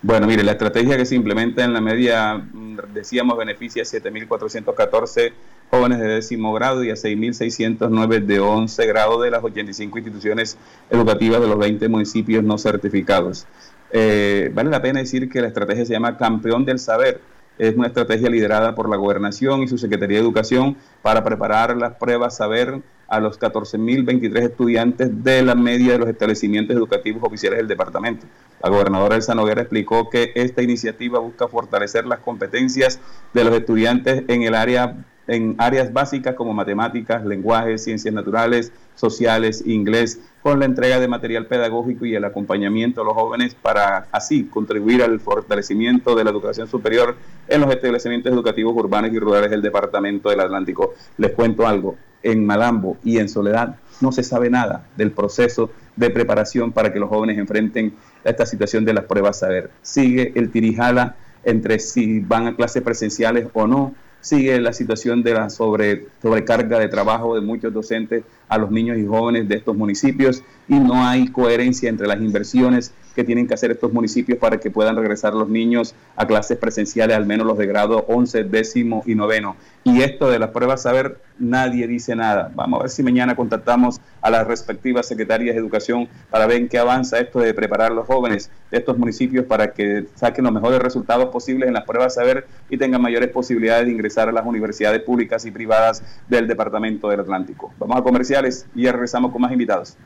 Bueno, 0.00 0.28
mire, 0.28 0.44
la 0.44 0.52
estrategia 0.52 0.96
que 0.96 1.04
se 1.04 1.16
implementa 1.16 1.64
en 1.64 1.72
la 1.72 1.80
media, 1.80 2.34
mm, 2.36 2.78
decíamos, 2.94 3.36
beneficia 3.36 3.82
a 3.82 3.84
7.414 3.84 5.32
jóvenes 5.70 5.98
de 5.98 6.06
décimo 6.06 6.52
grado 6.52 6.84
y 6.84 6.90
a 6.90 6.96
6.609 6.96 8.20
de 8.20 8.38
11 8.38 8.86
grado 8.86 9.20
de 9.20 9.30
las 9.30 9.42
85 9.42 9.98
instituciones 9.98 10.56
educativas 10.88 11.40
de 11.40 11.48
los 11.48 11.58
20 11.58 11.88
municipios 11.88 12.44
no 12.44 12.58
certificados. 12.58 13.46
Eh, 13.90 14.50
vale 14.54 14.70
la 14.70 14.80
pena 14.80 15.00
decir 15.00 15.28
que 15.28 15.40
la 15.40 15.48
estrategia 15.48 15.84
se 15.84 15.94
llama 15.94 16.16
Campeón 16.16 16.64
del 16.64 16.78
Saber. 16.78 17.20
Es 17.58 17.76
una 17.76 17.88
estrategia 17.88 18.30
liderada 18.30 18.74
por 18.74 18.88
la 18.88 18.96
Gobernación 18.96 19.62
y 19.62 19.68
su 19.68 19.78
Secretaría 19.78 20.18
de 20.18 20.22
Educación 20.22 20.76
para 21.02 21.24
preparar 21.24 21.76
las 21.76 21.94
pruebas 21.96 22.36
saber 22.36 22.80
a 23.08 23.20
los 23.20 23.40
14.023 23.40 24.42
estudiantes 24.42 25.24
de 25.24 25.42
la 25.42 25.54
media 25.54 25.92
de 25.92 25.98
los 25.98 26.08
establecimientos 26.08 26.76
educativos 26.76 27.22
oficiales 27.24 27.58
del 27.58 27.68
departamento. 27.68 28.26
La 28.62 28.70
gobernadora 28.70 29.16
Elsa 29.16 29.34
Noguera 29.34 29.62
explicó 29.62 30.10
que 30.10 30.32
esta 30.34 30.62
iniciativa 30.62 31.18
busca 31.18 31.48
fortalecer 31.48 32.06
las 32.06 32.20
competencias 32.20 33.00
de 33.32 33.44
los 33.44 33.54
estudiantes 33.54 34.24
en 34.28 34.42
el 34.42 34.54
área 34.54 35.04
en 35.28 35.54
áreas 35.58 35.92
básicas 35.92 36.34
como 36.34 36.52
matemáticas, 36.52 37.24
lenguajes, 37.24 37.84
ciencias 37.84 38.12
naturales, 38.12 38.72
sociales, 38.94 39.62
inglés, 39.66 40.20
con 40.42 40.58
la 40.58 40.64
entrega 40.64 40.98
de 40.98 41.06
material 41.06 41.46
pedagógico 41.46 42.04
y 42.04 42.14
el 42.14 42.24
acompañamiento 42.24 43.02
a 43.02 43.04
los 43.04 43.14
jóvenes 43.14 43.54
para 43.54 44.08
así 44.10 44.44
contribuir 44.44 45.02
al 45.02 45.20
fortalecimiento 45.20 46.16
de 46.16 46.24
la 46.24 46.30
educación 46.30 46.66
superior 46.66 47.16
en 47.46 47.60
los 47.60 47.70
establecimientos 47.70 48.32
educativos 48.32 48.74
urbanos 48.74 49.12
y 49.12 49.18
rurales 49.18 49.50
del 49.50 49.62
Departamento 49.62 50.30
del 50.30 50.40
Atlántico. 50.40 50.94
Les 51.18 51.32
cuento 51.32 51.66
algo, 51.66 51.96
en 52.22 52.44
Malambo 52.44 52.96
y 53.04 53.18
en 53.18 53.28
Soledad 53.28 53.76
no 54.00 54.12
se 54.12 54.22
sabe 54.22 54.50
nada 54.50 54.86
del 54.96 55.12
proceso 55.12 55.70
de 55.96 56.10
preparación 56.10 56.72
para 56.72 56.92
que 56.92 56.98
los 56.98 57.08
jóvenes 57.08 57.38
enfrenten 57.38 57.94
esta 58.24 58.46
situación 58.46 58.84
de 58.84 58.94
las 58.94 59.04
pruebas 59.04 59.38
saber. 59.38 59.70
Sigue 59.82 60.32
el 60.36 60.50
tirijala 60.50 61.16
entre 61.44 61.78
si 61.78 62.20
van 62.20 62.46
a 62.46 62.56
clases 62.56 62.82
presenciales 62.82 63.48
o 63.52 63.66
no, 63.66 63.94
sigue 64.20 64.60
la 64.60 64.72
situación 64.72 65.22
de 65.22 65.34
la 65.34 65.50
sobre, 65.50 66.06
sobrecarga 66.20 66.78
de 66.78 66.88
trabajo 66.88 67.34
de 67.34 67.40
muchos 67.40 67.72
docentes 67.72 68.24
a 68.48 68.58
los 68.58 68.70
niños 68.70 68.98
y 68.98 69.06
jóvenes 69.06 69.48
de 69.48 69.56
estos 69.56 69.76
municipios 69.76 70.42
y 70.68 70.74
no 70.74 71.06
hay 71.06 71.28
coherencia 71.28 71.88
entre 71.88 72.06
las 72.06 72.20
inversiones 72.20 72.92
que 73.18 73.24
tienen 73.24 73.48
que 73.48 73.54
hacer 73.54 73.72
estos 73.72 73.92
municipios 73.92 74.38
para 74.38 74.60
que 74.60 74.70
puedan 74.70 74.94
regresar 74.94 75.34
los 75.34 75.48
niños 75.48 75.92
a 76.14 76.24
clases 76.24 76.56
presenciales, 76.56 77.16
al 77.16 77.26
menos 77.26 77.48
los 77.48 77.58
de 77.58 77.66
grado 77.66 78.04
11, 78.06 78.44
décimo 78.44 79.02
y 79.06 79.16
noveno. 79.16 79.56
Y 79.82 80.02
esto 80.02 80.30
de 80.30 80.38
las 80.38 80.50
pruebas 80.50 80.82
saber, 80.82 81.18
nadie 81.36 81.88
dice 81.88 82.14
nada. 82.14 82.52
Vamos 82.54 82.78
a 82.78 82.82
ver 82.84 82.90
si 82.90 83.02
mañana 83.02 83.34
contactamos 83.34 84.00
a 84.22 84.30
las 84.30 84.46
respectivas 84.46 85.08
secretarias 85.08 85.56
de 85.56 85.60
educación 85.60 86.08
para 86.30 86.46
ver 86.46 86.58
en 86.58 86.68
qué 86.68 86.78
avanza 86.78 87.18
esto 87.18 87.40
de 87.40 87.52
preparar 87.54 87.90
a 87.90 87.94
los 87.96 88.06
jóvenes 88.06 88.52
de 88.70 88.78
estos 88.78 88.96
municipios 88.96 89.46
para 89.46 89.72
que 89.72 90.06
saquen 90.14 90.44
los 90.44 90.52
mejores 90.52 90.78
resultados 90.78 91.30
posibles 91.30 91.66
en 91.66 91.74
las 91.74 91.86
pruebas 91.86 92.14
saber 92.14 92.46
y 92.70 92.78
tengan 92.78 93.02
mayores 93.02 93.30
posibilidades 93.30 93.86
de 93.86 93.90
ingresar 93.90 94.28
a 94.28 94.32
las 94.32 94.46
universidades 94.46 95.02
públicas 95.02 95.44
y 95.44 95.50
privadas 95.50 96.04
del 96.28 96.46
Departamento 96.46 97.08
del 97.08 97.18
Atlántico. 97.18 97.74
Vamos 97.80 97.98
a 97.98 98.02
comerciales 98.02 98.68
y 98.76 98.82
ya 98.82 98.92
regresamos 98.92 99.32
con 99.32 99.42
más 99.42 99.50
invitados. 99.50 99.96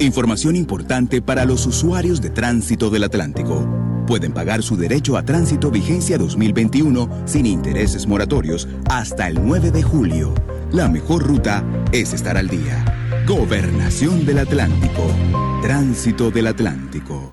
Información 0.00 0.54
importante 0.54 1.20
para 1.20 1.44
los 1.44 1.66
usuarios 1.66 2.20
de 2.20 2.30
tránsito 2.30 2.88
del 2.88 3.02
Atlántico. 3.02 3.66
Pueden 4.06 4.32
pagar 4.32 4.62
su 4.62 4.76
derecho 4.76 5.16
a 5.16 5.24
tránsito 5.24 5.72
vigencia 5.72 6.16
2021 6.18 7.24
sin 7.26 7.46
intereses 7.46 8.06
moratorios 8.06 8.68
hasta 8.88 9.26
el 9.26 9.44
9 9.44 9.72
de 9.72 9.82
julio. 9.82 10.34
La 10.70 10.88
mejor 10.88 11.24
ruta 11.26 11.64
es 11.90 12.12
estar 12.12 12.36
al 12.36 12.46
día. 12.46 12.84
Gobernación 13.26 14.24
del 14.24 14.38
Atlántico. 14.38 15.02
Tránsito 15.62 16.30
del 16.30 16.46
Atlántico. 16.46 17.32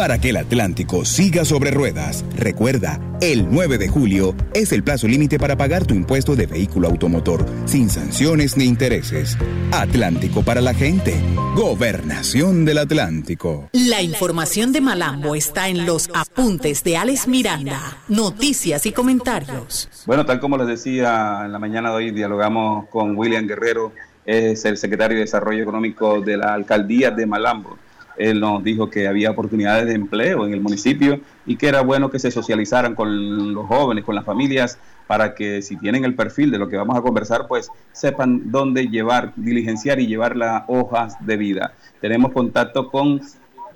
Para 0.00 0.18
que 0.18 0.30
el 0.30 0.38
Atlántico 0.38 1.04
siga 1.04 1.44
sobre 1.44 1.70
ruedas. 1.72 2.24
Recuerda, 2.34 2.98
el 3.20 3.46
9 3.50 3.76
de 3.76 3.88
julio 3.88 4.34
es 4.54 4.72
el 4.72 4.82
plazo 4.82 5.06
límite 5.06 5.38
para 5.38 5.58
pagar 5.58 5.84
tu 5.84 5.92
impuesto 5.92 6.34
de 6.34 6.46
vehículo 6.46 6.88
automotor 6.88 7.44
sin 7.66 7.90
sanciones 7.90 8.56
ni 8.56 8.64
intereses. 8.64 9.36
Atlántico 9.72 10.42
para 10.42 10.62
la 10.62 10.72
gente. 10.72 11.14
Gobernación 11.54 12.64
del 12.64 12.78
Atlántico. 12.78 13.68
La 13.74 14.00
información 14.00 14.72
de 14.72 14.80
Malambo 14.80 15.34
está 15.34 15.68
en 15.68 15.84
los 15.84 16.08
apuntes 16.14 16.82
de 16.82 16.96
Alex 16.96 17.28
Miranda. 17.28 17.98
Noticias 18.08 18.86
y 18.86 18.92
comentarios. 18.92 19.90
Bueno, 20.06 20.24
tal 20.24 20.40
como 20.40 20.56
les 20.56 20.66
decía 20.66 21.42
en 21.44 21.52
la 21.52 21.58
mañana 21.58 21.90
de 21.90 21.96
hoy, 21.96 22.10
dialogamos 22.10 22.88
con 22.88 23.14
William 23.18 23.46
Guerrero, 23.46 23.92
es 24.24 24.64
el 24.64 24.78
secretario 24.78 25.18
de 25.18 25.24
Desarrollo 25.24 25.62
Económico 25.62 26.22
de 26.22 26.38
la 26.38 26.54
Alcaldía 26.54 27.10
de 27.10 27.26
Malambo. 27.26 27.76
Él 28.20 28.38
nos 28.38 28.62
dijo 28.62 28.90
que 28.90 29.08
había 29.08 29.30
oportunidades 29.30 29.86
de 29.86 29.94
empleo 29.94 30.46
en 30.46 30.52
el 30.52 30.60
municipio 30.60 31.20
y 31.46 31.56
que 31.56 31.68
era 31.68 31.80
bueno 31.80 32.10
que 32.10 32.18
se 32.18 32.30
socializaran 32.30 32.94
con 32.94 33.54
los 33.54 33.66
jóvenes, 33.66 34.04
con 34.04 34.14
las 34.14 34.26
familias, 34.26 34.78
para 35.06 35.34
que 35.34 35.62
si 35.62 35.76
tienen 35.76 36.04
el 36.04 36.14
perfil 36.14 36.50
de 36.50 36.58
lo 36.58 36.68
que 36.68 36.76
vamos 36.76 36.96
a 36.96 37.00
conversar, 37.00 37.46
pues 37.48 37.70
sepan 37.92 38.50
dónde 38.50 38.88
llevar, 38.88 39.32
diligenciar 39.36 40.00
y 40.00 40.06
llevar 40.06 40.36
las 40.36 40.64
hojas 40.68 41.16
de 41.24 41.38
vida. 41.38 41.72
Tenemos 42.00 42.32
contacto 42.32 42.90
con 42.90 43.22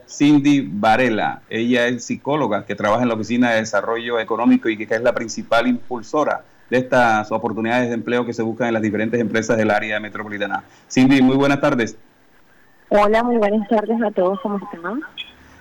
Cindy 0.07 0.69
Varela. 0.71 1.41
Ella 1.49 1.87
es 1.89 2.05
psicóloga 2.05 2.67
que 2.67 2.75
trabaja 2.75 3.03
en 3.03 3.09
la 3.09 3.15
Oficina 3.15 3.53
de 3.53 3.61
Desarrollo 3.61 4.21
Económico 4.21 4.69
y 4.69 4.77
que 4.77 4.95
es 4.95 5.03
la 5.03 5.15
principal 5.15 5.67
impulsora 5.67 6.45
de 6.69 6.79
estas 6.79 7.33
oportunidades 7.33 7.89
de 7.89 7.95
empleo 7.95 8.27
que 8.27 8.35
se 8.35 8.43
buscan 8.43 8.69
en 8.69 8.75
las 8.75 8.83
diferentes 8.83 9.19
empresas 9.19 9.57
del 9.57 9.71
área 9.71 9.99
metropolitana. 10.01 10.65
Cindy, 10.91 11.23
muy 11.23 11.37
buenas 11.37 11.61
tardes. 11.61 11.97
Hola, 12.97 13.25
muy 13.25 13.39
buenas 13.39 13.69
tardes 13.69 14.01
a 14.01 14.13
todos, 14.13 14.39
¿cómo 14.41 14.57
están? 14.57 15.01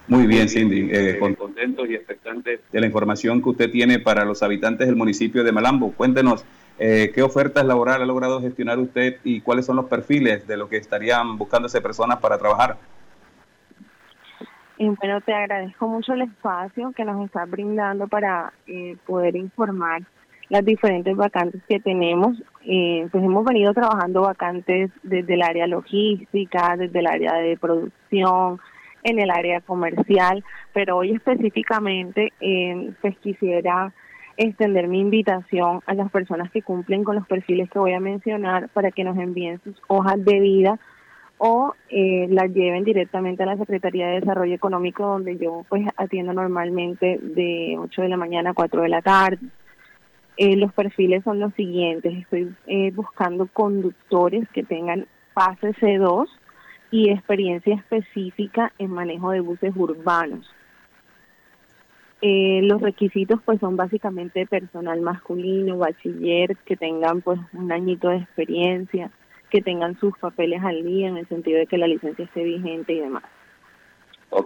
Muy 0.08 0.28
bien, 0.28 0.48
Cindy, 0.48 0.88
eh, 0.92 1.18
contentos 1.36 1.90
y 1.90 1.96
expectantes 1.96 2.60
de 2.72 2.80
la 2.80 2.86
información 2.86 3.42
que 3.42 3.50
usted 3.50 3.72
tiene 3.72 3.98
para 3.98 4.24
los 4.24 4.44
habitantes 4.44 4.86
del 4.86 4.96
municipio 4.96 5.44
de 5.44 5.52
Malambo. 5.52 5.94
Cuéntenos, 5.94 6.46
eh, 6.78 7.12
¿qué 7.16 7.24
ofertas 7.24 7.66
laborales 7.66 8.04
ha 8.04 8.06
logrado 8.06 8.40
gestionar 8.40 8.78
usted 8.78 9.18
y 9.24 9.42
cuáles 9.42 9.66
son 9.66 9.78
los 9.78 9.86
perfiles 9.86 10.46
de 10.46 10.58
lo 10.58 10.70
que 10.70 10.78
estarían 10.78 11.40
buscándose 11.40 11.82
personas 11.82 12.20
para 12.20 12.38
trabajar? 12.38 12.78
Eh, 14.78 14.94
bueno, 15.02 15.20
te 15.22 15.34
agradezco 15.34 15.88
mucho 15.88 16.14
el 16.14 16.22
espacio 16.22 16.92
que 16.92 17.04
nos 17.04 17.26
está 17.26 17.46
brindando 17.46 18.08
para 18.08 18.54
poder 19.08 19.38
informar 19.38 20.04
las 20.50 20.66
diferentes 20.66 21.16
vacantes 21.16 21.62
que 21.68 21.80
tenemos. 21.80 22.42
Eh, 22.66 23.08
pues 23.12 23.24
hemos 23.24 23.44
venido 23.46 23.74
trabajando 23.74 24.22
vacantes 24.22 24.92
desde 25.04 25.34
el 25.34 25.42
área 25.42 25.68
logística, 25.68 26.76
desde 26.78 27.00
el 27.00 27.08
área 27.08 27.34
de 27.34 27.58
producción, 27.58 28.60
en 29.04 29.20
el 29.20 29.30
área 29.30 29.62
comercial, 29.62 30.44
pero 30.74 30.98
hoy 30.98 31.12
específicamente 31.12 32.32
eh, 32.40 32.92
pues 33.02 33.18
quisiera 33.18 33.94
extender 34.38 34.88
mi 34.88 35.00
invitación 35.00 35.82
a 35.86 35.94
las 35.94 36.10
personas 36.10 36.50
que 36.52 36.64
cumplen 36.64 37.04
con 37.04 37.16
los 37.16 37.28
perfiles 37.28 37.70
que 37.70 37.80
voy 37.80 37.94
a 37.94 38.00
mencionar 38.00 38.70
para 38.70 38.92
que 38.92 39.04
nos 39.04 39.18
envíen 39.18 39.62
sus 39.64 39.80
hojas 39.88 40.24
de 40.24 40.40
vida 40.40 40.80
o 41.38 41.76
eh, 41.90 42.28
las 42.30 42.52
lleven 42.52 42.84
directamente 42.84 43.44
a 43.44 43.48
la 43.48 43.58
Secretaría 43.58 44.08
de 44.08 44.22
Desarrollo 44.22 44.56
Económico 44.56 45.06
donde 45.06 45.38
yo 45.38 45.66
pues 45.70 45.86
atiendo 45.98 46.34
normalmente 46.34 47.20
de 47.22 47.76
8 47.78 48.02
de 48.02 48.10
la 48.10 48.18
mañana 48.18 48.52
a 48.52 48.54
4 48.54 48.82
de 48.82 48.90
la 48.90 49.02
tarde. 49.02 49.40
Eh, 50.38 50.56
los 50.56 50.74
perfiles 50.74 51.24
son 51.24 51.40
los 51.40 51.54
siguientes. 51.54 52.14
Estoy 52.14 52.54
eh, 52.68 52.92
buscando 52.92 53.48
conductores 53.48 54.48
que 54.50 54.64
tengan 54.64 55.06
fase 55.34 55.74
C2 55.76 56.28
y 56.92 57.10
experiencia 57.10 57.76
específica 57.76 58.72
en 58.78 58.92
manejo 58.92 59.32
de 59.32 59.40
buses 59.42 59.74
urbanos. 59.76 60.48
Eh, 62.22 62.62
los 62.64 62.82
requisitos 62.82 63.42
pues 63.44 63.60
son 63.60 63.76
básicamente 63.76 64.46
personal 64.46 65.02
masculino, 65.02 65.78
bachiller, 65.78 66.56
que 66.66 66.78
tengan 66.78 67.22
pues 67.22 67.40
un 67.52 67.72
añito 67.72 68.10
de 68.10 68.18
experiencia, 68.18 69.12
que 69.50 69.62
tengan 69.62 70.00
sus 70.00 70.18
papeles 70.18 70.64
al 70.64 70.84
día 70.84 71.10
en 71.10 71.18
el 71.18 71.28
sentido 71.28 71.60
de 71.60 71.68
que 71.68 71.78
la 71.78 71.88
licencia 71.88 72.24
esté 72.24 72.44
vigente 72.44 72.94
y 72.94 73.02
demás. 73.02 73.24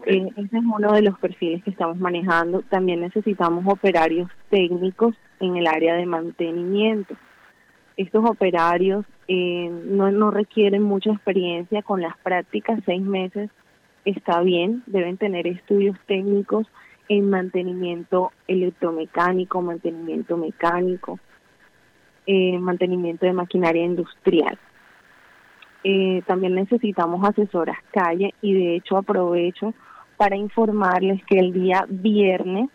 Ese 0.05 0.41
es 0.41 0.63
uno 0.63 0.93
de 0.93 1.01
los 1.01 1.17
perfiles 1.19 1.63
que 1.63 1.69
estamos 1.69 1.97
manejando. 1.97 2.61
También 2.63 3.01
necesitamos 3.01 3.65
operarios 3.67 4.29
técnicos 4.49 5.15
en 5.39 5.55
el 5.57 5.67
área 5.67 5.95
de 5.95 6.05
mantenimiento. 6.05 7.15
Estos 7.95 8.23
operarios 8.29 9.05
eh, 9.27 9.69
no, 9.69 10.11
no 10.11 10.31
requieren 10.31 10.83
mucha 10.83 11.11
experiencia 11.11 11.81
con 11.81 12.01
las 12.01 12.15
prácticas, 12.17 12.79
seis 12.85 13.01
meses 13.01 13.49
está 14.05 14.41
bien, 14.41 14.83
deben 14.85 15.17
tener 15.17 15.47
estudios 15.47 15.97
técnicos 16.05 16.67
en 17.09 17.29
mantenimiento 17.29 18.31
electromecánico, 18.47 19.61
mantenimiento 19.61 20.37
mecánico, 20.37 21.19
eh, 22.25 22.57
mantenimiento 22.59 23.25
de 23.25 23.33
maquinaria 23.33 23.83
industrial. 23.83 24.57
Eh, 25.83 26.21
también 26.25 26.55
necesitamos 26.55 27.23
asesoras 27.27 27.77
calle 27.91 28.33
y 28.41 28.53
de 28.53 28.75
hecho 28.75 28.97
aprovecho 28.97 29.73
para 30.17 30.35
informarles 30.35 31.23
que 31.25 31.39
el 31.39 31.53
día 31.53 31.85
viernes 31.87 32.69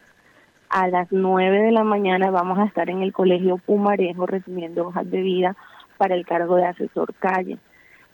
a 0.71 0.89
las 0.89 1.09
9 1.11 1.63
de 1.63 1.73
la 1.73 1.85
mañana 1.85 2.31
vamos 2.31 2.59
a 2.59 2.65
estar 2.65 2.89
en 2.89 3.03
el 3.03 3.13
Colegio 3.13 3.59
Pumarejo 3.59 4.27
recibiendo 4.27 4.87
hojas 4.87 5.11
de 5.11 5.21
vida 5.21 5.57
para 5.99 6.15
el 6.15 6.25
cargo 6.25 6.57
de 6.57 6.65
asesor 6.65 7.13
calle. 7.15 7.59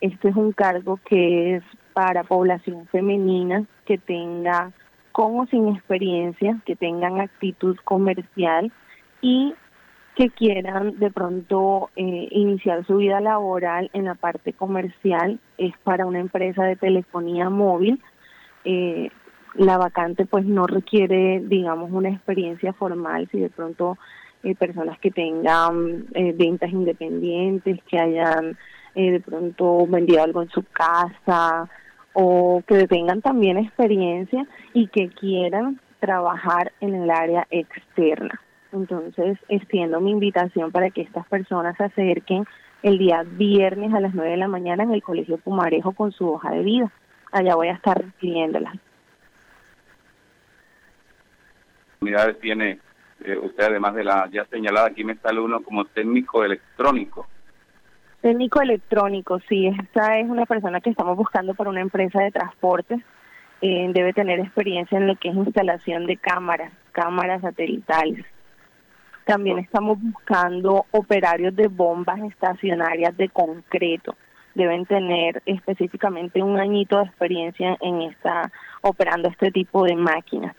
Este 0.01 0.29
es 0.29 0.35
un 0.35 0.51
cargo 0.51 0.99
que 1.05 1.55
es 1.55 1.63
para 1.93 2.23
población 2.23 2.87
femenina 2.87 3.65
que 3.85 3.97
tenga 3.97 4.71
con 5.11 5.39
o 5.39 5.45
sin 5.47 5.69
experiencia, 5.69 6.59
que 6.65 6.75
tengan 6.75 7.19
actitud 7.19 7.77
comercial 7.83 8.71
y 9.21 9.53
que 10.19 10.29
quieran 10.31 10.99
de 10.99 11.11
pronto 11.11 11.91
eh, 11.95 12.27
iniciar 12.31 12.85
su 12.85 12.97
vida 12.97 13.21
laboral 13.21 13.89
en 13.93 14.03
la 14.03 14.15
parte 14.15 14.51
comercial. 14.51 15.39
Es 15.57 15.73
para 15.85 16.05
una 16.05 16.19
empresa 16.19 16.65
de 16.65 16.75
telefonía 16.75 17.49
móvil. 17.49 18.01
Eh, 18.65 19.11
la 19.55 19.77
vacante 19.77 20.25
pues 20.25 20.43
no 20.43 20.67
requiere, 20.67 21.39
digamos, 21.39 21.89
una 21.93 22.09
experiencia 22.09 22.73
formal, 22.73 23.29
si 23.31 23.39
de 23.39 23.49
pronto 23.49 23.97
eh, 24.43 24.55
personas 24.55 24.99
que 24.99 25.09
tengan 25.09 26.07
eh, 26.13 26.33
ventas 26.37 26.69
independientes, 26.69 27.79
que 27.89 27.97
hayan 27.97 28.57
eh, 28.95 29.11
de 29.11 29.19
pronto 29.21 29.87
vendido 29.87 30.21
algo 30.21 30.41
en 30.41 30.49
su 30.49 30.63
casa 30.63 31.69
o 32.11 32.61
que 32.67 32.89
tengan 32.89 33.21
también 33.21 33.57
experiencia 33.57 34.45
y 34.73 34.87
que 34.87 35.07
quieran 35.07 35.79
trabajar 36.01 36.73
en 36.81 36.95
el 36.95 37.09
área 37.09 37.47
externa. 37.51 38.41
Entonces, 38.71 39.37
extiendo 39.47 39.99
mi 39.99 40.11
invitación 40.11 40.71
para 40.71 40.89
que 40.89 41.01
estas 41.01 41.27
personas 41.27 41.75
se 41.77 41.85
acerquen 41.85 42.45
el 42.83 42.97
día 42.97 43.23
viernes 43.25 43.93
a 43.93 43.99
las 43.99 44.13
9 44.13 44.31
de 44.31 44.37
la 44.37 44.47
mañana 44.47 44.83
en 44.83 44.93
el 44.93 45.03
Colegio 45.03 45.37
Pumarejo 45.37 45.91
con 45.93 46.11
su 46.11 46.29
hoja 46.29 46.51
de 46.51 46.63
vida. 46.63 46.91
Allá 47.31 47.55
voy 47.55 47.67
a 47.67 47.73
estar 47.73 48.01
recibiéndolas. 48.01 48.75
unidades 52.01 52.39
tiene 52.39 52.79
eh, 53.23 53.37
usted, 53.37 53.65
además 53.65 53.93
de 53.95 54.03
la 54.03 54.29
ya 54.31 54.45
señalada, 54.45 54.87
aquí 54.87 55.03
me 55.03 55.15
sale 55.15 55.39
uno 55.39 55.61
como 55.61 55.85
técnico 55.85 56.43
electrónico? 56.43 57.27
Técnico 58.21 58.61
electrónico, 58.61 59.39
sí, 59.47 59.67
esta 59.67 60.19
es 60.19 60.29
una 60.29 60.45
persona 60.45 60.81
que 60.81 60.89
estamos 60.89 61.15
buscando 61.15 61.53
para 61.53 61.69
una 61.69 61.81
empresa 61.81 62.21
de 62.21 62.31
transporte. 62.31 62.99
Eh, 63.61 63.89
debe 63.93 64.13
tener 64.13 64.39
experiencia 64.39 64.97
en 64.97 65.07
lo 65.07 65.15
que 65.15 65.29
es 65.29 65.35
instalación 65.35 66.05
de 66.05 66.17
cámaras, 66.17 66.71
cámaras 66.91 67.41
satelitales. 67.41 68.25
También 69.29 69.59
estamos 69.59 70.01
buscando 70.01 70.87
operarios 70.89 71.55
de 71.55 71.67
bombas 71.67 72.19
estacionarias 72.21 73.15
de 73.15 73.29
concreto. 73.29 74.15
Deben 74.55 74.87
tener 74.87 75.43
específicamente 75.45 76.41
un 76.41 76.59
añito 76.59 76.97
de 76.97 77.03
experiencia 77.03 77.77
en 77.79 78.01
esta 78.01 78.51
operando 78.81 79.29
este 79.29 79.51
tipo 79.51 79.83
de 79.83 79.95
máquinas. 79.95 80.55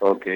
Ok. 0.00 0.26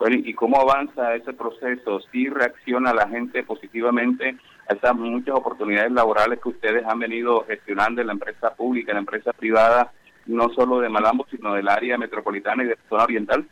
Bueno, 0.00 0.16
¿y 0.18 0.34
cómo 0.34 0.60
avanza 0.60 1.14
ese 1.14 1.32
proceso? 1.32 2.00
¿Sí 2.10 2.28
reacciona 2.28 2.92
la 2.92 3.06
gente 3.06 3.44
positivamente 3.44 4.36
a 4.68 4.74
esas 4.74 4.96
muchas 4.96 5.36
oportunidades 5.36 5.92
laborales 5.92 6.40
que 6.40 6.48
ustedes 6.48 6.84
han 6.86 6.98
venido 6.98 7.44
gestionando 7.46 8.00
en 8.00 8.08
la 8.08 8.14
empresa 8.14 8.52
pública, 8.56 8.90
en 8.90 8.96
la 8.96 9.02
empresa 9.02 9.32
privada, 9.32 9.92
no 10.26 10.48
solo 10.48 10.80
de 10.80 10.88
Malambo, 10.88 11.24
sino 11.30 11.54
del 11.54 11.68
área 11.68 11.96
metropolitana 11.96 12.64
y 12.64 12.66
de 12.66 12.74
la 12.74 12.88
zona 12.88 13.04
oriental? 13.04 13.46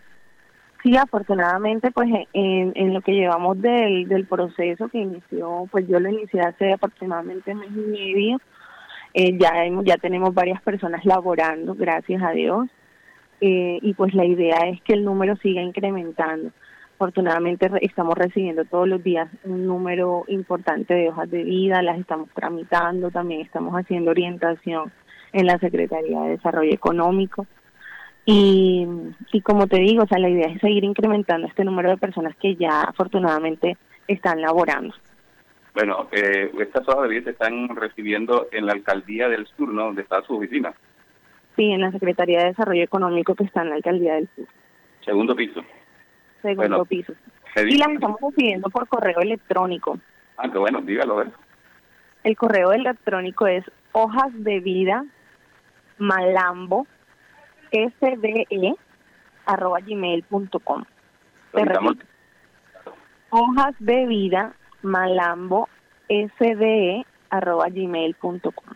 Sí, 0.85 0.95
afortunadamente, 0.99 1.91
pues 1.91 2.11
en, 2.35 2.73
en 2.75 2.93
lo 2.93 3.01
que 3.01 3.13
llevamos 3.13 3.61
del, 3.63 4.07
del 4.07 4.27
proceso 4.27 4.89
que 4.89 4.99
inició, 4.99 5.67
pues 5.71 5.89
yo 5.89 5.99
lo 5.99 6.11
inicié 6.11 6.43
hace 6.43 6.75
aproximadamente 6.75 7.53
un 7.53 7.61
mes 7.61 7.71
y 7.71 7.81
medio, 7.81 8.39
eh, 9.15 9.39
ya, 9.39 9.53
ya 9.83 9.97
tenemos 9.97 10.35
varias 10.35 10.61
personas 10.61 11.03
laborando, 11.07 11.75
gracias 11.75 12.23
a 12.23 12.33
Dios. 12.33 12.69
Eh, 13.41 13.79
y 13.81 13.95
pues 13.95 14.13
la 14.15 14.27
idea 14.27 14.59
es 14.69 14.83
que 14.83 14.93
el 14.93 15.05
número 15.07 15.37
siga 15.37 15.63
incrementando. 15.63 16.51
Afortunadamente 16.97 17.71
estamos 17.81 18.15
recibiendo 18.15 18.67
todos 18.67 18.87
los 18.87 19.03
días 19.03 19.29
un 19.45 19.67
número 19.67 20.25
importante 20.29 20.93
de 20.93 21.09
hojas 21.09 21.31
de 21.31 21.45
vida, 21.45 21.81
las 21.81 21.99
estamos 21.99 22.29
tramitando, 22.35 23.11
también 23.11 23.41
estamos 23.41 23.75
haciendo 23.75 24.11
orientación 24.11 24.93
en 25.33 25.47
la 25.47 25.59
Secretaría 25.59 26.21
de 26.21 26.31
Desarrollo 26.31 26.75
Económico. 26.75 27.47
Y, 28.27 28.87
y 29.33 29.41
como 29.43 29.67
te 29.67 29.79
digo, 29.81 30.05
o 30.05 30.07
sea, 30.07 30.19
la 30.19 30.31
idea 30.31 30.49
es 30.49 30.61
seguir 30.61 30.85
incrementando 30.85 31.47
este 31.47 31.65
número 31.65 31.91
de 31.91 31.99
personas 31.99 32.35
que 32.37 32.57
ya 32.57 32.83
afortunadamente 32.83 33.77
están 34.09 34.41
laborando. 34.41 34.95
Bueno, 35.75 36.09
eh, 36.13 36.53
estas 36.61 36.89
hojas 36.89 37.03
de 37.03 37.09
vida 37.09 37.25
se 37.25 37.31
están 37.31 37.69
recibiendo 37.75 38.47
en 38.53 38.67
la 38.67 38.73
alcaldía 38.73 39.29
del 39.29 39.47
sur, 39.49 39.69
¿no? 39.69 39.87
Donde 39.87 40.03
está 40.03 40.23
su 40.23 40.37
oficina. 40.37 40.73
Sí, 41.57 41.71
en 41.71 41.81
la 41.81 41.91
Secretaría 41.91 42.41
de 42.41 42.47
Desarrollo 42.47 42.83
Económico 42.83 43.35
que 43.35 43.45
está 43.45 43.63
en 43.63 43.71
la 43.71 43.77
alcaldía 43.77 44.15
del 44.15 44.29
sur. 44.37 44.47
Segundo 45.05 45.35
piso. 45.35 45.63
Segundo 46.43 46.85
piso. 46.85 47.13
Y 47.57 47.77
las 47.77 47.89
estamos 47.89 48.21
recibiendo 48.21 48.71
por 48.71 48.89
correo 48.89 49.21
electrónico. 49.21 49.99
Ah, 50.37 50.49
qué 50.51 50.59
bueno, 50.59 50.81
dígalo, 50.81 51.15
a 51.15 51.25
ver. 51.25 51.33
El 52.23 52.37
correo 52.37 52.73
electrónico 52.73 53.47
es 53.47 53.65
hojas 53.93 54.33
de 54.33 54.61
vida 54.61 55.05
malambo 55.99 56.87
sde 57.75 58.75
arroba 59.47 59.81
gmail.com. 59.81 60.85
Hojas 63.31 63.75
de 63.79 64.07
vida 64.07 64.55
malambo 64.83 65.69
sde 66.09 67.05
arroba 67.31 67.69
gmail.com. 67.69 68.75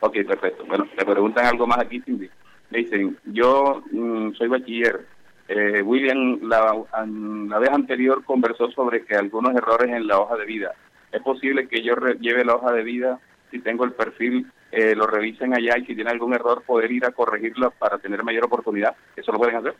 Ok, 0.00 0.14
perfecto. 0.26 0.64
Bueno, 0.66 0.86
le 0.96 1.04
preguntan 1.04 1.46
algo 1.46 1.66
más 1.66 1.78
aquí, 1.78 2.00
Cindy. 2.00 2.28
Me 2.70 2.78
dicen, 2.78 3.18
yo 3.24 3.82
mm, 3.90 4.32
soy 4.32 4.48
bachiller. 4.48 5.06
Eh, 5.48 5.80
William 5.82 6.40
la, 6.42 6.74
la 7.04 7.58
vez 7.58 7.70
anterior 7.70 8.24
conversó 8.24 8.70
sobre 8.72 9.04
que 9.04 9.14
algunos 9.14 9.54
errores 9.54 9.90
en 9.90 10.06
la 10.06 10.18
hoja 10.18 10.36
de 10.36 10.44
vida. 10.44 10.72
¿Es 11.12 11.22
posible 11.22 11.68
que 11.68 11.82
yo 11.82 11.94
lleve 12.20 12.44
la 12.44 12.56
hoja 12.56 12.72
de 12.72 12.82
vida 12.82 13.20
si 13.50 13.60
tengo 13.60 13.84
el 13.84 13.92
perfil 13.92 14.50
eh, 14.76 14.94
lo 14.94 15.06
revisen 15.06 15.54
allá 15.54 15.78
y 15.78 15.86
si 15.86 15.94
tiene 15.94 16.10
algún 16.10 16.34
error 16.34 16.62
poder 16.62 16.92
ir 16.92 17.06
a 17.06 17.10
corregirlo 17.10 17.70
para 17.70 17.96
tener 17.96 18.22
mayor 18.22 18.44
oportunidad. 18.44 18.94
¿Eso 19.16 19.32
lo 19.32 19.38
pueden 19.38 19.56
hacer? 19.56 19.74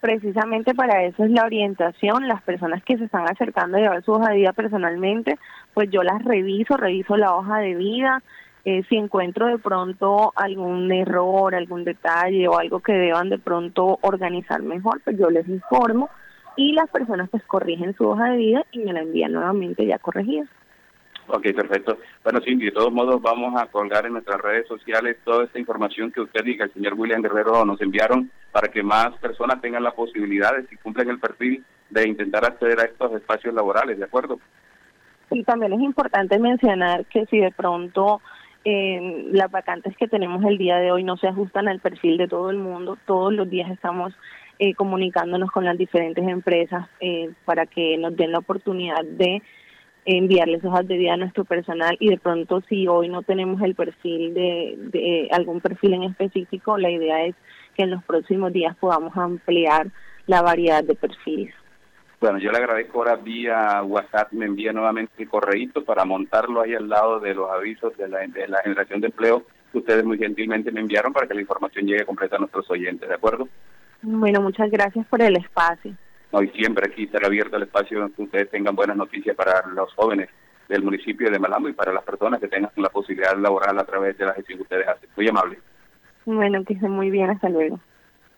Precisamente 0.00 0.74
para 0.74 1.04
eso 1.04 1.22
es 1.24 1.30
la 1.30 1.44
orientación. 1.44 2.26
Las 2.26 2.40
personas 2.42 2.82
que 2.82 2.96
se 2.96 3.04
están 3.04 3.28
acercando 3.28 3.76
a 3.76 3.80
llevar 3.80 4.02
su 4.02 4.12
hoja 4.12 4.30
de 4.30 4.36
vida 4.36 4.54
personalmente, 4.54 5.38
pues 5.74 5.90
yo 5.90 6.02
las 6.02 6.24
reviso, 6.24 6.78
reviso 6.78 7.18
la 7.18 7.36
hoja 7.36 7.58
de 7.58 7.74
vida. 7.74 8.22
Eh, 8.64 8.82
si 8.88 8.96
encuentro 8.96 9.48
de 9.48 9.58
pronto 9.58 10.32
algún 10.34 10.90
error, 10.90 11.54
algún 11.54 11.84
detalle 11.84 12.48
o 12.48 12.58
algo 12.58 12.80
que 12.80 12.94
deban 12.94 13.28
de 13.28 13.38
pronto 13.38 13.98
organizar 14.00 14.62
mejor, 14.62 15.02
pues 15.04 15.18
yo 15.18 15.28
les 15.28 15.46
informo 15.46 16.08
y 16.56 16.72
las 16.72 16.88
personas 16.88 17.28
pues 17.28 17.42
corrigen 17.44 17.94
su 17.94 18.08
hoja 18.08 18.30
de 18.30 18.38
vida 18.38 18.64
y 18.72 18.78
me 18.78 18.94
la 18.94 19.00
envían 19.00 19.32
nuevamente 19.32 19.84
ya 19.84 19.98
corregida. 19.98 20.46
Ok, 21.34 21.44
perfecto. 21.54 21.96
Bueno, 22.22 22.40
Cindy, 22.44 22.66
de 22.66 22.72
todos 22.72 22.92
modos 22.92 23.22
vamos 23.22 23.58
a 23.58 23.64
colgar 23.64 24.04
en 24.04 24.12
nuestras 24.12 24.38
redes 24.38 24.68
sociales 24.68 25.16
toda 25.24 25.44
esta 25.44 25.58
información 25.58 26.12
que 26.12 26.20
usted 26.20 26.44
y 26.44 26.58
que 26.58 26.64
el 26.64 26.72
señor 26.74 26.92
William 26.92 27.22
Guerrero 27.22 27.64
nos 27.64 27.80
enviaron 27.80 28.30
para 28.52 28.68
que 28.68 28.82
más 28.82 29.16
personas 29.16 29.58
tengan 29.62 29.82
la 29.82 29.92
posibilidad 29.92 30.54
de, 30.54 30.66
si 30.66 30.76
cumplen 30.76 31.08
el 31.08 31.18
perfil, 31.18 31.64
de 31.88 32.06
intentar 32.06 32.44
acceder 32.44 32.80
a 32.80 32.84
estos 32.84 33.14
espacios 33.14 33.54
laborales, 33.54 33.98
¿de 33.98 34.04
acuerdo? 34.04 34.38
Y 35.30 35.42
también 35.44 35.72
es 35.72 35.80
importante 35.80 36.38
mencionar 36.38 37.06
que 37.06 37.24
si 37.24 37.38
de 37.38 37.50
pronto 37.50 38.20
eh, 38.66 39.28
las 39.32 39.50
vacantes 39.50 39.96
que 39.96 40.08
tenemos 40.08 40.44
el 40.44 40.58
día 40.58 40.76
de 40.76 40.92
hoy 40.92 41.02
no 41.02 41.16
se 41.16 41.28
ajustan 41.28 41.66
al 41.66 41.80
perfil 41.80 42.18
de 42.18 42.28
todo 42.28 42.50
el 42.50 42.58
mundo, 42.58 42.98
todos 43.06 43.32
los 43.32 43.48
días 43.48 43.70
estamos 43.70 44.12
eh, 44.58 44.74
comunicándonos 44.74 45.50
con 45.50 45.64
las 45.64 45.78
diferentes 45.78 46.28
empresas 46.28 46.90
eh, 47.00 47.30
para 47.46 47.64
que 47.64 47.96
nos 47.96 48.14
den 48.14 48.32
la 48.32 48.38
oportunidad 48.40 49.02
de 49.02 49.42
enviarles 50.04 50.64
hojas 50.64 50.86
de 50.88 50.96
vida 50.96 51.14
a 51.14 51.16
nuestro 51.16 51.44
personal 51.44 51.96
y 52.00 52.10
de 52.10 52.18
pronto 52.18 52.60
si 52.68 52.88
hoy 52.88 53.08
no 53.08 53.22
tenemos 53.22 53.62
el 53.62 53.74
perfil 53.74 54.34
de, 54.34 54.74
de 54.78 55.28
algún 55.30 55.60
perfil 55.60 55.94
en 55.94 56.02
específico, 56.04 56.76
la 56.76 56.90
idea 56.90 57.24
es 57.24 57.34
que 57.76 57.84
en 57.84 57.90
los 57.90 58.02
próximos 58.04 58.52
días 58.52 58.76
podamos 58.76 59.16
ampliar 59.16 59.88
la 60.26 60.42
variedad 60.42 60.82
de 60.82 60.94
perfiles. 60.94 61.54
Bueno, 62.20 62.38
yo 62.38 62.52
le 62.52 62.58
agradezco 62.58 62.98
ahora 62.98 63.16
vía 63.16 63.82
WhatsApp, 63.82 64.32
me 64.32 64.46
envía 64.46 64.72
nuevamente 64.72 65.22
el 65.22 65.28
correíto 65.28 65.84
para 65.84 66.04
montarlo 66.04 66.60
ahí 66.60 66.74
al 66.74 66.88
lado 66.88 67.18
de 67.18 67.34
los 67.34 67.50
avisos 67.50 67.96
de 67.96 68.08
la, 68.08 68.20
de 68.20 68.46
la 68.46 68.62
generación 68.62 69.00
de 69.00 69.08
empleo 69.08 69.44
que 69.72 69.78
ustedes 69.78 70.04
muy 70.04 70.18
gentilmente 70.18 70.70
me 70.70 70.80
enviaron 70.80 71.12
para 71.12 71.26
que 71.26 71.34
la 71.34 71.40
información 71.40 71.86
llegue 71.86 72.04
completa 72.04 72.36
a 72.36 72.38
nuestros 72.38 72.70
oyentes, 72.70 73.08
¿de 73.08 73.14
acuerdo? 73.14 73.48
Bueno, 74.02 74.40
muchas 74.40 74.70
gracias 74.70 75.06
por 75.06 75.22
el 75.22 75.36
espacio. 75.36 75.94
Hoy 76.32 76.50
siempre 76.56 76.90
aquí 76.90 77.04
estará 77.04 77.26
abierto 77.26 77.56
el 77.56 77.64
espacio 77.64 78.10
que 78.16 78.22
ustedes 78.22 78.50
tengan 78.50 78.74
buenas 78.74 78.96
noticias 78.96 79.36
para 79.36 79.66
los 79.68 79.92
jóvenes 79.94 80.30
del 80.66 80.82
municipio 80.82 81.30
de 81.30 81.38
Malambo 81.38 81.68
y 81.68 81.74
para 81.74 81.92
las 81.92 82.02
personas 82.04 82.40
que 82.40 82.48
tengan 82.48 82.70
la 82.76 82.88
posibilidad 82.88 83.36
laboral 83.36 83.78
a 83.78 83.84
través 83.84 84.16
de 84.16 84.24
la 84.24 84.32
gestión 84.32 84.58
que 84.58 84.62
ustedes 84.62 84.88
hacen. 84.88 85.10
Muy 85.14 85.28
amable. 85.28 85.58
Bueno, 86.24 86.64
que 86.64 86.72
estén 86.72 86.90
muy 86.90 87.10
bien. 87.10 87.28
Hasta 87.28 87.50
luego. 87.50 87.78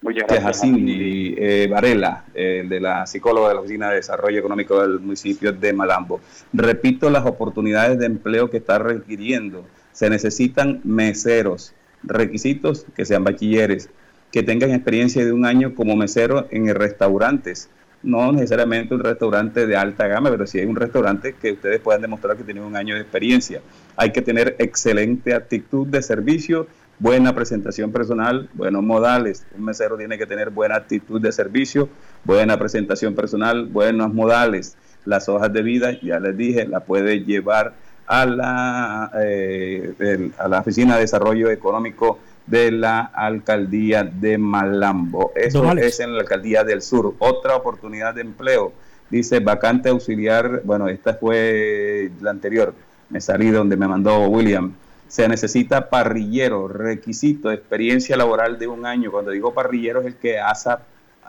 Muchas 0.03 0.25
gracias. 0.29 0.61
Cindy 0.61 1.37
eh, 1.39 1.69
Varela, 1.71 2.25
eh, 2.35 2.65
de 2.69 2.81
la 2.81 3.07
psicóloga 3.07 3.49
de 3.49 3.55
la 3.55 3.61
Oficina 3.61 3.91
de 3.91 3.97
Desarrollo 3.97 4.41
Económico 4.41 4.83
del 4.83 4.99
municipio 4.99 5.53
de 5.53 5.73
Malambo. 5.73 6.21
Repito 6.53 7.09
las 7.11 7.25
oportunidades 7.25 7.99
de 8.01 8.07
empleo 8.07 8.51
que 8.51 8.57
está 8.57 8.79
requiriendo. 8.81 9.65
Se 9.93 10.11
necesitan 10.11 10.81
meseros, 10.83 11.75
requisitos 12.03 12.87
que 12.97 13.05
sean 13.05 13.23
bachilleres, 13.23 13.89
que 14.33 14.43
tengan 14.43 14.73
experiencia 14.73 15.25
de 15.25 15.33
un 15.33 15.47
año 15.47 15.77
como 15.77 15.95
mesero 15.95 16.49
en 16.51 16.75
restaurantes, 16.75 17.71
no 18.05 18.33
necesariamente 18.33 18.95
un 18.95 19.01
restaurante 19.01 19.67
de 19.67 19.77
alta 19.77 20.07
gama, 20.07 20.31
pero 20.31 20.47
sí 20.47 20.59
hay 20.59 20.67
un 20.67 20.77
restaurante 20.77 21.35
que 21.41 21.53
ustedes 21.53 21.81
puedan 21.81 22.03
demostrar 22.03 22.37
que 22.37 22.45
tienen 22.45 22.63
un 22.63 22.77
año 22.77 22.95
de 22.95 23.01
experiencia. 23.01 23.61
Hay 23.97 24.13
que 24.13 24.23
tener 24.23 24.57
excelente 24.59 25.35
actitud 25.35 25.87
de 25.87 26.03
servicio, 26.03 26.67
buena 26.99 27.35
presentación 27.35 27.91
personal, 27.93 28.49
buenos 28.55 28.83
modales. 28.83 29.47
Un 29.57 29.65
mesero 29.65 29.97
tiene 29.97 30.19
que 30.19 30.27
tener 30.27 30.51
buena 30.51 30.77
actitud 30.77 31.21
de 31.21 31.33
servicio, 31.33 31.89
buena 32.25 32.59
presentación 32.59 33.15
personal, 33.15 33.67
buenos 33.67 34.13
modales. 34.13 34.77
Las 35.05 35.29
hojas 35.29 35.53
de 35.53 35.63
vida, 35.63 35.99
ya 36.01 36.21
les 36.21 36.37
dije, 36.37 36.67
la 36.67 36.81
puede 36.81 37.25
llevar 37.25 37.75
a 38.07 38.27
la, 38.27 39.11
eh, 39.23 40.31
a 40.39 40.49
la 40.49 40.61
Oficina 40.61 40.95
de 40.95 41.01
Desarrollo 41.01 41.51
Económico 41.51 42.19
de 42.47 42.71
la 42.71 43.01
alcaldía 43.01 44.05
de 44.05 44.39
Malambo. 44.39 45.33
Eso 45.35 45.71
es 45.73 46.01
en 46.01 46.15
la 46.15 46.21
alcaldía 46.21 46.65
del 46.65 46.83
sur. 46.83 47.15
Otra 47.19 47.57
oportunidad 47.57 48.15
de 48.15 48.21
empleo. 48.21 48.73
Dice 49.11 49.41
vacante 49.41 49.89
auxiliar. 49.89 50.63
Bueno, 50.65 50.89
esta 50.89 51.15
fue 51.15 52.11
la 52.21 52.31
anterior. 52.31 52.75
Me 53.11 53.21
salí 53.21 53.51
donde 53.51 53.77
me 53.77 53.89
mandó 53.89 54.27
William. 54.29 54.75
Se 55.09 55.29
necesita 55.29 55.89
parrillero, 55.89 56.67
requisito, 56.67 57.53
experiencia 57.53 58.17
laboral 58.17 58.59
de 58.59 58.67
un 58.67 58.85
año. 58.85 59.11
Cuando 59.11 59.31
digo 59.31 59.55
parrillero 59.55 60.01
es 60.01 60.07
el 60.07 60.17
que 60.17 60.39
asa 60.39 60.81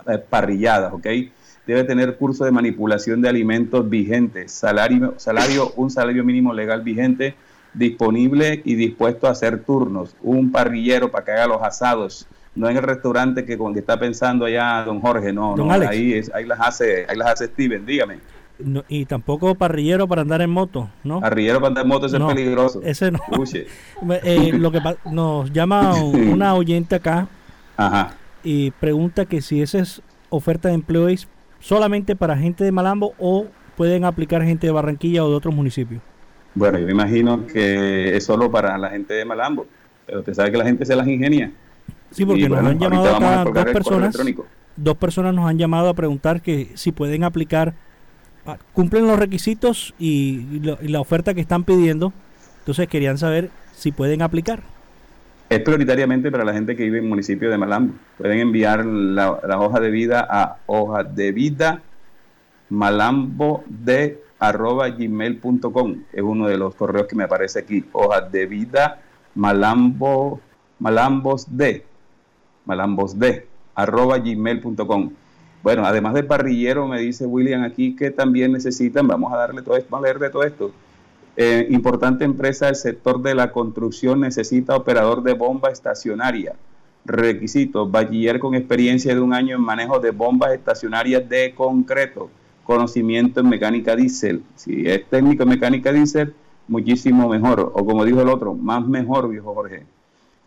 eh, 0.07 0.17
parrilladas, 0.17 0.93
¿ok? 0.93 1.07
Debe 1.67 1.83
tener 1.83 2.15
curso 2.17 2.45
de 2.45 2.51
manipulación 2.51 3.21
de 3.21 3.29
alimentos 3.29 3.89
vigentes, 3.89 4.51
salario, 4.51 5.15
salario, 5.17 5.73
un 5.75 5.89
salario 5.89 6.23
mínimo 6.23 6.53
legal 6.53 6.81
vigente 6.81 7.35
disponible 7.75 8.61
y 8.63 8.75
dispuesto 8.75 9.27
a 9.27 9.31
hacer 9.31 9.63
turnos, 9.63 10.15
un 10.21 10.51
parrillero 10.51 11.11
para 11.11 11.25
que 11.25 11.31
haga 11.31 11.47
los 11.47 11.61
asados, 11.61 12.27
no 12.55 12.69
en 12.69 12.77
el 12.77 12.83
restaurante 12.83 13.45
que 13.45 13.57
con 13.57 13.73
que 13.73 13.79
está 13.79 13.99
pensando 13.99 14.45
allá 14.45 14.83
don 14.85 15.01
Jorge, 15.01 15.33
no, 15.33 15.55
no 15.55 15.69
ahí 15.71 16.13
es, 16.13 16.33
ahí 16.33 16.45
las 16.45 16.59
hace, 16.59 17.05
ahí 17.07 17.17
las 17.17 17.33
hace 17.33 17.47
Steven, 17.47 17.85
dígame. 17.85 18.19
y 18.87 19.05
tampoco 19.05 19.55
parrillero 19.55 20.07
para 20.07 20.21
andar 20.21 20.41
en 20.41 20.49
moto, 20.49 20.89
¿no? 21.03 21.19
Parrillero 21.19 21.59
para 21.59 21.67
andar 21.69 21.83
en 21.83 21.89
moto, 21.89 22.05
ese 22.05 22.17
es 22.17 22.23
peligroso. 22.23 22.81
Ese 22.83 23.11
no. 23.11 23.19
Eh, 24.23 24.53
lo 24.53 24.71
que 24.71 24.79
nos 25.11 25.51
llama 25.51 25.93
una 26.01 26.53
oyente 26.55 26.95
acá 26.95 27.27
y 28.43 28.71
pregunta 28.71 29.25
que 29.25 29.41
si 29.41 29.61
esa 29.61 29.79
es 29.79 30.01
oferta 30.29 30.69
de 30.69 30.75
empleo 30.75 31.09
es 31.09 31.27
solamente 31.59 32.15
para 32.15 32.37
gente 32.37 32.63
de 32.63 32.71
Malambo 32.71 33.13
o 33.19 33.47
pueden 33.75 34.05
aplicar 34.05 34.43
gente 34.43 34.67
de 34.67 34.71
Barranquilla 34.71 35.25
o 35.25 35.29
de 35.29 35.35
otros 35.35 35.53
municipios. 35.53 36.01
Bueno, 36.55 36.79
yo 36.79 36.85
me 36.85 36.93
imagino 36.93 37.45
que 37.45 38.15
es 38.15 38.23
solo 38.23 38.49
para 38.49 38.77
la 38.77 38.89
gente 38.89 39.13
de 39.13 39.25
Malambo, 39.25 39.67
pero 40.05 40.19
usted 40.19 40.33
sabe 40.33 40.51
que 40.51 40.57
la 40.57 40.63
gente 40.63 40.85
se 40.85 40.95
las 40.95 41.07
ingenia. 41.07 41.51
Sí, 42.11 42.25
porque 42.25 42.47
nos 42.47 42.59
han 42.59 42.79
llamado 42.79 43.15
acá 43.15 43.43
dos 43.43 43.65
personas, 43.65 44.17
dos 44.77 44.97
personas 44.97 45.33
nos 45.33 45.49
han 45.49 45.57
llamado 45.57 45.89
a 45.89 45.93
preguntar 45.93 46.41
que 46.41 46.69
si 46.75 46.93
pueden 46.93 47.25
aplicar, 47.25 47.73
ah, 48.45 48.57
cumplen 48.73 49.05
los 49.05 49.19
requisitos 49.19 49.93
y, 49.99 50.61
la 50.81 51.01
oferta 51.01 51.33
que 51.33 51.41
están 51.41 51.65
pidiendo, 51.65 52.13
entonces 52.59 52.87
querían 52.87 53.17
saber 53.17 53.49
si 53.73 53.91
pueden 53.91 54.21
aplicar. 54.21 54.63
Es 55.49 55.59
prioritariamente 55.59 56.31
para 56.31 56.45
la 56.45 56.53
gente 56.53 56.75
que 56.75 56.83
vive 56.83 56.99
en 56.99 57.03
el 57.03 57.09
municipio 57.09 57.51
de 57.51 57.57
Malambo. 57.57 57.93
Pueden 58.17 58.39
enviar 58.39 58.85
la, 58.85 59.39
la 59.45 59.59
hoja 59.59 59.79
de 59.79 59.91
vida 59.91 60.25
a 60.27 60.57
hoja 60.65 61.03
de 61.03 61.31
vida 61.31 61.81
malambo 62.69 63.63
de 63.67 64.21
arroba 64.47 64.89
gmail.com 64.89 66.03
es 66.11 66.21
uno 66.21 66.47
de 66.47 66.57
los 66.57 66.75
correos 66.75 67.07
que 67.07 67.15
me 67.15 67.23
aparece 67.23 67.59
aquí. 67.59 67.83
Hojas 67.91 68.31
de 68.31 68.45
vida, 68.45 69.01
malambo, 69.35 70.39
malambos 70.79 71.45
de, 71.55 71.85
malambos 72.65 73.17
de, 73.17 73.47
arroba 73.73 74.17
gmail.com. 74.19 75.11
Bueno, 75.63 75.85
además 75.85 76.13
de 76.13 76.23
parrillero, 76.23 76.87
me 76.87 76.99
dice 76.99 77.25
William 77.25 77.63
aquí 77.63 77.95
que 77.95 78.11
también 78.11 78.51
necesitan, 78.51 79.07
vamos 79.07 79.33
a 79.33 79.37
darle 79.37 79.61
todo 79.61 79.75
esto, 79.75 79.95
a 79.95 80.01
leer 80.01 80.19
de 80.19 80.29
todo 80.29 80.43
esto. 80.43 80.71
Eh, 81.37 81.67
importante 81.69 82.23
empresa 82.23 82.67
del 82.67 82.75
sector 82.75 83.21
de 83.21 83.35
la 83.35 83.51
construcción 83.51 84.21
necesita 84.21 84.75
operador 84.75 85.21
de 85.23 85.33
bomba 85.33 85.69
estacionaria, 85.69 86.55
Requisitos, 87.05 87.91
bachiller 87.91 88.39
con 88.39 88.55
experiencia 88.55 89.13
de 89.13 89.21
un 89.21 89.31
año 89.31 89.55
en 89.55 89.61
manejo 89.61 89.99
de 89.99 90.09
bombas 90.09 90.53
estacionarias 90.53 91.29
de 91.29 91.53
concreto, 91.53 92.31
conocimiento 92.65 93.39
en 93.39 93.47
mecánica 93.47 93.95
diésel. 93.95 94.43
Si 94.55 94.85
es 94.85 95.05
técnico 95.09 95.43
en 95.43 95.49
mecánica 95.49 95.93
diésel, 95.93 96.33
muchísimo 96.67 97.29
mejor. 97.29 97.71
O 97.73 97.85
como 97.85 98.03
dijo 98.03 98.21
el 98.21 98.27
otro, 98.27 98.53
más 98.53 98.85
mejor, 98.85 99.29
viejo 99.29 99.53
Jorge. 99.53 99.83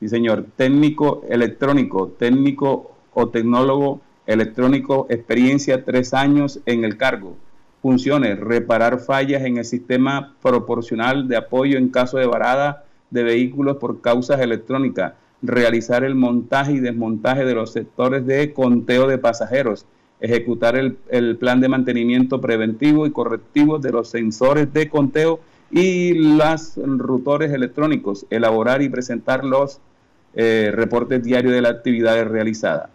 Sí, 0.00 0.08
señor. 0.10 0.44
Técnico 0.56 1.22
electrónico, 1.30 2.08
técnico 2.08 2.92
o 3.14 3.28
tecnólogo 3.30 4.02
electrónico, 4.26 5.06
experiencia 5.08 5.84
tres 5.86 6.12
años 6.12 6.60
en 6.66 6.84
el 6.84 6.98
cargo. 6.98 7.36
Funciones, 7.80 8.38
reparar 8.38 8.98
fallas 8.98 9.42
en 9.44 9.56
el 9.56 9.64
sistema 9.64 10.34
proporcional 10.42 11.28
de 11.28 11.36
apoyo 11.36 11.78
en 11.78 11.88
caso 11.88 12.18
de 12.18 12.26
varada 12.26 12.84
de 13.10 13.22
vehículos 13.22 13.78
por 13.78 14.02
causas 14.02 14.40
electrónicas 14.40 15.14
realizar 15.42 16.04
el 16.04 16.14
montaje 16.14 16.72
y 16.72 16.80
desmontaje 16.80 17.44
de 17.44 17.54
los 17.54 17.72
sectores 17.72 18.26
de 18.26 18.52
conteo 18.52 19.06
de 19.06 19.18
pasajeros, 19.18 19.86
ejecutar 20.20 20.76
el, 20.76 21.36
plan 21.36 21.60
de 21.60 21.68
mantenimiento 21.68 22.40
preventivo 22.40 23.06
y 23.06 23.12
correctivo 23.12 23.78
de 23.78 23.92
los 23.92 24.10
sensores 24.10 24.72
de 24.72 24.88
conteo 24.88 25.40
y 25.70 26.14
los 26.14 26.76
rutores 26.76 27.52
electrónicos, 27.52 28.26
elaborar 28.30 28.82
y 28.82 28.88
presentar 28.88 29.44
los 29.44 29.80
eh, 30.34 30.70
reportes 30.74 31.22
diarios 31.22 31.52
de 31.52 31.62
las 31.62 31.72
actividades 31.72 32.26
realizadas. 32.26 32.90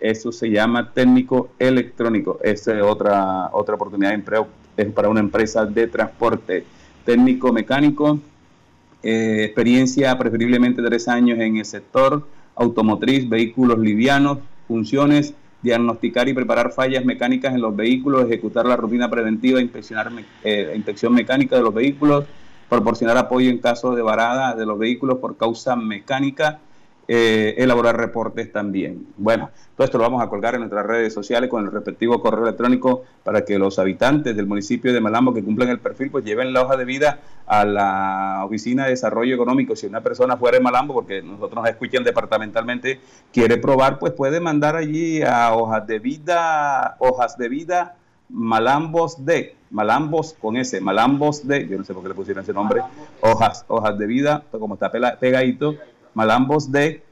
Eso 0.00 0.32
se 0.32 0.50
llama 0.50 0.92
técnico 0.92 1.50
electrónico. 1.58 2.38
Esa 2.42 2.76
es 2.76 2.82
otra, 2.82 3.48
otra 3.52 3.76
oportunidad 3.76 4.10
de 4.10 4.16
empleo 4.16 4.48
para 4.94 5.08
una 5.08 5.20
empresa 5.20 5.64
de 5.64 5.86
transporte. 5.86 6.64
Técnico 7.04 7.52
mecánico, 7.52 8.18
eh, 9.02 9.44
experiencia 9.44 10.16
preferiblemente 10.18 10.82
tres 10.82 11.08
años 11.08 11.38
en 11.38 11.56
el 11.56 11.64
sector 11.64 12.26
automotriz, 12.56 13.28
vehículos 13.28 13.78
livianos, 13.78 14.38
funciones, 14.66 15.34
diagnosticar 15.62 16.28
y 16.28 16.34
preparar 16.34 16.72
fallas 16.72 17.04
mecánicas 17.04 17.54
en 17.54 17.60
los 17.60 17.74
vehículos, 17.74 18.24
ejecutar 18.24 18.66
la 18.66 18.76
rutina 18.76 19.10
preventiva, 19.10 19.60
inspeccionar 19.60 20.12
eh, 20.44 20.72
inspección 20.76 21.14
mecánica 21.14 21.56
de 21.56 21.62
los 21.62 21.74
vehículos, 21.74 22.24
proporcionar 22.68 23.16
apoyo 23.16 23.50
en 23.50 23.58
caso 23.58 23.94
de 23.94 24.02
varada 24.02 24.54
de 24.54 24.66
los 24.66 24.78
vehículos 24.78 25.18
por 25.18 25.36
causa 25.36 25.76
mecánica, 25.76 26.60
eh, 27.08 27.54
elaborar 27.58 27.96
reportes 27.96 28.52
también. 28.52 29.06
Bueno, 29.16 29.50
todo 29.76 29.84
esto 29.84 29.98
lo 29.98 30.04
vamos 30.04 30.22
a 30.22 30.28
colgar 30.28 30.54
en 30.54 30.60
nuestras 30.60 30.84
redes 30.84 31.14
sociales 31.14 31.48
con 31.48 31.64
el 31.64 31.70
respectivo 31.70 32.20
correo 32.20 32.44
electrónico 32.44 33.04
para 33.22 33.44
que 33.44 33.58
los 33.58 33.78
habitantes 33.78 34.34
del 34.34 34.46
municipio 34.46 34.92
de 34.92 35.00
Malambo 35.00 35.32
que 35.32 35.44
cumplan 35.44 35.68
el 35.68 35.78
perfil 35.78 36.10
pues 36.10 36.24
lleven 36.24 36.52
la 36.52 36.62
hoja 36.62 36.76
de 36.76 36.84
vida 36.84 37.20
a 37.46 37.64
la 37.64 38.42
Oficina 38.44 38.84
de 38.84 38.90
Desarrollo 38.90 39.34
Económico. 39.34 39.76
Si 39.76 39.86
una 39.86 40.00
persona 40.00 40.36
fuera 40.36 40.58
de 40.58 40.64
Malambo, 40.64 40.94
porque 40.94 41.22
nosotros 41.22 41.54
nos 41.54 41.68
escuchan 41.68 42.02
departamentalmente, 42.02 43.00
quiere 43.32 43.58
probar, 43.58 43.98
pues 43.98 44.12
puede 44.12 44.40
mandar 44.40 44.76
allí 44.76 45.22
a 45.22 45.54
hojas 45.54 45.86
de 45.86 45.98
vida, 45.98 46.96
hojas 46.98 47.38
de 47.38 47.48
vida 47.48 47.96
Malambos 48.28 49.24
de, 49.24 49.54
Malambos 49.70 50.34
con 50.40 50.56
ese, 50.56 50.80
Malambos 50.80 51.46
de, 51.46 51.68
yo 51.68 51.78
no 51.78 51.84
sé 51.84 51.94
por 51.94 52.02
qué 52.02 52.08
le 52.08 52.14
pusieron 52.14 52.42
ese 52.42 52.52
nombre, 52.52 52.82
hojas, 53.20 53.64
hojas 53.68 53.96
de 53.98 54.06
vida, 54.06 54.42
como 54.50 54.74
está 54.74 54.90
pegadito, 54.90 55.76
malambos 56.16 56.72
de 56.72 57.02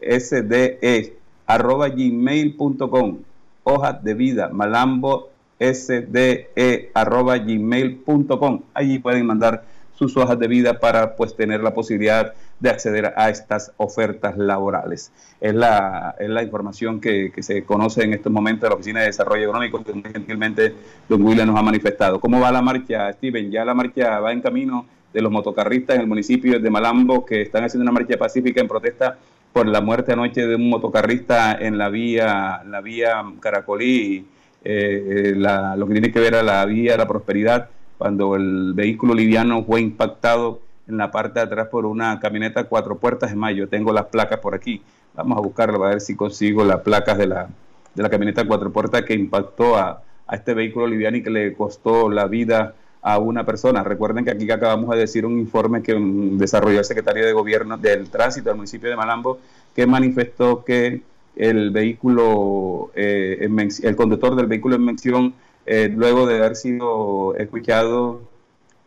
sde 0.00 1.14
arroba 1.46 1.88
gmail.com 1.88 3.18
hojas 3.62 4.02
de 4.02 4.14
vida 4.14 4.48
malambo 4.48 5.30
sde 5.58 6.90
arroba 6.92 7.38
gmail.com 7.38 8.62
allí 8.74 8.98
pueden 8.98 9.24
mandar 9.26 9.62
sus 9.94 10.16
hojas 10.16 10.38
de 10.38 10.48
vida 10.48 10.80
para 10.80 11.14
pues 11.14 11.36
tener 11.36 11.62
la 11.62 11.74
posibilidad 11.74 12.32
de 12.58 12.70
acceder 12.70 13.12
a 13.16 13.28
estas 13.28 13.72
ofertas 13.76 14.36
laborales. 14.36 15.12
Es 15.40 15.54
la, 15.54 16.14
es 16.18 16.28
la 16.28 16.42
información 16.42 17.00
que, 17.00 17.30
que 17.30 17.42
se 17.42 17.64
conoce 17.64 18.04
en 18.04 18.14
estos 18.14 18.32
momentos 18.32 18.62
de 18.62 18.68
la 18.70 18.74
Oficina 18.76 19.00
de 19.00 19.06
Desarrollo 19.06 19.44
Económico 19.44 19.84
que 19.84 19.92
gentilmente 19.92 20.74
don 21.06 21.22
William 21.22 21.48
nos 21.48 21.58
ha 21.58 21.62
manifestado. 21.62 22.18
¿Cómo 22.18 22.40
va 22.40 22.50
la 22.50 22.62
marcha, 22.62 23.12
Steven? 23.12 23.50
Ya 23.50 23.62
la 23.64 23.74
marcha 23.74 24.18
va 24.20 24.32
en 24.32 24.40
camino 24.40 24.86
de 25.12 25.20
los 25.20 25.32
motocarristas 25.32 25.96
en 25.96 26.02
el 26.02 26.06
municipio 26.06 26.58
de 26.58 26.70
Malambo 26.70 27.24
que 27.24 27.42
están 27.42 27.64
haciendo 27.64 27.82
una 27.82 27.92
marcha 27.92 28.16
pacífica 28.16 28.60
en 28.60 28.68
protesta 28.68 29.18
por 29.52 29.66
la 29.66 29.80
muerte 29.80 30.12
anoche 30.12 30.46
de 30.46 30.54
un 30.54 30.68
motocarrista 30.68 31.54
en 31.54 31.76
la 31.76 31.88
vía, 31.88 32.62
la 32.66 32.80
vía 32.80 33.24
Caracolí, 33.40 34.24
eh, 34.62 35.34
lo 35.34 35.86
que 35.86 35.92
tiene 35.92 36.12
que 36.12 36.20
ver 36.20 36.36
a 36.36 36.42
la 36.42 36.64
vía 36.66 36.96
la 36.96 37.08
prosperidad, 37.08 37.68
cuando 37.98 38.36
el 38.36 38.72
vehículo 38.74 39.14
liviano 39.14 39.64
fue 39.64 39.80
impactado 39.80 40.60
en 40.86 40.96
la 40.96 41.10
parte 41.10 41.40
de 41.40 41.46
atrás 41.46 41.68
por 41.68 41.86
una 41.86 42.18
camioneta 42.20 42.64
cuatro 42.64 42.98
puertas 42.98 43.30
de 43.30 43.36
mayo. 43.36 43.68
Tengo 43.68 43.92
las 43.92 44.06
placas 44.06 44.38
por 44.38 44.54
aquí. 44.54 44.82
Vamos 45.14 45.38
a 45.38 45.40
buscarlo, 45.40 45.84
a 45.84 45.90
ver 45.90 46.00
si 46.00 46.14
consigo 46.14 46.64
las 46.64 46.80
placas 46.80 47.18
de 47.18 47.26
la, 47.26 47.48
de 47.94 48.02
la 48.02 48.08
camioneta 48.08 48.46
cuatro 48.46 48.72
puertas 48.72 49.02
que 49.02 49.14
impactó 49.14 49.76
a, 49.76 50.02
a 50.26 50.36
este 50.36 50.54
vehículo 50.54 50.86
liviano 50.86 51.16
y 51.16 51.22
que 51.22 51.30
le 51.30 51.52
costó 51.54 52.08
la 52.08 52.26
vida 52.26 52.74
a 53.02 53.18
una 53.18 53.44
persona. 53.46 53.82
Recuerden 53.82 54.24
que 54.24 54.30
aquí 54.30 54.50
acabamos 54.50 54.90
de 54.90 54.98
decir 54.98 55.24
un 55.24 55.38
informe 55.38 55.82
que 55.82 55.94
desarrolló 55.98 56.78
el 56.78 56.84
secretario 56.84 57.24
de 57.24 57.32
Gobierno 57.32 57.78
del 57.78 58.10
Tránsito 58.10 58.50
del 58.50 58.56
municipio 58.56 58.90
de 58.90 58.96
Malambo, 58.96 59.38
que 59.74 59.86
manifestó 59.86 60.64
que 60.64 61.02
el 61.36 61.70
vehículo, 61.70 62.90
eh, 62.94 63.48
el 63.82 63.96
conductor 63.96 64.36
del 64.36 64.46
vehículo 64.46 64.76
en 64.76 64.84
mención, 64.84 65.34
eh, 65.66 65.90
luego 65.94 66.26
de 66.26 66.38
haber 66.38 66.56
sido 66.56 67.34
escuchado 67.36 68.22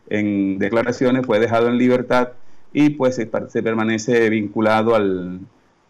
en 0.09 0.59
declaraciones, 0.59 1.26
fue 1.26 1.39
dejado 1.39 1.68
en 1.70 1.78
libertad 1.78 2.30
y 2.74 2.91
pues 2.91 3.16
se, 3.16 3.30
se 3.49 3.64
permanece 3.64 4.30
vinculado 4.30 4.95
al, 4.95 5.39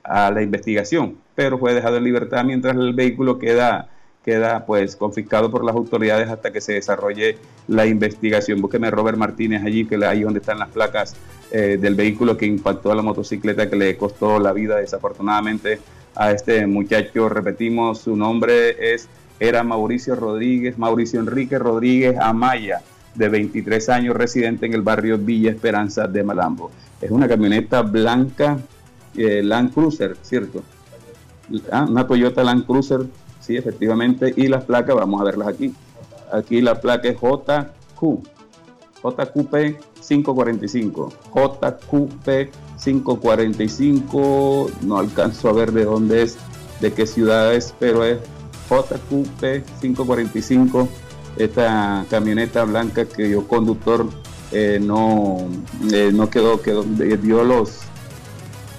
a 0.04 0.32
la 0.32 0.42
investigación, 0.42 1.18
pero 1.36 1.58
fue 1.58 1.74
dejado 1.74 1.98
en 1.98 2.04
libertad 2.04 2.44
mientras 2.44 2.76
el 2.76 2.94
vehículo 2.94 3.40
queda 3.40 3.90
queda 4.24 4.66
pues 4.66 4.96
confiscado 4.96 5.52
por 5.52 5.66
las 5.66 5.76
autoridades 5.76 6.30
hasta 6.30 6.52
que 6.52 6.62
se 6.62 6.74
desarrolle 6.74 7.38
la 7.68 7.86
investigación. 7.86 8.62
Búsqueme 8.62 8.88
a 8.88 8.92
Robert 8.92 9.18
Martínez 9.18 9.64
allí, 9.64 9.86
que 9.86 10.04
ahí 10.06 10.22
donde 10.22 10.40
están 10.40 10.60
las 10.60 10.70
placas 10.70 11.16
eh, 11.52 11.78
del 11.80 11.96
vehículo 11.96 12.38
que 12.38 12.46
impactó 12.46 12.92
a 12.92 12.96
la 12.96 13.02
motocicleta 13.02 13.70
que 13.70 13.76
le 13.76 13.98
costó 13.98 14.40
la 14.40 14.54
vida 14.54 14.78
desafortunadamente 14.78 15.80
a 16.16 16.32
este 16.32 16.66
muchacho. 16.68 17.30
Repetimos, 17.30 18.00
su 18.00 18.16
nombre 18.16 18.94
es 18.94 19.10
era 19.40 19.64
Mauricio 19.64 20.16
Rodríguez, 20.16 20.78
Mauricio 20.78 21.20
Enrique 21.20 21.60
Rodríguez 21.60 22.18
Amaya, 22.18 22.82
de 23.14 23.30
23 23.30 23.90
años, 23.90 24.16
residente 24.16 24.66
en 24.66 24.74
el 24.74 24.82
barrio 24.82 25.18
Villa 25.18 25.52
Esperanza 25.52 26.08
de 26.08 26.24
Malambo. 26.24 26.72
Es 27.02 27.12
una 27.12 27.28
camioneta 27.28 27.82
blanca 27.82 28.58
eh, 29.16 29.44
Land 29.44 29.74
Cruiser, 29.74 30.16
¿cierto? 30.22 30.64
Ah, 31.72 31.86
una 31.90 32.08
Toyota 32.08 32.44
Land 32.44 32.66
Cruiser 32.66 33.02
Sí, 33.44 33.58
efectivamente. 33.58 34.34
Y 34.38 34.48
las 34.48 34.64
placas, 34.64 34.96
vamos 34.96 35.20
a 35.20 35.26
verlas 35.26 35.50
aquí. 35.50 35.74
Aquí 36.32 36.62
la 36.62 36.80
placa 36.80 37.10
es 37.10 37.18
JQ. 37.18 38.24
JQP 39.04 39.54
545. 40.08 41.14
JQP 41.36 42.52
545. 42.82 44.72
No 44.84 44.98
alcanzo 44.98 45.50
a 45.50 45.54
ver 45.54 45.74
de 45.74 45.84
dónde 45.84 46.24
es, 46.24 46.38
de 46.80 46.94
qué 46.94 47.06
ciudad 47.06 47.54
es, 47.54 47.76
pero 47.78 48.06
es 48.06 48.20
JQP 48.70 49.66
545. 49.82 50.88
Esta 51.36 52.06
camioneta 52.10 52.64
blanca 52.64 53.04
que 53.06 53.30
yo 53.30 53.46
conductor 53.46 54.08
eh, 54.54 54.80
no, 54.82 55.50
eh, 55.92 56.12
no 56.14 56.30
quedó, 56.30 56.62
quedó, 56.62 56.84
dio 56.84 57.44
los 57.44 57.82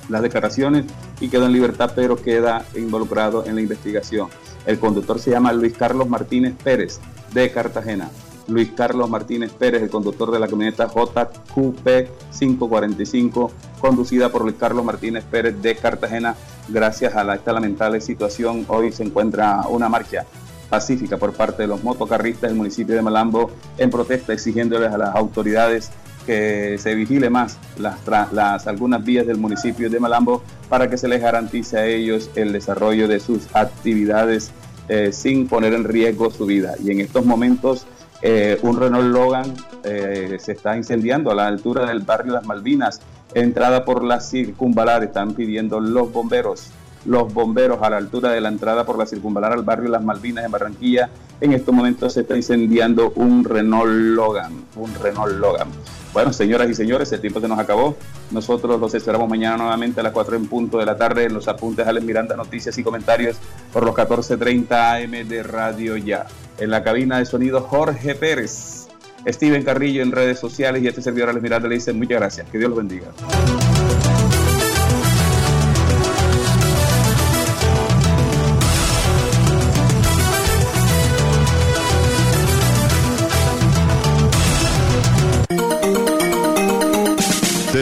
las 0.08 0.22
declaraciones 0.22 0.84
y 1.20 1.28
quedó 1.28 1.46
en 1.46 1.52
libertad, 1.52 1.92
pero 1.94 2.16
queda 2.16 2.64
involucrado 2.74 3.44
en 3.46 3.54
la 3.54 3.60
investigación. 3.60 4.28
El 4.66 4.78
conductor 4.78 5.18
se 5.18 5.30
llama 5.30 5.52
Luis 5.52 5.74
Carlos 5.76 6.08
Martínez 6.08 6.54
Pérez 6.62 7.00
de 7.32 7.50
Cartagena. 7.50 8.10
Luis 8.46 8.70
Carlos 8.76 9.08
Martínez 9.08 9.52
Pérez, 9.52 9.82
el 9.82 9.90
conductor 9.90 10.30
de 10.30 10.38
la 10.38 10.48
camioneta 10.48 10.86
JQP 10.86 12.08
545, 12.38 13.50
conducida 13.80 14.30
por 14.30 14.42
Luis 14.42 14.56
Carlos 14.58 14.84
Martínez 14.84 15.24
Pérez 15.24 15.60
de 15.62 15.76
Cartagena. 15.76 16.34
Gracias 16.68 17.14
a 17.16 17.34
esta 17.34 17.52
lamentable 17.52 18.00
situación, 18.00 18.64
hoy 18.68 18.92
se 18.92 19.02
encuentra 19.02 19.62
una 19.68 19.88
marcha 19.88 20.26
pacífica 20.68 21.16
por 21.16 21.32
parte 21.34 21.62
de 21.62 21.68
los 21.68 21.82
motocarristas 21.84 22.50
del 22.50 22.56
municipio 22.56 22.94
de 22.94 23.02
Malambo 23.02 23.50
en 23.78 23.90
protesta 23.90 24.32
exigiéndoles 24.32 24.92
a 24.92 24.98
las 24.98 25.14
autoridades 25.14 25.90
que 26.26 26.76
se 26.78 26.94
vigile 26.94 27.30
más 27.30 27.58
las, 27.78 27.98
las, 28.32 28.66
algunas 28.66 29.04
vías 29.04 29.26
del 29.26 29.38
municipio 29.38 29.90
de 29.90 30.00
Malambo 30.00 30.42
para 30.68 30.88
que 30.88 30.96
se 30.96 31.08
les 31.08 31.20
garantice 31.20 31.78
a 31.78 31.86
ellos 31.86 32.30
el 32.34 32.52
desarrollo 32.52 33.08
de 33.08 33.20
sus 33.20 33.54
actividades 33.54 34.50
eh, 34.88 35.12
sin 35.12 35.46
poner 35.48 35.72
en 35.74 35.84
riesgo 35.84 36.30
su 36.30 36.46
vida. 36.46 36.74
Y 36.82 36.90
en 36.90 37.00
estos 37.00 37.24
momentos 37.24 37.86
eh, 38.22 38.58
un 38.62 38.78
Renault 38.78 39.12
Logan 39.12 39.54
eh, 39.82 40.38
se 40.40 40.52
está 40.52 40.76
incendiando 40.76 41.30
a 41.30 41.34
la 41.34 41.46
altura 41.46 41.86
del 41.86 42.00
barrio 42.00 42.32
Las 42.32 42.46
Malvinas, 42.46 43.00
entrada 43.34 43.84
por 43.84 44.02
la 44.04 44.20
circunvalar, 44.20 45.04
están 45.04 45.34
pidiendo 45.34 45.80
los 45.80 46.12
bomberos 46.12 46.70
los 47.04 47.32
bomberos 47.32 47.82
a 47.82 47.90
la 47.90 47.98
altura 47.98 48.30
de 48.30 48.40
la 48.40 48.48
entrada 48.48 48.84
por 48.86 48.98
la 48.98 49.06
circunvalar 49.06 49.52
al 49.52 49.62
barrio 49.62 49.90
Las 49.90 50.02
Malvinas 50.02 50.44
en 50.44 50.50
Barranquilla. 50.50 51.10
En 51.40 51.52
estos 51.52 51.74
momentos 51.74 52.14
se 52.14 52.22
está 52.22 52.36
incendiando 52.36 53.12
un 53.16 53.44
Renault 53.44 53.90
Logan, 53.90 54.52
un 54.76 54.94
Renault 54.94 55.34
Logan. 55.34 55.68
Bueno, 56.14 56.32
señoras 56.32 56.70
y 56.70 56.74
señores, 56.74 57.10
el 57.10 57.20
tiempo 57.20 57.40
se 57.40 57.48
nos 57.48 57.58
acabó. 57.58 57.96
Nosotros 58.30 58.78
los 58.78 58.94
esperamos 58.94 59.28
mañana 59.28 59.56
nuevamente 59.56 59.98
a 59.98 60.04
las 60.04 60.12
4 60.12 60.36
en 60.36 60.46
punto 60.46 60.78
de 60.78 60.86
la 60.86 60.96
tarde 60.96 61.24
en 61.24 61.34
los 61.34 61.48
apuntes 61.48 61.84
Alex 61.88 62.06
Miranda, 62.06 62.36
noticias 62.36 62.78
y 62.78 62.84
comentarios 62.84 63.36
por 63.72 63.84
los 63.84 63.96
14.30 63.96 65.02
AM 65.02 65.28
de 65.28 65.42
Radio 65.42 65.96
Ya. 65.96 66.26
En 66.58 66.70
la 66.70 66.84
cabina 66.84 67.18
de 67.18 67.26
sonido 67.26 67.62
Jorge 67.62 68.14
Pérez, 68.14 68.86
Steven 69.26 69.64
Carrillo 69.64 70.02
en 70.02 70.12
redes 70.12 70.38
sociales 70.38 70.84
y 70.84 70.86
este 70.86 71.02
servidor 71.02 71.30
Alex 71.30 71.42
Miranda 71.42 71.68
le 71.68 71.74
dice 71.74 71.92
muchas 71.92 72.20
gracias. 72.20 72.48
Que 72.48 72.58
Dios 72.58 72.70
los 72.70 72.78
bendiga. 72.78 73.08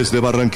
Desde 0.02 0.18
Barranquilla. 0.18 0.50